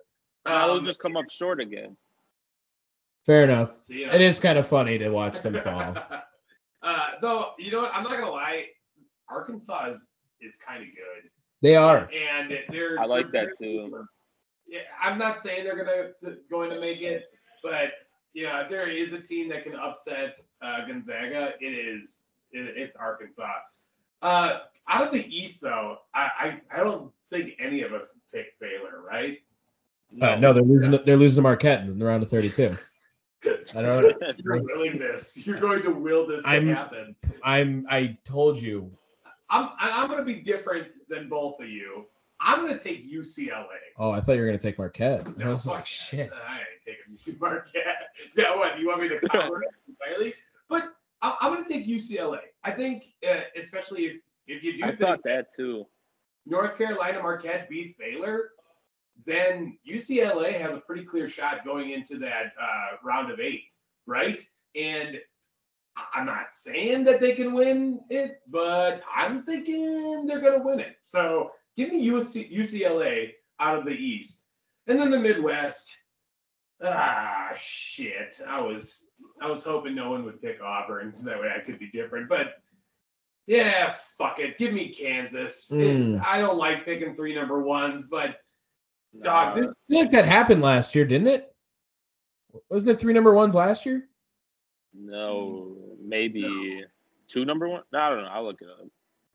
[0.46, 1.96] I'll Um, just come up short again.
[3.26, 3.70] Fair enough.
[3.82, 5.96] see, It is kind of funny to watch them fall.
[6.82, 7.92] uh, though, you know what?
[7.94, 8.66] I'm not gonna lie.
[9.28, 11.30] Arkansas is is kind of good.
[11.62, 12.10] They are.
[12.12, 12.98] and they're.
[12.98, 14.06] I like they're that too.
[14.66, 17.24] Yeah, I'm not saying they're gonna to, going to make it,
[17.62, 17.90] but
[18.34, 22.96] yeah, if there is a team that can upset uh, Gonzaga, it is it, it's
[22.96, 23.48] Arkansas.
[24.22, 26.28] Uh, out of the East, though, I,
[26.72, 29.38] I I don't think any of us picked Baylor, right?
[30.20, 30.98] Uh, no, they're losing.
[31.04, 32.76] They're losing to Marquette in the round of 32.
[33.76, 34.16] I don't.
[34.38, 35.46] You're willing this.
[35.46, 37.14] You're going to will this I'm- happen.
[37.44, 37.86] I'm.
[37.88, 38.90] I told you.
[39.48, 42.06] I'm I'm going to be different than both of you.
[42.40, 43.66] I'm going to take UCLA.
[43.98, 45.26] Oh, I thought you were gonna take Marquette.
[45.42, 46.30] I was fuck like, shit.
[46.32, 48.08] I ain't taking Marquette.
[48.24, 50.34] Is that what you want me to cover it entirely?
[51.22, 52.40] I- I'm going to take UCLA.
[52.64, 54.16] I think, uh, especially if
[54.46, 55.86] if you do I think thought that too.
[56.46, 58.50] North Carolina Marquette beats Baylor,
[59.26, 63.72] then UCLA has a pretty clear shot going into that uh, round of eight,
[64.06, 64.42] right?
[64.74, 65.20] And
[66.14, 70.80] I'm not saying that they can win it, but I'm thinking they're going to win
[70.80, 70.96] it.
[71.06, 74.46] So give me UC, UCLA out of the East,
[74.86, 75.94] and then the Midwest.
[76.82, 78.40] Ah, shit!
[78.46, 79.06] I was
[79.42, 82.28] I was hoping no one would pick Auburn, so that way I could be different,
[82.28, 82.54] but.
[83.46, 84.58] Yeah, fuck it.
[84.58, 85.72] Give me Kansas.
[85.72, 86.24] It- Mm.
[86.24, 88.36] I don't like picking three number ones, but
[89.24, 91.52] dog, this I feel like that happened last year, didn't it?
[92.68, 94.08] Wasn't it three number ones last year?
[94.94, 96.84] No, maybe
[97.26, 97.82] two number one.
[97.92, 98.28] No, I don't know.
[98.30, 98.86] I'll look it up.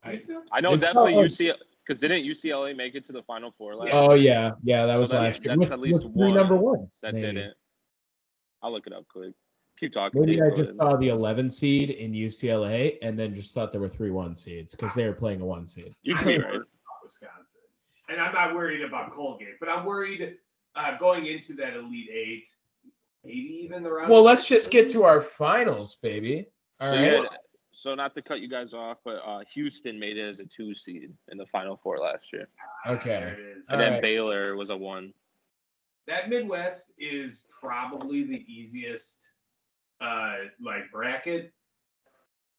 [0.04, 3.24] I- I know It's definitely not like- UCLA because didn't UCLA make it to the
[3.24, 3.90] Final Four last?
[3.94, 4.34] Oh year?
[4.34, 5.50] yeah, yeah, that So was that- last year.
[5.56, 7.00] that's With, at least with three one number ones.
[7.04, 7.28] that maybe.
[7.28, 7.54] didn't.
[8.62, 9.34] I'll look it up quick.
[9.78, 10.22] Keep talking.
[10.22, 13.90] Maybe I just saw the 11 seed in UCLA and then just thought there were
[13.90, 15.94] three one seeds because they were playing a one seed.
[16.02, 16.62] You I'm can be right.
[17.04, 17.62] Wisconsin,
[18.10, 20.38] and I'm not worried about Colgate, but I'm worried
[20.76, 22.48] uh, going into that Elite Eight.
[23.24, 24.10] maybe even the round.
[24.10, 26.48] Well, let's just get to our finals, baby.
[26.80, 27.30] All so, right.
[27.76, 30.40] You had- so not to cut you guys off, but uh, Houston made it as
[30.40, 32.48] a two seed in the Final Four last year,
[32.88, 33.20] Okay.
[33.20, 33.70] There it is.
[33.70, 34.02] and then Alright.
[34.02, 35.14] Baylor was a one.
[36.08, 39.32] that Midwest is probably the easiest
[40.02, 41.54] uh like bracket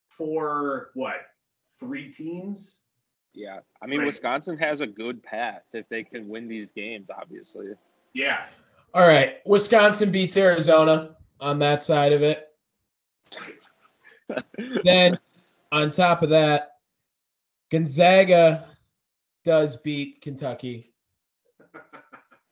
[0.09, 1.16] for what
[1.78, 2.80] three teams
[3.34, 4.06] Yeah, I mean Right.
[4.06, 7.10] Wisconsin has a good path if they can win these games.
[7.10, 7.66] Obviously,
[8.14, 8.47] yeah
[8.94, 9.40] All right.
[9.44, 12.48] Wisconsin beats Arizona on that side of it.
[14.85, 15.19] Then
[15.73, 16.73] on top of that,
[17.70, 18.66] Gonzaga
[19.44, 20.93] does beat Kentucky.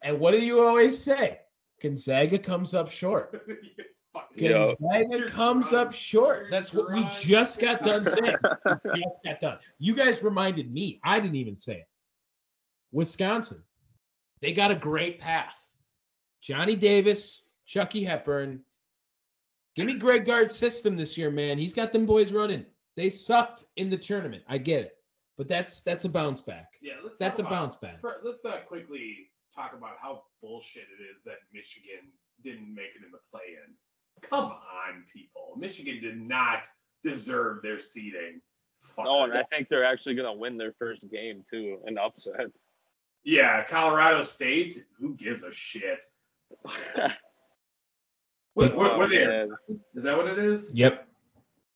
[0.02, 1.40] And what do you always say?
[1.82, 3.46] Gonzaga comes up short.
[4.38, 6.46] Gonzaga You're comes up short.
[6.50, 8.36] That's what we just got done saying.
[8.64, 9.58] just got done.
[9.78, 11.00] You guys reminded me.
[11.04, 11.88] I didn't even say it.
[12.92, 13.62] Wisconsin,
[14.40, 15.54] they got a great path.
[16.40, 18.60] Johnny Davis, Chucky Hepburn.
[19.76, 21.58] Give me Greg Gard's system this year, man.
[21.58, 22.64] He's got them boys running.
[22.96, 24.44] They sucked in the tournament.
[24.48, 24.96] I get it,
[25.36, 26.68] but that's that's a bounce back.
[26.80, 28.00] yeah let's That's a about- bounce back.
[28.00, 32.10] fir- let's uh, quickly talk about how bullshit it is that Michigan
[32.42, 33.74] didn't make it in the play-in
[34.22, 36.64] come on people Michigan did not
[37.02, 38.40] deserve their seeding
[38.96, 39.06] Fuck.
[39.08, 42.46] oh, and I think they're actually gonna win their first game too, an upset.
[43.24, 46.04] yeah Colorado State who gives a shit
[48.54, 49.48] what, what, what are they.
[49.94, 50.72] Is that what it is?
[50.74, 51.06] Yep.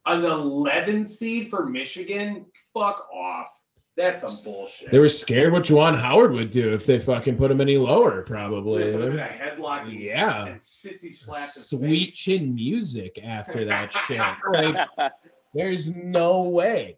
[0.07, 2.47] An 11 seed for Michigan?
[2.73, 3.49] Fuck off.
[3.97, 4.93] That's some bullshit.
[4.93, 8.23] They were scared what Juwan Howard would do if they fucking put him any lower,
[8.23, 8.93] probably.
[8.93, 10.47] put him in a headlock Yeah.
[10.47, 11.21] and sissy his
[11.69, 14.21] Sweet chin music after that shit.
[14.53, 15.13] Like,
[15.53, 16.97] there's no way.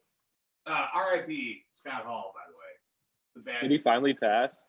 [0.67, 1.65] Uh, R.I.P.
[1.73, 2.67] Scott Hall, by the way.
[3.35, 3.63] The bad.
[3.63, 4.61] Did he finally pass?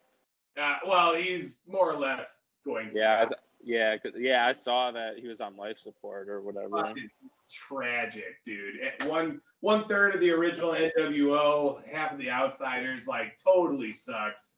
[0.59, 2.91] uh, well, he's more or less going.
[2.93, 2.97] to.
[2.97, 4.45] Yeah, I yeah, 'cause- yeah.
[4.47, 6.69] I saw that he was on life support or whatever.
[6.83, 7.09] Fucking
[7.49, 8.79] tragic, dude.
[8.81, 14.57] At One one third of the original NWO, half of the outsiders, like totally sucks.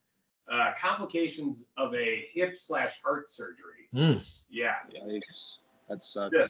[0.49, 3.87] Uh, complications of a hip slash heart surgery.
[3.93, 4.17] Hmm.
[4.49, 5.53] Yeah, Yikes,
[5.89, 6.35] that sucks.
[6.37, 6.47] Yeah.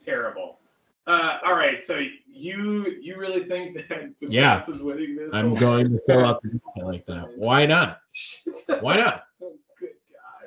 [0.00, 0.58] terrible.
[1.06, 4.56] Uh, all right, so you you really think that Yeah.
[4.56, 5.32] Wisconsin's winning this?
[5.34, 7.36] I'm going to fill out the like that.
[7.36, 8.00] Why not?
[8.80, 9.26] Why not?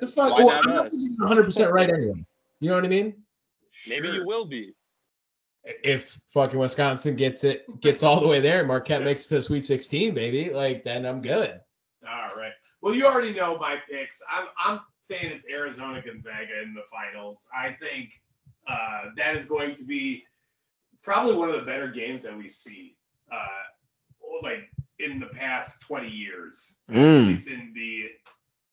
[0.00, 0.32] Good The fuck?
[0.32, 1.08] Why Well, not I'm not us?
[1.18, 2.24] 100 percent right anyway.
[2.60, 3.14] You know what I mean?
[3.88, 4.16] Maybe Sure.
[4.16, 4.74] you will be.
[5.64, 9.34] If fucking Wisconsin gets it, gets all the way there, and Marquette makes it to
[9.36, 11.60] the Sweet 16, baby, like then I'm good.
[12.08, 12.52] All right.
[12.80, 14.22] Well, you already know my picks.
[14.32, 17.48] I'm I'm saying it's Arizona Gonzaga in the finals.
[17.54, 18.10] I think
[18.66, 20.24] uh, that is going to be
[21.02, 22.96] probably one of the better games that we see,
[23.32, 23.36] uh,
[24.42, 28.04] like in the past 20 years, at least in the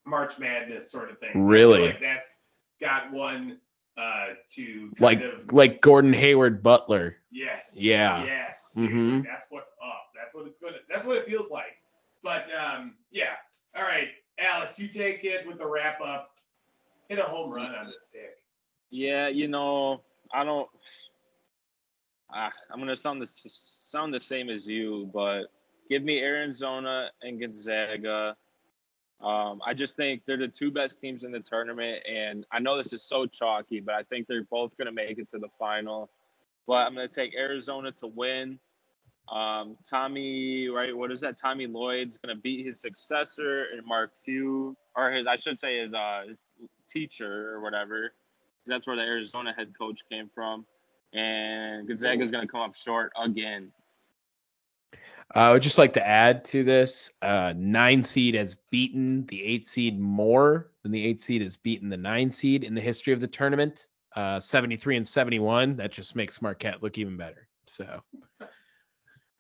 [0.06, 1.30] March Madness sort of thing.
[1.30, 1.88] I feel Really?
[1.88, 2.42] like that's
[2.80, 3.58] got one
[3.98, 7.16] uh, to kind Like of like Gordon Hayward Butler.
[7.32, 7.76] Yes.
[7.80, 8.24] Yeah.
[8.26, 8.74] Yes.
[8.78, 9.24] Mhm.
[9.26, 10.10] That's what's up.
[10.16, 10.78] That's what it's gonna.
[10.90, 11.78] That's what it feels like.
[12.24, 13.36] But um, yeah.
[13.76, 14.10] All right,
[14.40, 16.32] Alex, you take it with the wrap up.
[17.10, 18.38] Hit a home run on this pick.
[18.90, 20.02] Yeah, you know,
[20.34, 20.70] I don't.
[22.34, 25.44] Ah, I'm gonna sound the sound the same as you, but
[25.90, 28.36] give me Arizona and Gonzaga.
[29.22, 32.78] Um, I just think they're the two best teams in the tournament, and I know
[32.78, 36.10] this is so chalky, but I think they're both gonna make it to the final.
[36.68, 38.60] But I'm gonna take Arizona to win.
[39.30, 40.96] Um, Tommy, right?
[40.96, 41.38] What is that?
[41.38, 45.94] Tommy Lloyd's gonna beat his successor and Mark Few, or his, I should say, his
[45.94, 46.46] uh, his
[46.88, 48.14] teacher or whatever.
[48.68, 50.66] That's where the Arizona head coach came from,
[51.14, 53.72] and Gonzaga is gonna come up short again.
[55.34, 59.44] Uh, I would just like to add to this: uh, nine seed has beaten the
[59.44, 63.14] eight seed more than the eight seed has beaten the nine seed in the history
[63.14, 63.88] of the tournament.
[64.16, 65.76] Uh, Seventy-three and seventy-one.
[65.78, 67.48] That just makes Marquette look even better.
[67.66, 68.02] So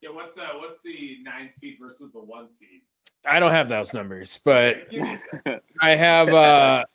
[0.02, 0.12] Yeah.
[0.12, 2.82] What's uh What's the nine seed versus the one seed?
[3.26, 5.62] I don't have those numbers, but Give me a second.
[5.82, 6.86] I have uh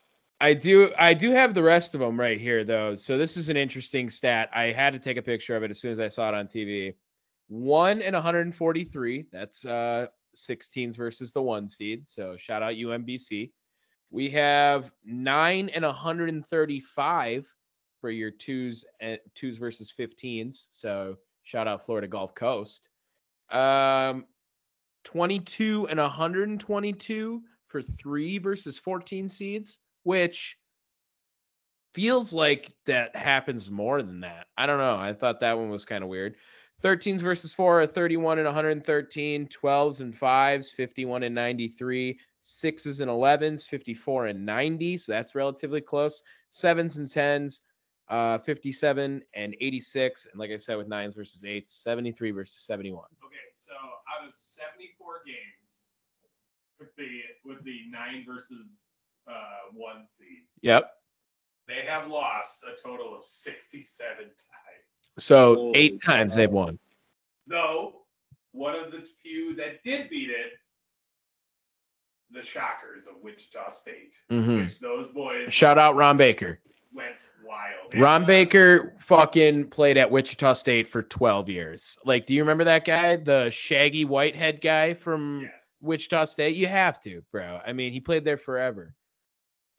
[0.40, 2.94] I do I do have the rest of them right here though.
[2.94, 4.48] So this is an interesting stat.
[4.54, 6.46] I had to take a picture of it as soon as I saw it on
[6.46, 6.94] TV.
[7.50, 9.26] 1 and 143.
[9.32, 10.06] That's uh
[10.36, 12.06] 16s versus the 1 seed.
[12.06, 13.50] So shout out UMBC.
[14.10, 17.48] We have 9 and 135
[18.00, 20.68] for your 2s and 2s versus 15s.
[20.70, 22.88] So shout out Florida Gulf Coast.
[23.50, 24.26] Um
[25.02, 30.56] 22 and 122 for 3 versus 14 seeds, which
[31.94, 34.46] feels like that happens more than that.
[34.56, 34.96] I don't know.
[34.96, 36.36] I thought that one was kind of weird.
[36.82, 43.10] 13s versus 4 are 31 and 113, 12s and 5s, 51 and 93, 6s and
[43.10, 44.96] 11s, 54 and 90.
[44.96, 46.22] So that's relatively close.
[46.50, 47.60] 7s and 10s,
[48.08, 50.26] uh, 57 and 86.
[50.30, 53.04] And like I said, with 9s versus 8s, 73 versus 71.
[53.24, 55.86] Okay, so out of 74 games
[56.78, 58.86] with the with the nine versus
[59.28, 60.90] uh, one seed, Yep.
[61.68, 64.89] they have lost a total of 67 times.
[65.20, 66.36] So Holy eight times cow.
[66.36, 66.78] they've won.
[67.46, 68.02] Though
[68.52, 70.52] one of the few that did beat it,
[72.32, 74.58] the Shockers of Wichita State, mm-hmm.
[74.60, 76.60] which those boys Shout out Ron Baker.
[76.92, 78.00] went wild.
[78.00, 81.98] Ron Baker fucking played at Wichita State for 12 years.
[82.04, 83.16] Like, do you remember that guy?
[83.16, 85.78] The shaggy whitehead guy from Yes.
[85.82, 86.54] Wichita State?
[86.56, 87.60] You have to, bro.
[87.66, 88.94] I mean, he played there forever.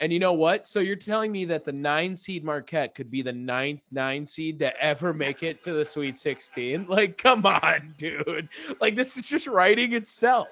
[0.01, 0.65] And you know what?
[0.65, 4.57] So you're telling me that the nine seed Marquette could be the ninth nine seed
[4.59, 6.87] to ever make it to the Sweet 16?
[6.89, 8.49] Like, come on, dude.
[8.79, 10.47] Like, this is just writing itself.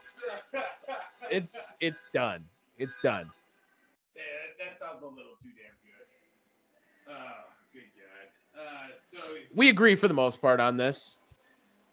[1.31, 2.45] It's it's done.
[2.77, 3.29] It's done.
[4.15, 4.21] Yeah,
[4.63, 6.05] that sounds a little too damn good.
[7.09, 8.61] Oh, good God.
[8.61, 11.17] Uh, so We agree for the most part on this.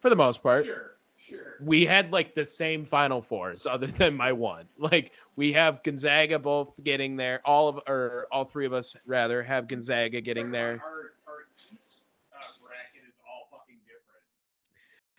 [0.01, 0.66] For the most part.
[0.66, 0.95] sure,
[1.28, 1.57] sure.
[1.61, 4.66] we had like the same final fours other than my one.
[4.78, 7.40] Like we have gonzaga both getting there.
[7.44, 10.81] All of or all three of us rather have gonzaga getting there.
[10.85, 14.24] Our, our East uh, bracket is all fucking different.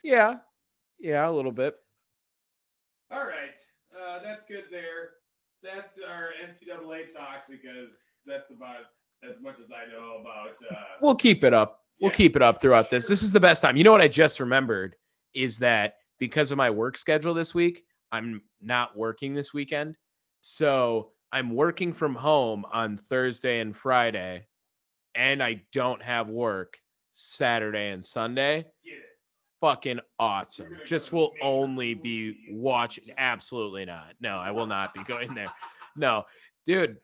[0.04, 0.38] yeah.
[1.00, 1.76] Yeah a little bit.
[3.12, 3.56] All right,
[3.96, 5.12] uh, that's good there.
[5.64, 8.78] That's our NCAA talk because that's about
[9.24, 10.56] as much as I know about.
[10.70, 11.84] Uh, we'll keep it up.
[12.02, 13.08] We'll Yeah, keep it up throughout this.
[13.08, 13.76] This is the best time.
[13.78, 14.96] You know what i just remembered
[15.38, 19.96] is that because of my work schedule this week i'm not working this weekend
[20.42, 24.46] so i'm working from home on thursday and friday
[25.16, 26.78] and i don't have work
[27.12, 29.04] saturday and sunday it.
[29.62, 30.78] fucking awesome.
[30.86, 33.06] Just will only be watching.
[33.18, 34.14] Absolutely not.
[34.22, 35.48] No, I will not be going there.
[36.00, 36.26] No,
[36.64, 36.98] dude.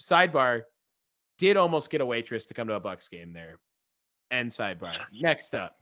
[0.00, 0.62] Sidebar.
[1.38, 3.58] Did almost get a waitress to come to a Bucks game there.
[4.30, 4.96] And sidebar.
[5.20, 5.74] Next up.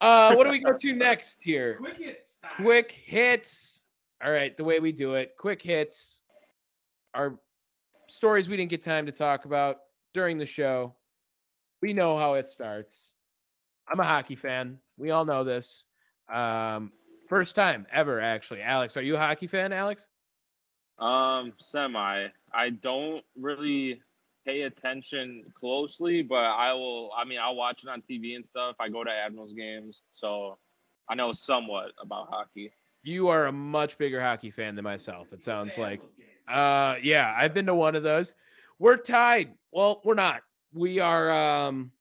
[0.00, 1.76] Uh, what do we go to next here?
[1.76, 2.38] Quick hits.
[2.56, 3.82] Quick hits.
[4.24, 5.34] All right, the way we do it.
[5.38, 6.20] Quick hits
[7.14, 7.38] are
[8.08, 9.78] stories we didn't get time to talk about
[10.12, 10.94] during the show.
[11.82, 13.12] We know how it starts.
[13.90, 14.78] I'm a hockey fan.
[14.96, 15.86] We all know this.
[16.32, 16.92] Um,
[17.28, 18.60] first time ever, actually.
[18.62, 20.08] Alex, are you a hockey fan, Alex?
[20.98, 22.26] Um, semi.
[22.52, 24.02] I don't really
[24.46, 27.10] pay attention closely, but I will.
[27.16, 28.76] I mean, I'll watch it on TV and stuff.
[28.80, 30.58] I go to Admirals games, so
[31.08, 32.72] I know somewhat about hockey.
[33.02, 35.32] You are a much bigger hockey fan than myself.
[35.32, 36.00] It sounds like.
[36.48, 38.34] Uh, yeah, I've been to one of those.
[38.78, 39.54] We're tied.
[39.72, 40.42] Well, we're not.
[40.72, 41.30] We are.
[41.30, 41.92] Um,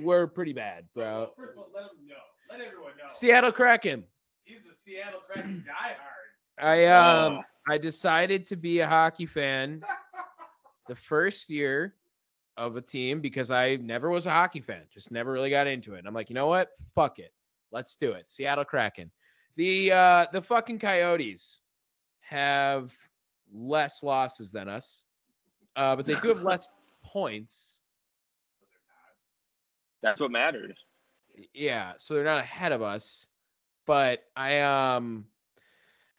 [0.00, 1.30] we're pretty bad, bro.
[1.36, 2.14] First of all, let them know.
[2.50, 3.04] Let everyone know.
[3.08, 4.04] Seattle Kraken.
[4.44, 6.64] He's a Seattle Kraken diehard.
[6.64, 7.42] I um Oh.
[7.66, 9.82] I decided to be a hockey fan
[10.88, 11.94] the first year
[12.56, 15.94] of a team because I never was a hockey fan, just never really got into
[15.94, 15.98] it.
[16.00, 16.70] And I'm like, you know what?
[16.94, 17.32] Fuck it.
[17.72, 18.28] Let's do it.
[18.28, 19.10] Seattle Kraken.
[19.56, 21.60] The uh the fucking Coyotes
[22.20, 22.92] have
[23.52, 25.04] less losses than us.
[25.76, 26.66] Uh but they do have less
[27.04, 27.80] points.
[30.02, 30.84] That's what matters.
[31.54, 33.26] yeah so they're not ahead of us
[33.86, 35.24] but i um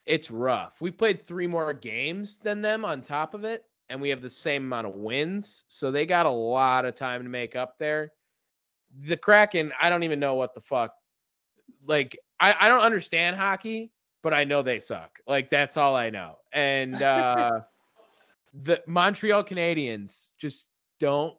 [0.06, 4.10] it's rough we played three more games than them on top of it and we
[4.10, 7.56] have the same amount of wins so they got a lot of time to make
[7.56, 8.12] up there
[9.02, 10.94] the kraken i don't even know what the fuck
[11.86, 13.92] like i, I don't understand hockey
[14.24, 17.60] but i know they suck like that's all i know and uh
[18.64, 20.66] the montreal canadiens just
[21.00, 21.36] don't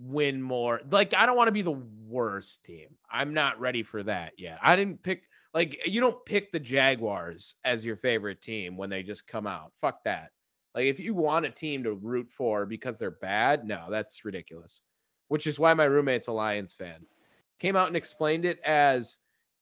[0.00, 0.80] win more.
[0.90, 1.78] Like I don't want to be the
[2.08, 2.88] worst team.
[3.10, 4.58] I'm not ready for that yet.
[4.62, 9.02] I didn't pick like you don't pick the Jaguars as your favorite team when they
[9.02, 9.72] just come out.
[9.80, 10.30] Fuck that.
[10.74, 14.82] Like if you want a team to root for because they're bad, no, that's ridiculous.
[15.28, 17.06] Which is why my roommate's a Lions fan.
[17.58, 19.18] Came out and explained it as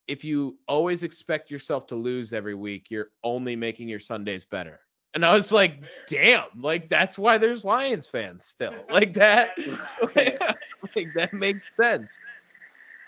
[0.06, 4.80] if you always expect yourself to lose every week, you're only making your Sundays better.
[5.14, 8.74] And I was like, damn, like that's why there's Lions fans still.
[8.90, 9.50] Like that
[10.96, 12.18] like that makes sense.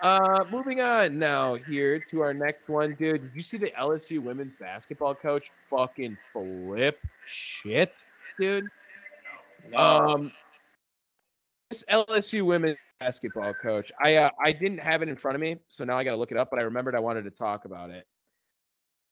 [0.02, 3.22] Uh moving on now here to our next one, dude.
[3.22, 8.06] Did you see the LSU women's basketball coach fucking flip shit,
[8.38, 8.64] dude?
[9.70, 9.78] No.
[9.78, 10.32] Um
[11.68, 13.92] this LSU women's basketball coach.
[14.02, 16.16] I uh, I didn't have it in front of me, so now I got to
[16.16, 18.06] look it up, but I remembered I wanted to talk about it.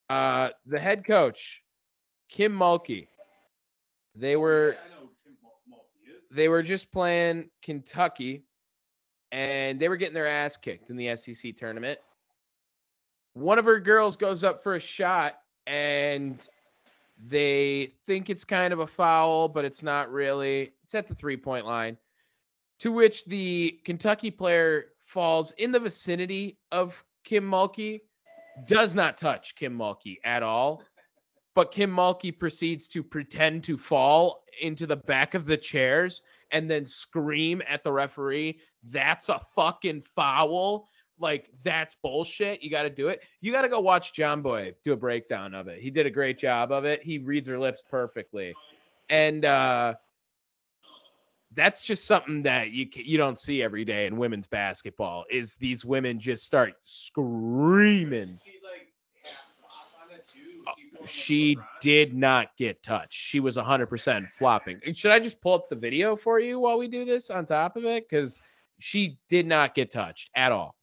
[0.09, 1.62] Uh the head coach,
[2.31, 3.09] Kim Mulkey.
[4.15, 6.23] They were Yeah, I know who Tim Mul- Mulkey is.
[6.35, 8.44] they were just playing Kentucky
[9.33, 11.99] and they were getting their ass kicked in the SEC tournament.
[13.35, 16.47] One of her girls goes up for a shot, and
[17.25, 20.73] they think it's kind of a foul, but it's not really.
[20.85, 21.99] It's at the three point line,
[22.81, 28.01] to which the Kentucky player falls in the vicinity of Kim Mulkey,
[28.67, 30.83] does not touch Kim Mulkey at all.
[31.59, 36.23] But Kim Mulkey proceeds to pretend to fall into the back of the chairs
[36.53, 38.61] and then scream at the referee.
[38.85, 40.87] That's a fucking foul.
[41.19, 42.63] Like that's bullshit.
[42.63, 43.23] You got to do it.
[43.41, 45.81] You got to go watch Jomboy do a breakdown of it.
[45.81, 47.03] He did a great job of it.
[47.03, 48.55] He reads her lips perfectly,
[49.11, 49.95] and uh,
[51.57, 55.25] that's just something that you you don't see every day in women's basketball.
[55.29, 58.39] Is these women just start screaming?
[58.45, 58.93] She like
[59.25, 60.63] half flop on it too.
[60.65, 60.73] Uh,
[61.05, 61.65] She, pulled up She LeBron.
[61.81, 63.12] did not get touched.
[63.15, 64.81] She was 100% flopping.
[64.95, 67.77] Should I just pull up the video for you while we do this on top
[67.77, 68.09] of it?
[68.09, 68.41] Because
[68.79, 70.77] she did not get touched at all.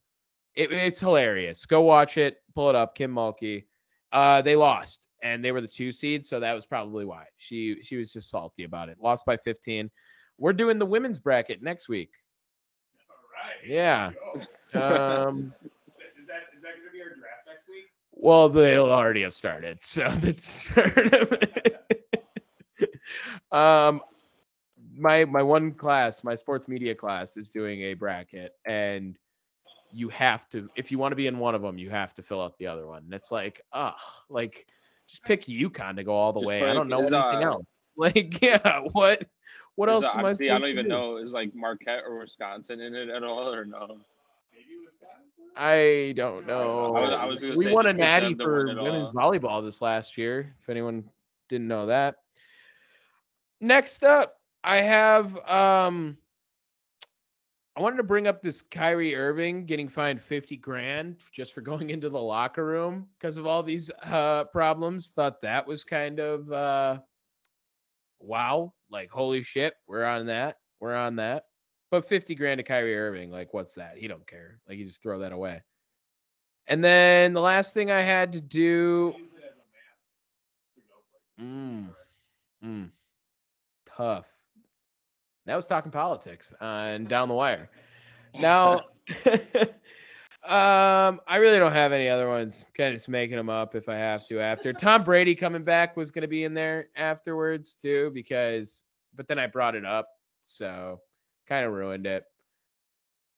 [0.54, 1.64] It- it's hilarious.
[1.66, 2.38] Go watch it.
[2.54, 2.94] Pull it up.
[2.94, 3.64] Kim Mulkey.
[4.12, 7.82] Uh, they lost, and they were the two seed, so that was probably why she
[7.82, 8.96] she was just salty about it.
[9.00, 9.90] Lost by 15.
[10.38, 12.10] We're doing the women's bracket next week.
[13.10, 13.68] All right.
[13.68, 14.12] Yeah.
[14.74, 15.52] Um,
[16.18, 17.86] Is that is that going to be our draft next week?
[18.16, 19.82] Well, they'll already have started.
[19.82, 21.78] So the
[23.52, 24.00] um
[24.96, 29.18] my my one class, my sports media class is doing a bracket and
[29.92, 32.22] you have to if you want to be in one of them, you have to
[32.22, 33.04] fill out the other one.
[33.04, 33.92] And it's like, oh,
[34.30, 34.66] like
[35.06, 36.62] just pick UConn to go all the Just way.
[36.62, 37.14] I don't know anything
[37.44, 37.64] uh, else.
[37.98, 39.26] Like, yeah, what
[39.76, 40.90] what else uh, am I see, I don't even do?
[40.90, 41.16] know.
[41.16, 44.00] Is like Marquette or Wisconsin in it at all, or no?
[45.56, 46.94] I don't know.
[46.94, 49.14] I was- I was we won a natty for women's all.
[49.14, 50.54] volleyball this last year.
[50.60, 51.08] If anyone
[51.48, 52.16] didn't know that.
[53.60, 56.18] Next up, I have um
[57.74, 61.90] I wanted to bring up this Kyrie Irving getting fined 50 grand just for going
[61.90, 65.10] into the locker room because of all these uh problems.
[65.16, 67.00] Thought that was kind of uh
[68.20, 70.58] wow, like holy shit, we're on that.
[70.80, 71.44] We're on that.
[71.90, 73.96] But 50 grand to Kyrie Irving, like what's that?
[73.96, 74.58] He don't care.
[74.68, 75.62] Like you just throw that away.
[76.68, 79.14] And then the last thing I had to do.
[81.40, 81.88] Mm.
[82.64, 82.90] Mm.
[83.86, 84.26] Tough.
[85.46, 87.70] That was talking politics on down the wire.
[88.34, 88.80] Now,
[90.44, 92.64] um, I really don't have any other ones.
[92.76, 94.40] Kind of just making them up if I have to.
[94.40, 98.84] After Tom Brady coming back was going to be in there afterwards too, because
[99.14, 100.08] but then I brought it up,
[100.42, 101.00] so
[101.48, 102.24] kind of ruined it.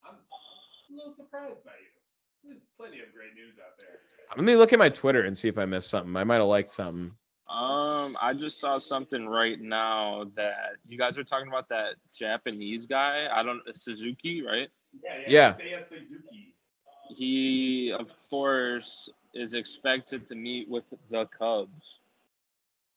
[0.06, 2.51] I'm a little surprised by you.
[2.51, 3.89] There's plenty of great news out there.
[4.36, 6.14] Let me look at my Twitter and see if I missed something.
[6.16, 7.12] I might have liked something.
[7.48, 12.85] Um, I just saw something right now that you guys are talking about that Japanese
[12.86, 13.26] guy.
[13.32, 14.68] I don't Suzuki, right?
[15.02, 15.52] Yeah, Yeah.
[15.55, 16.55] Seiya Suzuki.
[17.09, 22.01] He, of course, is expected to meet with the Cubs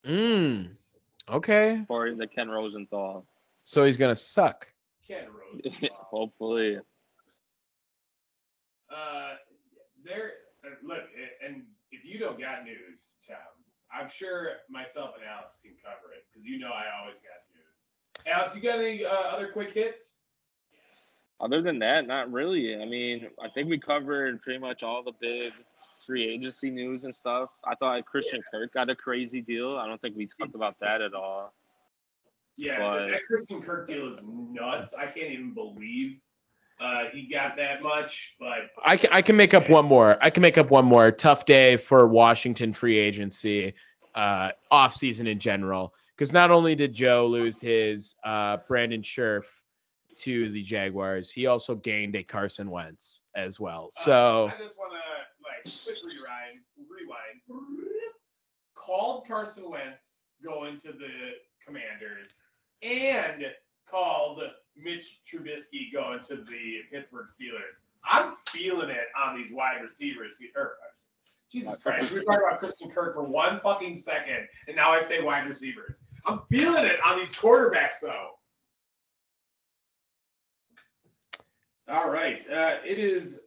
[0.06, 0.70] Mm.
[1.30, 1.86] Okay.
[1.88, 3.26] for the Ken Rosenthal.
[3.64, 4.74] So he's gonna suck.
[5.94, 6.80] Hopefully,
[8.90, 9.34] Uh,
[10.04, 10.32] there.
[10.64, 11.04] Uh, look,
[11.46, 13.38] and if you don't got news, Tom,
[13.92, 17.84] I'm sure myself and Alex can cover it because you know I always got news.
[18.28, 20.18] Alex, you got any uh, other quick hits?
[21.42, 22.80] other than that, not really.
[22.80, 25.52] I mean, I think we covered pretty much all the big
[26.06, 27.50] free agency news and stuff.
[27.66, 29.78] I thought Christian Kirk got a crazy deal.
[29.78, 31.54] I don't think we talked about that at all.
[32.58, 34.94] Yeah, But- that Christian Kirk deal is nuts.
[34.94, 36.20] I can't even believe
[36.80, 38.36] uh, he got that much.
[38.40, 40.18] But I can, I can make up one more.
[40.22, 41.12] I can make up one more.
[41.12, 43.74] Tough day for Washington free agency,
[44.16, 45.94] uh, off season in general.
[46.18, 49.46] Because not only did Joe lose his uh, Brandon Scherff
[50.18, 53.90] to the Jaguars, he also gained a Carson Wentz as well.
[53.98, 54.98] uh, So I just want to
[55.44, 57.62] like quick rewind, rewind.
[58.76, 61.34] Called Carson Wentz going to the
[61.66, 62.42] Commanders
[62.82, 63.46] and
[63.90, 64.42] called
[64.76, 67.82] Mitch Trubisky going to the Pittsburgh Steelers.
[68.04, 70.40] I'm feeling it on these wide receivers.
[70.56, 70.78] Or,
[71.52, 75.02] Jesus Christ, we were talking about Christian Kirk for one fucking second, and now I
[75.02, 76.06] say wide receivers.
[76.26, 78.30] I'm feeling it on these quarterbacks, though.
[81.90, 83.42] All right, uh, it is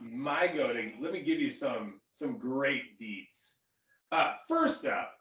[0.00, 0.90] my go to.
[1.00, 3.58] Let me give you some some great deets.
[4.10, 5.12] Uh, first up,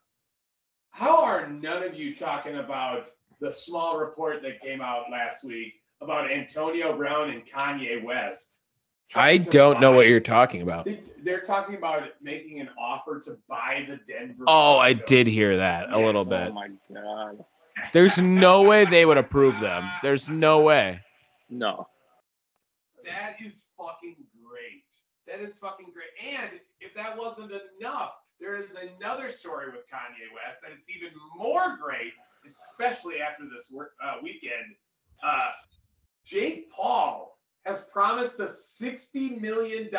[0.92, 3.10] how are none of you talking about
[3.40, 8.62] the small report that came out last week about Antonio Brown and Kanye West?
[9.16, 10.86] I don't know what you're talking about.
[10.86, 14.44] they- They're talking about making an offer to buy the Denver.
[14.46, 16.32] Oh, I did hear that a little Yes.
[16.42, 16.54] Oh bit.
[16.54, 17.46] my god.
[17.94, 19.90] There's no way they would approve them.
[20.04, 21.00] There's no way.
[21.50, 21.88] No.
[23.06, 24.84] that is fucking great.
[25.26, 26.10] That is fucking great.
[26.36, 31.12] And if that wasn't enough, there is another story with Kanye West that it's even
[31.36, 32.14] more great,
[32.46, 34.76] especially after this work, uh, weekend.
[35.24, 35.50] Uh,
[36.26, 39.90] Jake Paul has promised a $60 million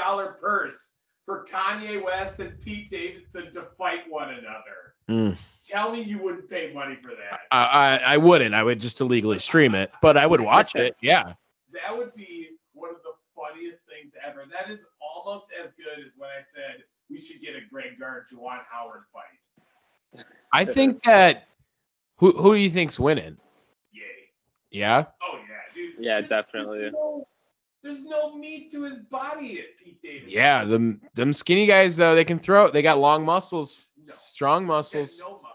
[0.40, 0.96] purse
[1.26, 4.94] for Kanye West and Pete Davidson to fight one another.
[5.08, 5.36] Mm.
[5.66, 7.40] Tell me you wouldn't pay money for that.
[7.50, 8.54] I, I I wouldn't.
[8.54, 10.96] I would just illegally stream it, but I would watch it.
[11.00, 11.34] Yeah.
[11.72, 12.59] That would be one of the
[13.51, 14.44] funniest things ever.
[14.51, 18.24] That is almost as good as when I said we should get a Greg Gard
[18.32, 20.24] Juwan Howard fight.
[20.52, 21.44] I think that
[22.16, 23.36] who who do you think's winning?
[23.93, 24.02] Yay.
[24.70, 25.05] Yeah.
[25.22, 25.94] Oh yeah, dude.
[26.05, 26.78] Yeah, There's- definitely.
[26.81, 27.27] There's no,
[27.82, 30.31] there's no meat to his body at Pete Davidson.
[30.31, 30.64] Yeah.
[30.64, 32.68] Them them skinny guys though, they can throw.
[32.70, 34.12] They got long muscles, No.
[34.14, 35.18] strong muscles.
[35.20, 35.47] no muscles.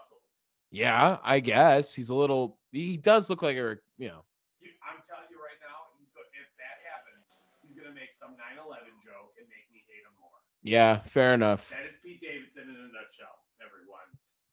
[0.72, 2.58] Yeah, I guess he's a little.
[2.72, 4.24] He does look like a you know.
[4.60, 7.24] You, I'm telling you right now, he's go, if that happens,
[7.62, 10.34] he's gonna make some 9/11 joke and make me hate him more.
[10.66, 11.70] Yeah, fair enough.
[11.70, 14.00] That is Pete Davidson in a nutshell, everyone.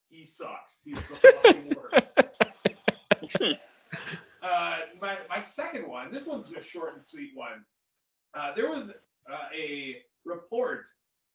[0.10, 0.84] He sucks.
[0.86, 1.76] He's the fucking
[3.42, 3.60] worst.
[4.44, 7.66] uh, my, my second one, this one's a short and sweet one.
[8.38, 10.88] Uh, there was uh, a report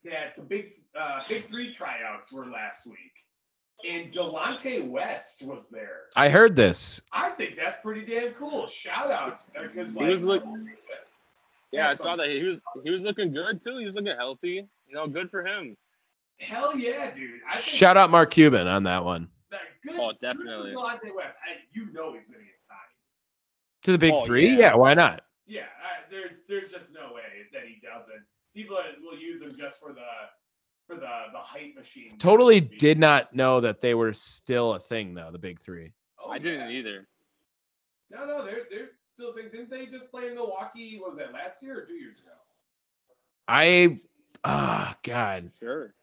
[0.04, 2.96] that the big uh, big three tryouts were last week,
[3.88, 6.02] and Delonte West was there.
[6.14, 7.02] I heard this.
[7.12, 8.68] I think that's pretty damn cool.
[8.68, 11.18] Shout out because He like was look- West.
[11.72, 13.76] Yeah, I saw that he was he was looking good too.
[13.78, 14.66] He was looking healthy.
[14.86, 15.76] You know, good for him.
[16.40, 17.40] Hell yeah, dude!
[17.48, 19.28] I think Shout out Mark Cuban on that one.
[19.50, 20.70] that good, Oh, good for definitely.
[20.72, 21.36] Delonte West.
[21.44, 22.78] I, you know he's gonna get signed.
[23.84, 24.50] To the big Oh, three?
[24.52, 24.58] yeah.
[24.58, 24.74] Yeah.
[24.76, 25.22] why not?
[25.46, 27.22] Yeah, I, there's there's just no way
[27.52, 28.22] that he doesn't.
[28.54, 30.00] People will use him just for the
[30.86, 32.16] for the the hype machine.
[32.18, 35.92] Totally did not know that they were still a thing though, the big three.
[36.24, 37.06] Oh, I didn't either.
[38.10, 39.50] No, no, they're they're still think.
[39.50, 41.00] Didn't they just play in Milwaukee?
[41.02, 42.30] Was that last year or two years ago?
[43.48, 43.96] I
[44.44, 45.50] ah God.
[45.58, 45.94] Sure.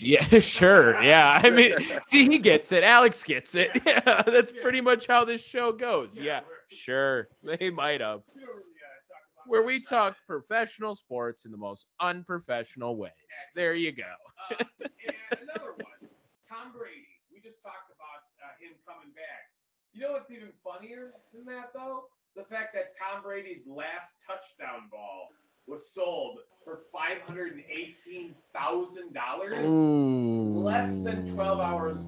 [0.00, 1.00] Yeah, sure.
[1.02, 1.40] Yeah.
[1.42, 1.74] I mean,
[2.08, 2.82] see, he gets it.
[2.82, 3.70] Alex gets it.
[3.86, 6.18] Yeah, that's pretty much how this show goes.
[6.18, 7.28] Yeah, we're- sure.
[7.44, 8.22] They might have.
[8.34, 10.14] really, uh, Where we stuff.
[10.14, 13.12] talk professional sports in the most unprofessional ways.
[13.54, 14.02] There you go.
[14.50, 16.08] Uh, and another one,
[16.48, 17.06] Tom Brady.
[17.30, 19.52] We just talked about uh, him coming back.
[19.92, 22.04] You know what's even funnier than that, though?
[22.36, 25.28] The fact that Tom Brady's last touchdown ball
[25.66, 29.66] was sold for five hundred and eighteen thousand dollars.
[29.68, 32.00] Less than 12 hours.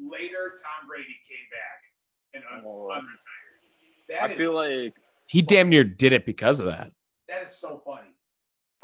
[0.00, 1.80] Later, Tom Brady came back
[2.34, 2.88] and un- Oh.
[2.92, 4.08] unretired.
[4.08, 4.94] That I is- feel like
[5.26, 6.92] He damn near did it because of that.
[7.28, 8.13] that is so funny.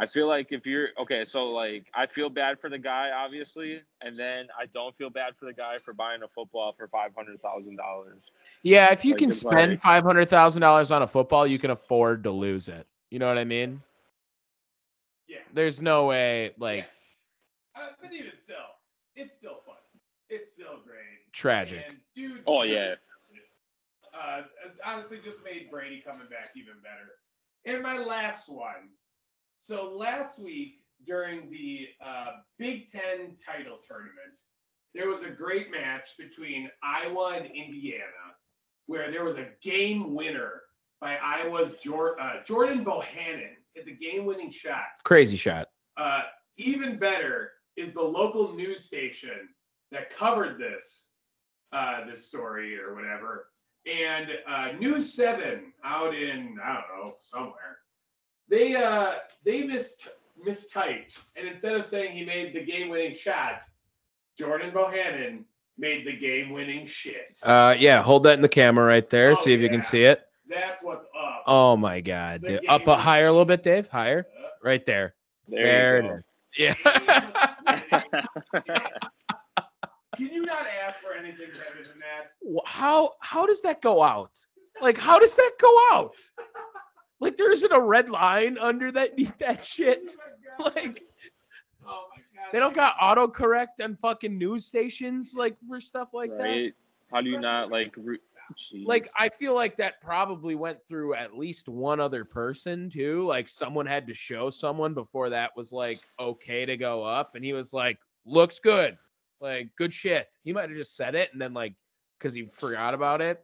[0.01, 3.83] I feel like if you're okay, so like I feel bad for the guy, obviously,
[4.01, 7.15] and then I don't feel bad for the guy for buying a football for five
[7.15, 8.33] hundred thousand dollars.
[8.63, 11.59] Yeah, if you Like, can spend like- five hundred thousand dollars on a football, you
[11.59, 12.87] can afford to lose it.
[13.11, 13.83] You know what I mean?
[15.29, 15.39] Yeah.
[15.53, 16.87] There's no way, like
[17.77, 17.83] Yeah.
[17.83, 18.57] Uh, but even still,
[19.15, 19.77] it's still fun.
[20.31, 21.31] It's still great.
[21.33, 21.85] tragic.
[21.87, 22.43] And dude.
[22.47, 22.95] Oh, yeah.
[24.15, 24.43] Uh,
[24.85, 27.11] honestly, just made Brady coming back even better.
[27.67, 28.89] And my last one.
[29.61, 34.41] So last week during the uh, Big Ten title tournament,
[34.95, 38.03] there was a great match between Iowa and Indiana,
[38.87, 40.63] where there was a game winner
[41.01, 44.85] by Iowa's Jor- uh, Jordan Bohannon at the game-winning shot.
[45.05, 45.69] Crazy shot.
[45.97, 46.23] Uh,
[46.57, 49.49] even better is the local news station
[49.93, 51.13] that covered this
[51.73, 53.47] uh, this story or whatever.
[53.87, 57.79] And uh, News Seven out in I don't know somewhere,
[58.51, 59.15] they uh,
[59.45, 60.07] they mis
[60.47, 63.63] mistyped, and instead of saying he made the game-winning shot,
[64.39, 65.45] Jordan Bohannon
[65.79, 67.39] made the game-winning shit.
[67.43, 69.31] Uh, yeah, hold that in the camera right there.
[69.33, 70.23] Oh, see if you can see it.
[70.49, 71.45] That's what's up.
[71.47, 72.67] Oh my god, dude.
[72.69, 73.89] Up a higher a little bit, Dave.
[73.89, 74.27] Higher.
[74.37, 75.15] Uh, Right there.
[75.49, 76.17] There, There you it go.
[76.17, 76.25] is.
[76.59, 76.75] Yeah.
[80.17, 82.33] Can you not ask for anything better than that?
[82.67, 84.33] How how does that go out?
[84.83, 86.17] Like how does that go out?
[87.21, 90.09] Like there isn't a red line under that that shit.
[90.59, 90.71] Oh.
[90.75, 91.05] Like
[91.87, 92.53] Oh my God.
[92.53, 96.73] they don't got autocorrect on fucking news stations like for stuff like that.
[97.11, 97.95] How do you not like?
[97.97, 98.19] Re-
[98.59, 98.85] Jeez.
[98.85, 103.25] Like I feel like that probably went through at least one other person too.
[103.25, 107.45] Like someone had to show someone before that was like okay to go up, and
[107.45, 108.99] he was like, "Looks good,
[109.41, 111.75] like good shit." He might have just said it, and then like
[112.19, 113.41] because he forgot about it,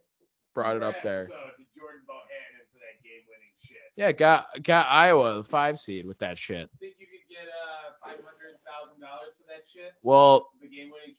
[0.55, 1.27] brought it up Congrats, there.
[1.29, 3.86] though, to Jordan Bohannon for that game-winning shit.
[3.97, 6.69] Yeah, got got Iowa the five seed with that shit.
[6.81, 9.93] Think you could get uh five hundred thousand dollars for that shit?
[10.03, 11.17] Well, The game-winning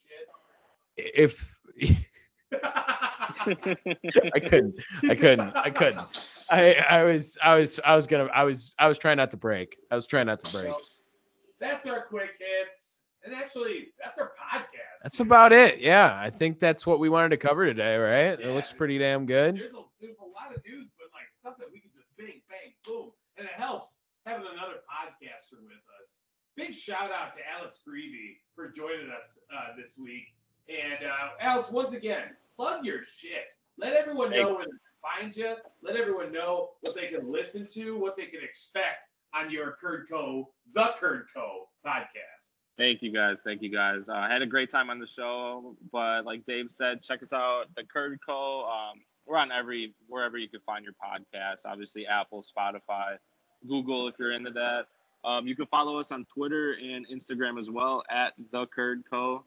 [0.97, 1.15] shit.
[1.15, 1.55] if.
[2.53, 4.75] I couldn't,
[5.09, 6.01] I couldn't, I couldn't.
[6.49, 9.37] I I was I was I was gonna I was I was trying not to
[9.37, 9.77] break.
[9.91, 10.67] I was trying not to break.
[10.67, 10.77] So,
[11.59, 13.01] that's our quick hits.
[13.25, 15.03] And actually, that's our podcast.
[15.03, 15.79] That's about it.
[15.79, 18.39] Yeah, I think that's what we wanted to cover today, right?
[18.39, 19.57] It looks pretty damn good.
[19.57, 22.73] There's a, there's a lot of news, but like stuff that we can bang, bang,
[22.85, 23.11] boom.
[23.37, 26.21] And it helps having another podcaster with us.
[26.55, 30.33] Big shout out to Alex Greavy for joining us uh, this week.
[30.67, 33.53] And uh, Alex, once again, plug your shit.
[33.77, 35.55] Let everyone know where they can find you.
[35.83, 40.07] Let everyone know what they can listen to, what they can expect on your Curd
[40.11, 42.55] Co, the Curd Co podcast.
[42.77, 43.41] Thank you guys.
[43.43, 44.09] Thank you guys.
[44.09, 47.33] Uh, I had a great time on the show, but like Dave said, check us
[47.33, 48.65] out, the Curd Co.
[48.65, 51.61] Um, we're on every wherever you can find your podcast.
[51.65, 53.17] Obviously, Apple, Spotify,
[53.67, 54.87] Google, if you're into that.
[55.25, 59.43] Um, you can follow us on Twitter and Instagram as well at the Curd Co.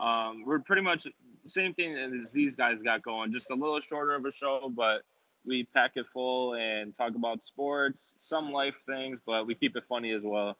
[0.00, 1.06] Um, we're pretty much
[1.46, 5.02] same thing as these guys got going, just a little shorter of a show, but
[5.44, 9.84] we pack it full and talk about sports, some life things, but we keep it
[9.84, 10.56] funny as well.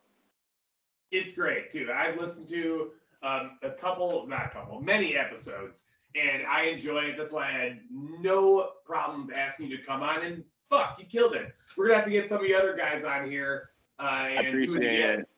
[1.11, 1.91] It's great too.
[1.95, 2.91] I've listened to
[3.23, 7.17] um, a couple, not a couple, many episodes, and I enjoy it.
[7.17, 10.23] That's why I had no problems asking you to come on.
[10.25, 11.55] And fuck, you killed it.
[11.77, 13.71] We're gonna have to get some of the other guys on here.
[13.99, 15.29] Uh, I and do appreciate it.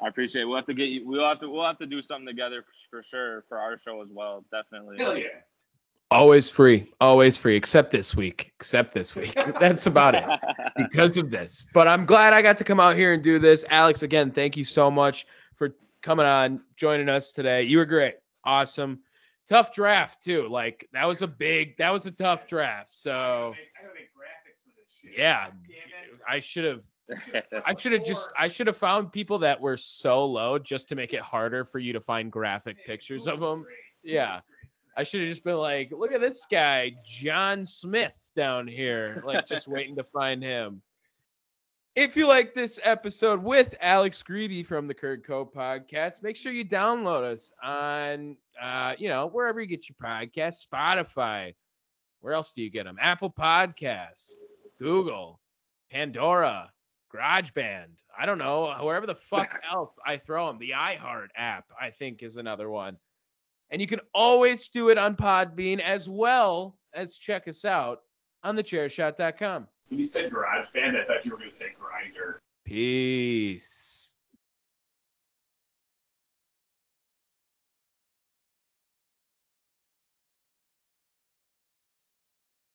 [0.00, 0.44] I appreciate it.
[0.44, 1.06] We'll have to get you.
[1.06, 1.50] We'll have to.
[1.50, 4.44] We'll have to do something together for, for sure for our show as well.
[4.50, 4.98] Definitely.
[4.98, 5.26] Hell yeah.
[6.10, 8.52] Always free, always free, except this week.
[8.56, 9.34] Except this week.
[9.60, 10.24] That's about it.
[10.74, 11.66] because of this.
[11.74, 13.62] But I'm glad I got to come out here and do this.
[13.68, 17.64] Alex, again, thank you so much for coming on, joining us today.
[17.64, 18.14] You were great.
[18.42, 19.00] Awesome.
[19.48, 20.46] Tough draft, too.
[20.48, 22.94] Like, that was a big, that was a tough draft.
[22.94, 23.54] So,
[25.16, 25.48] yeah.
[26.28, 26.82] I should have.
[27.64, 30.94] I should have just I should have found people that were so low just to
[30.94, 33.64] make it harder for you to find graphic pictures of them.
[34.04, 34.40] Yeah.
[34.94, 39.46] I should have just been like, look at this guy, John Smith down here, like
[39.46, 40.82] just waiting to find him.
[42.00, 46.52] If you like this episode with Alex Greeby from the Curd Co podcast, make sure
[46.52, 51.56] you download us on, uh, you know, wherever you get your podcast, Spotify.
[52.20, 52.98] Where else do you get them?
[53.00, 54.34] Apple Podcasts,
[54.78, 55.40] Google,
[55.90, 56.70] Pandora,
[57.12, 57.96] GarageBand.
[58.16, 60.60] I don't know, wherever the fuck else I throw them.
[60.60, 62.96] The iHeart app, I think, is another one.
[63.70, 68.02] And you can always do it on Podbean as well as check us out
[68.44, 69.66] on thechairshot.com.
[69.88, 72.38] When you said garage band, I thought you were gonna say Grindr.
[72.64, 74.07] Peace.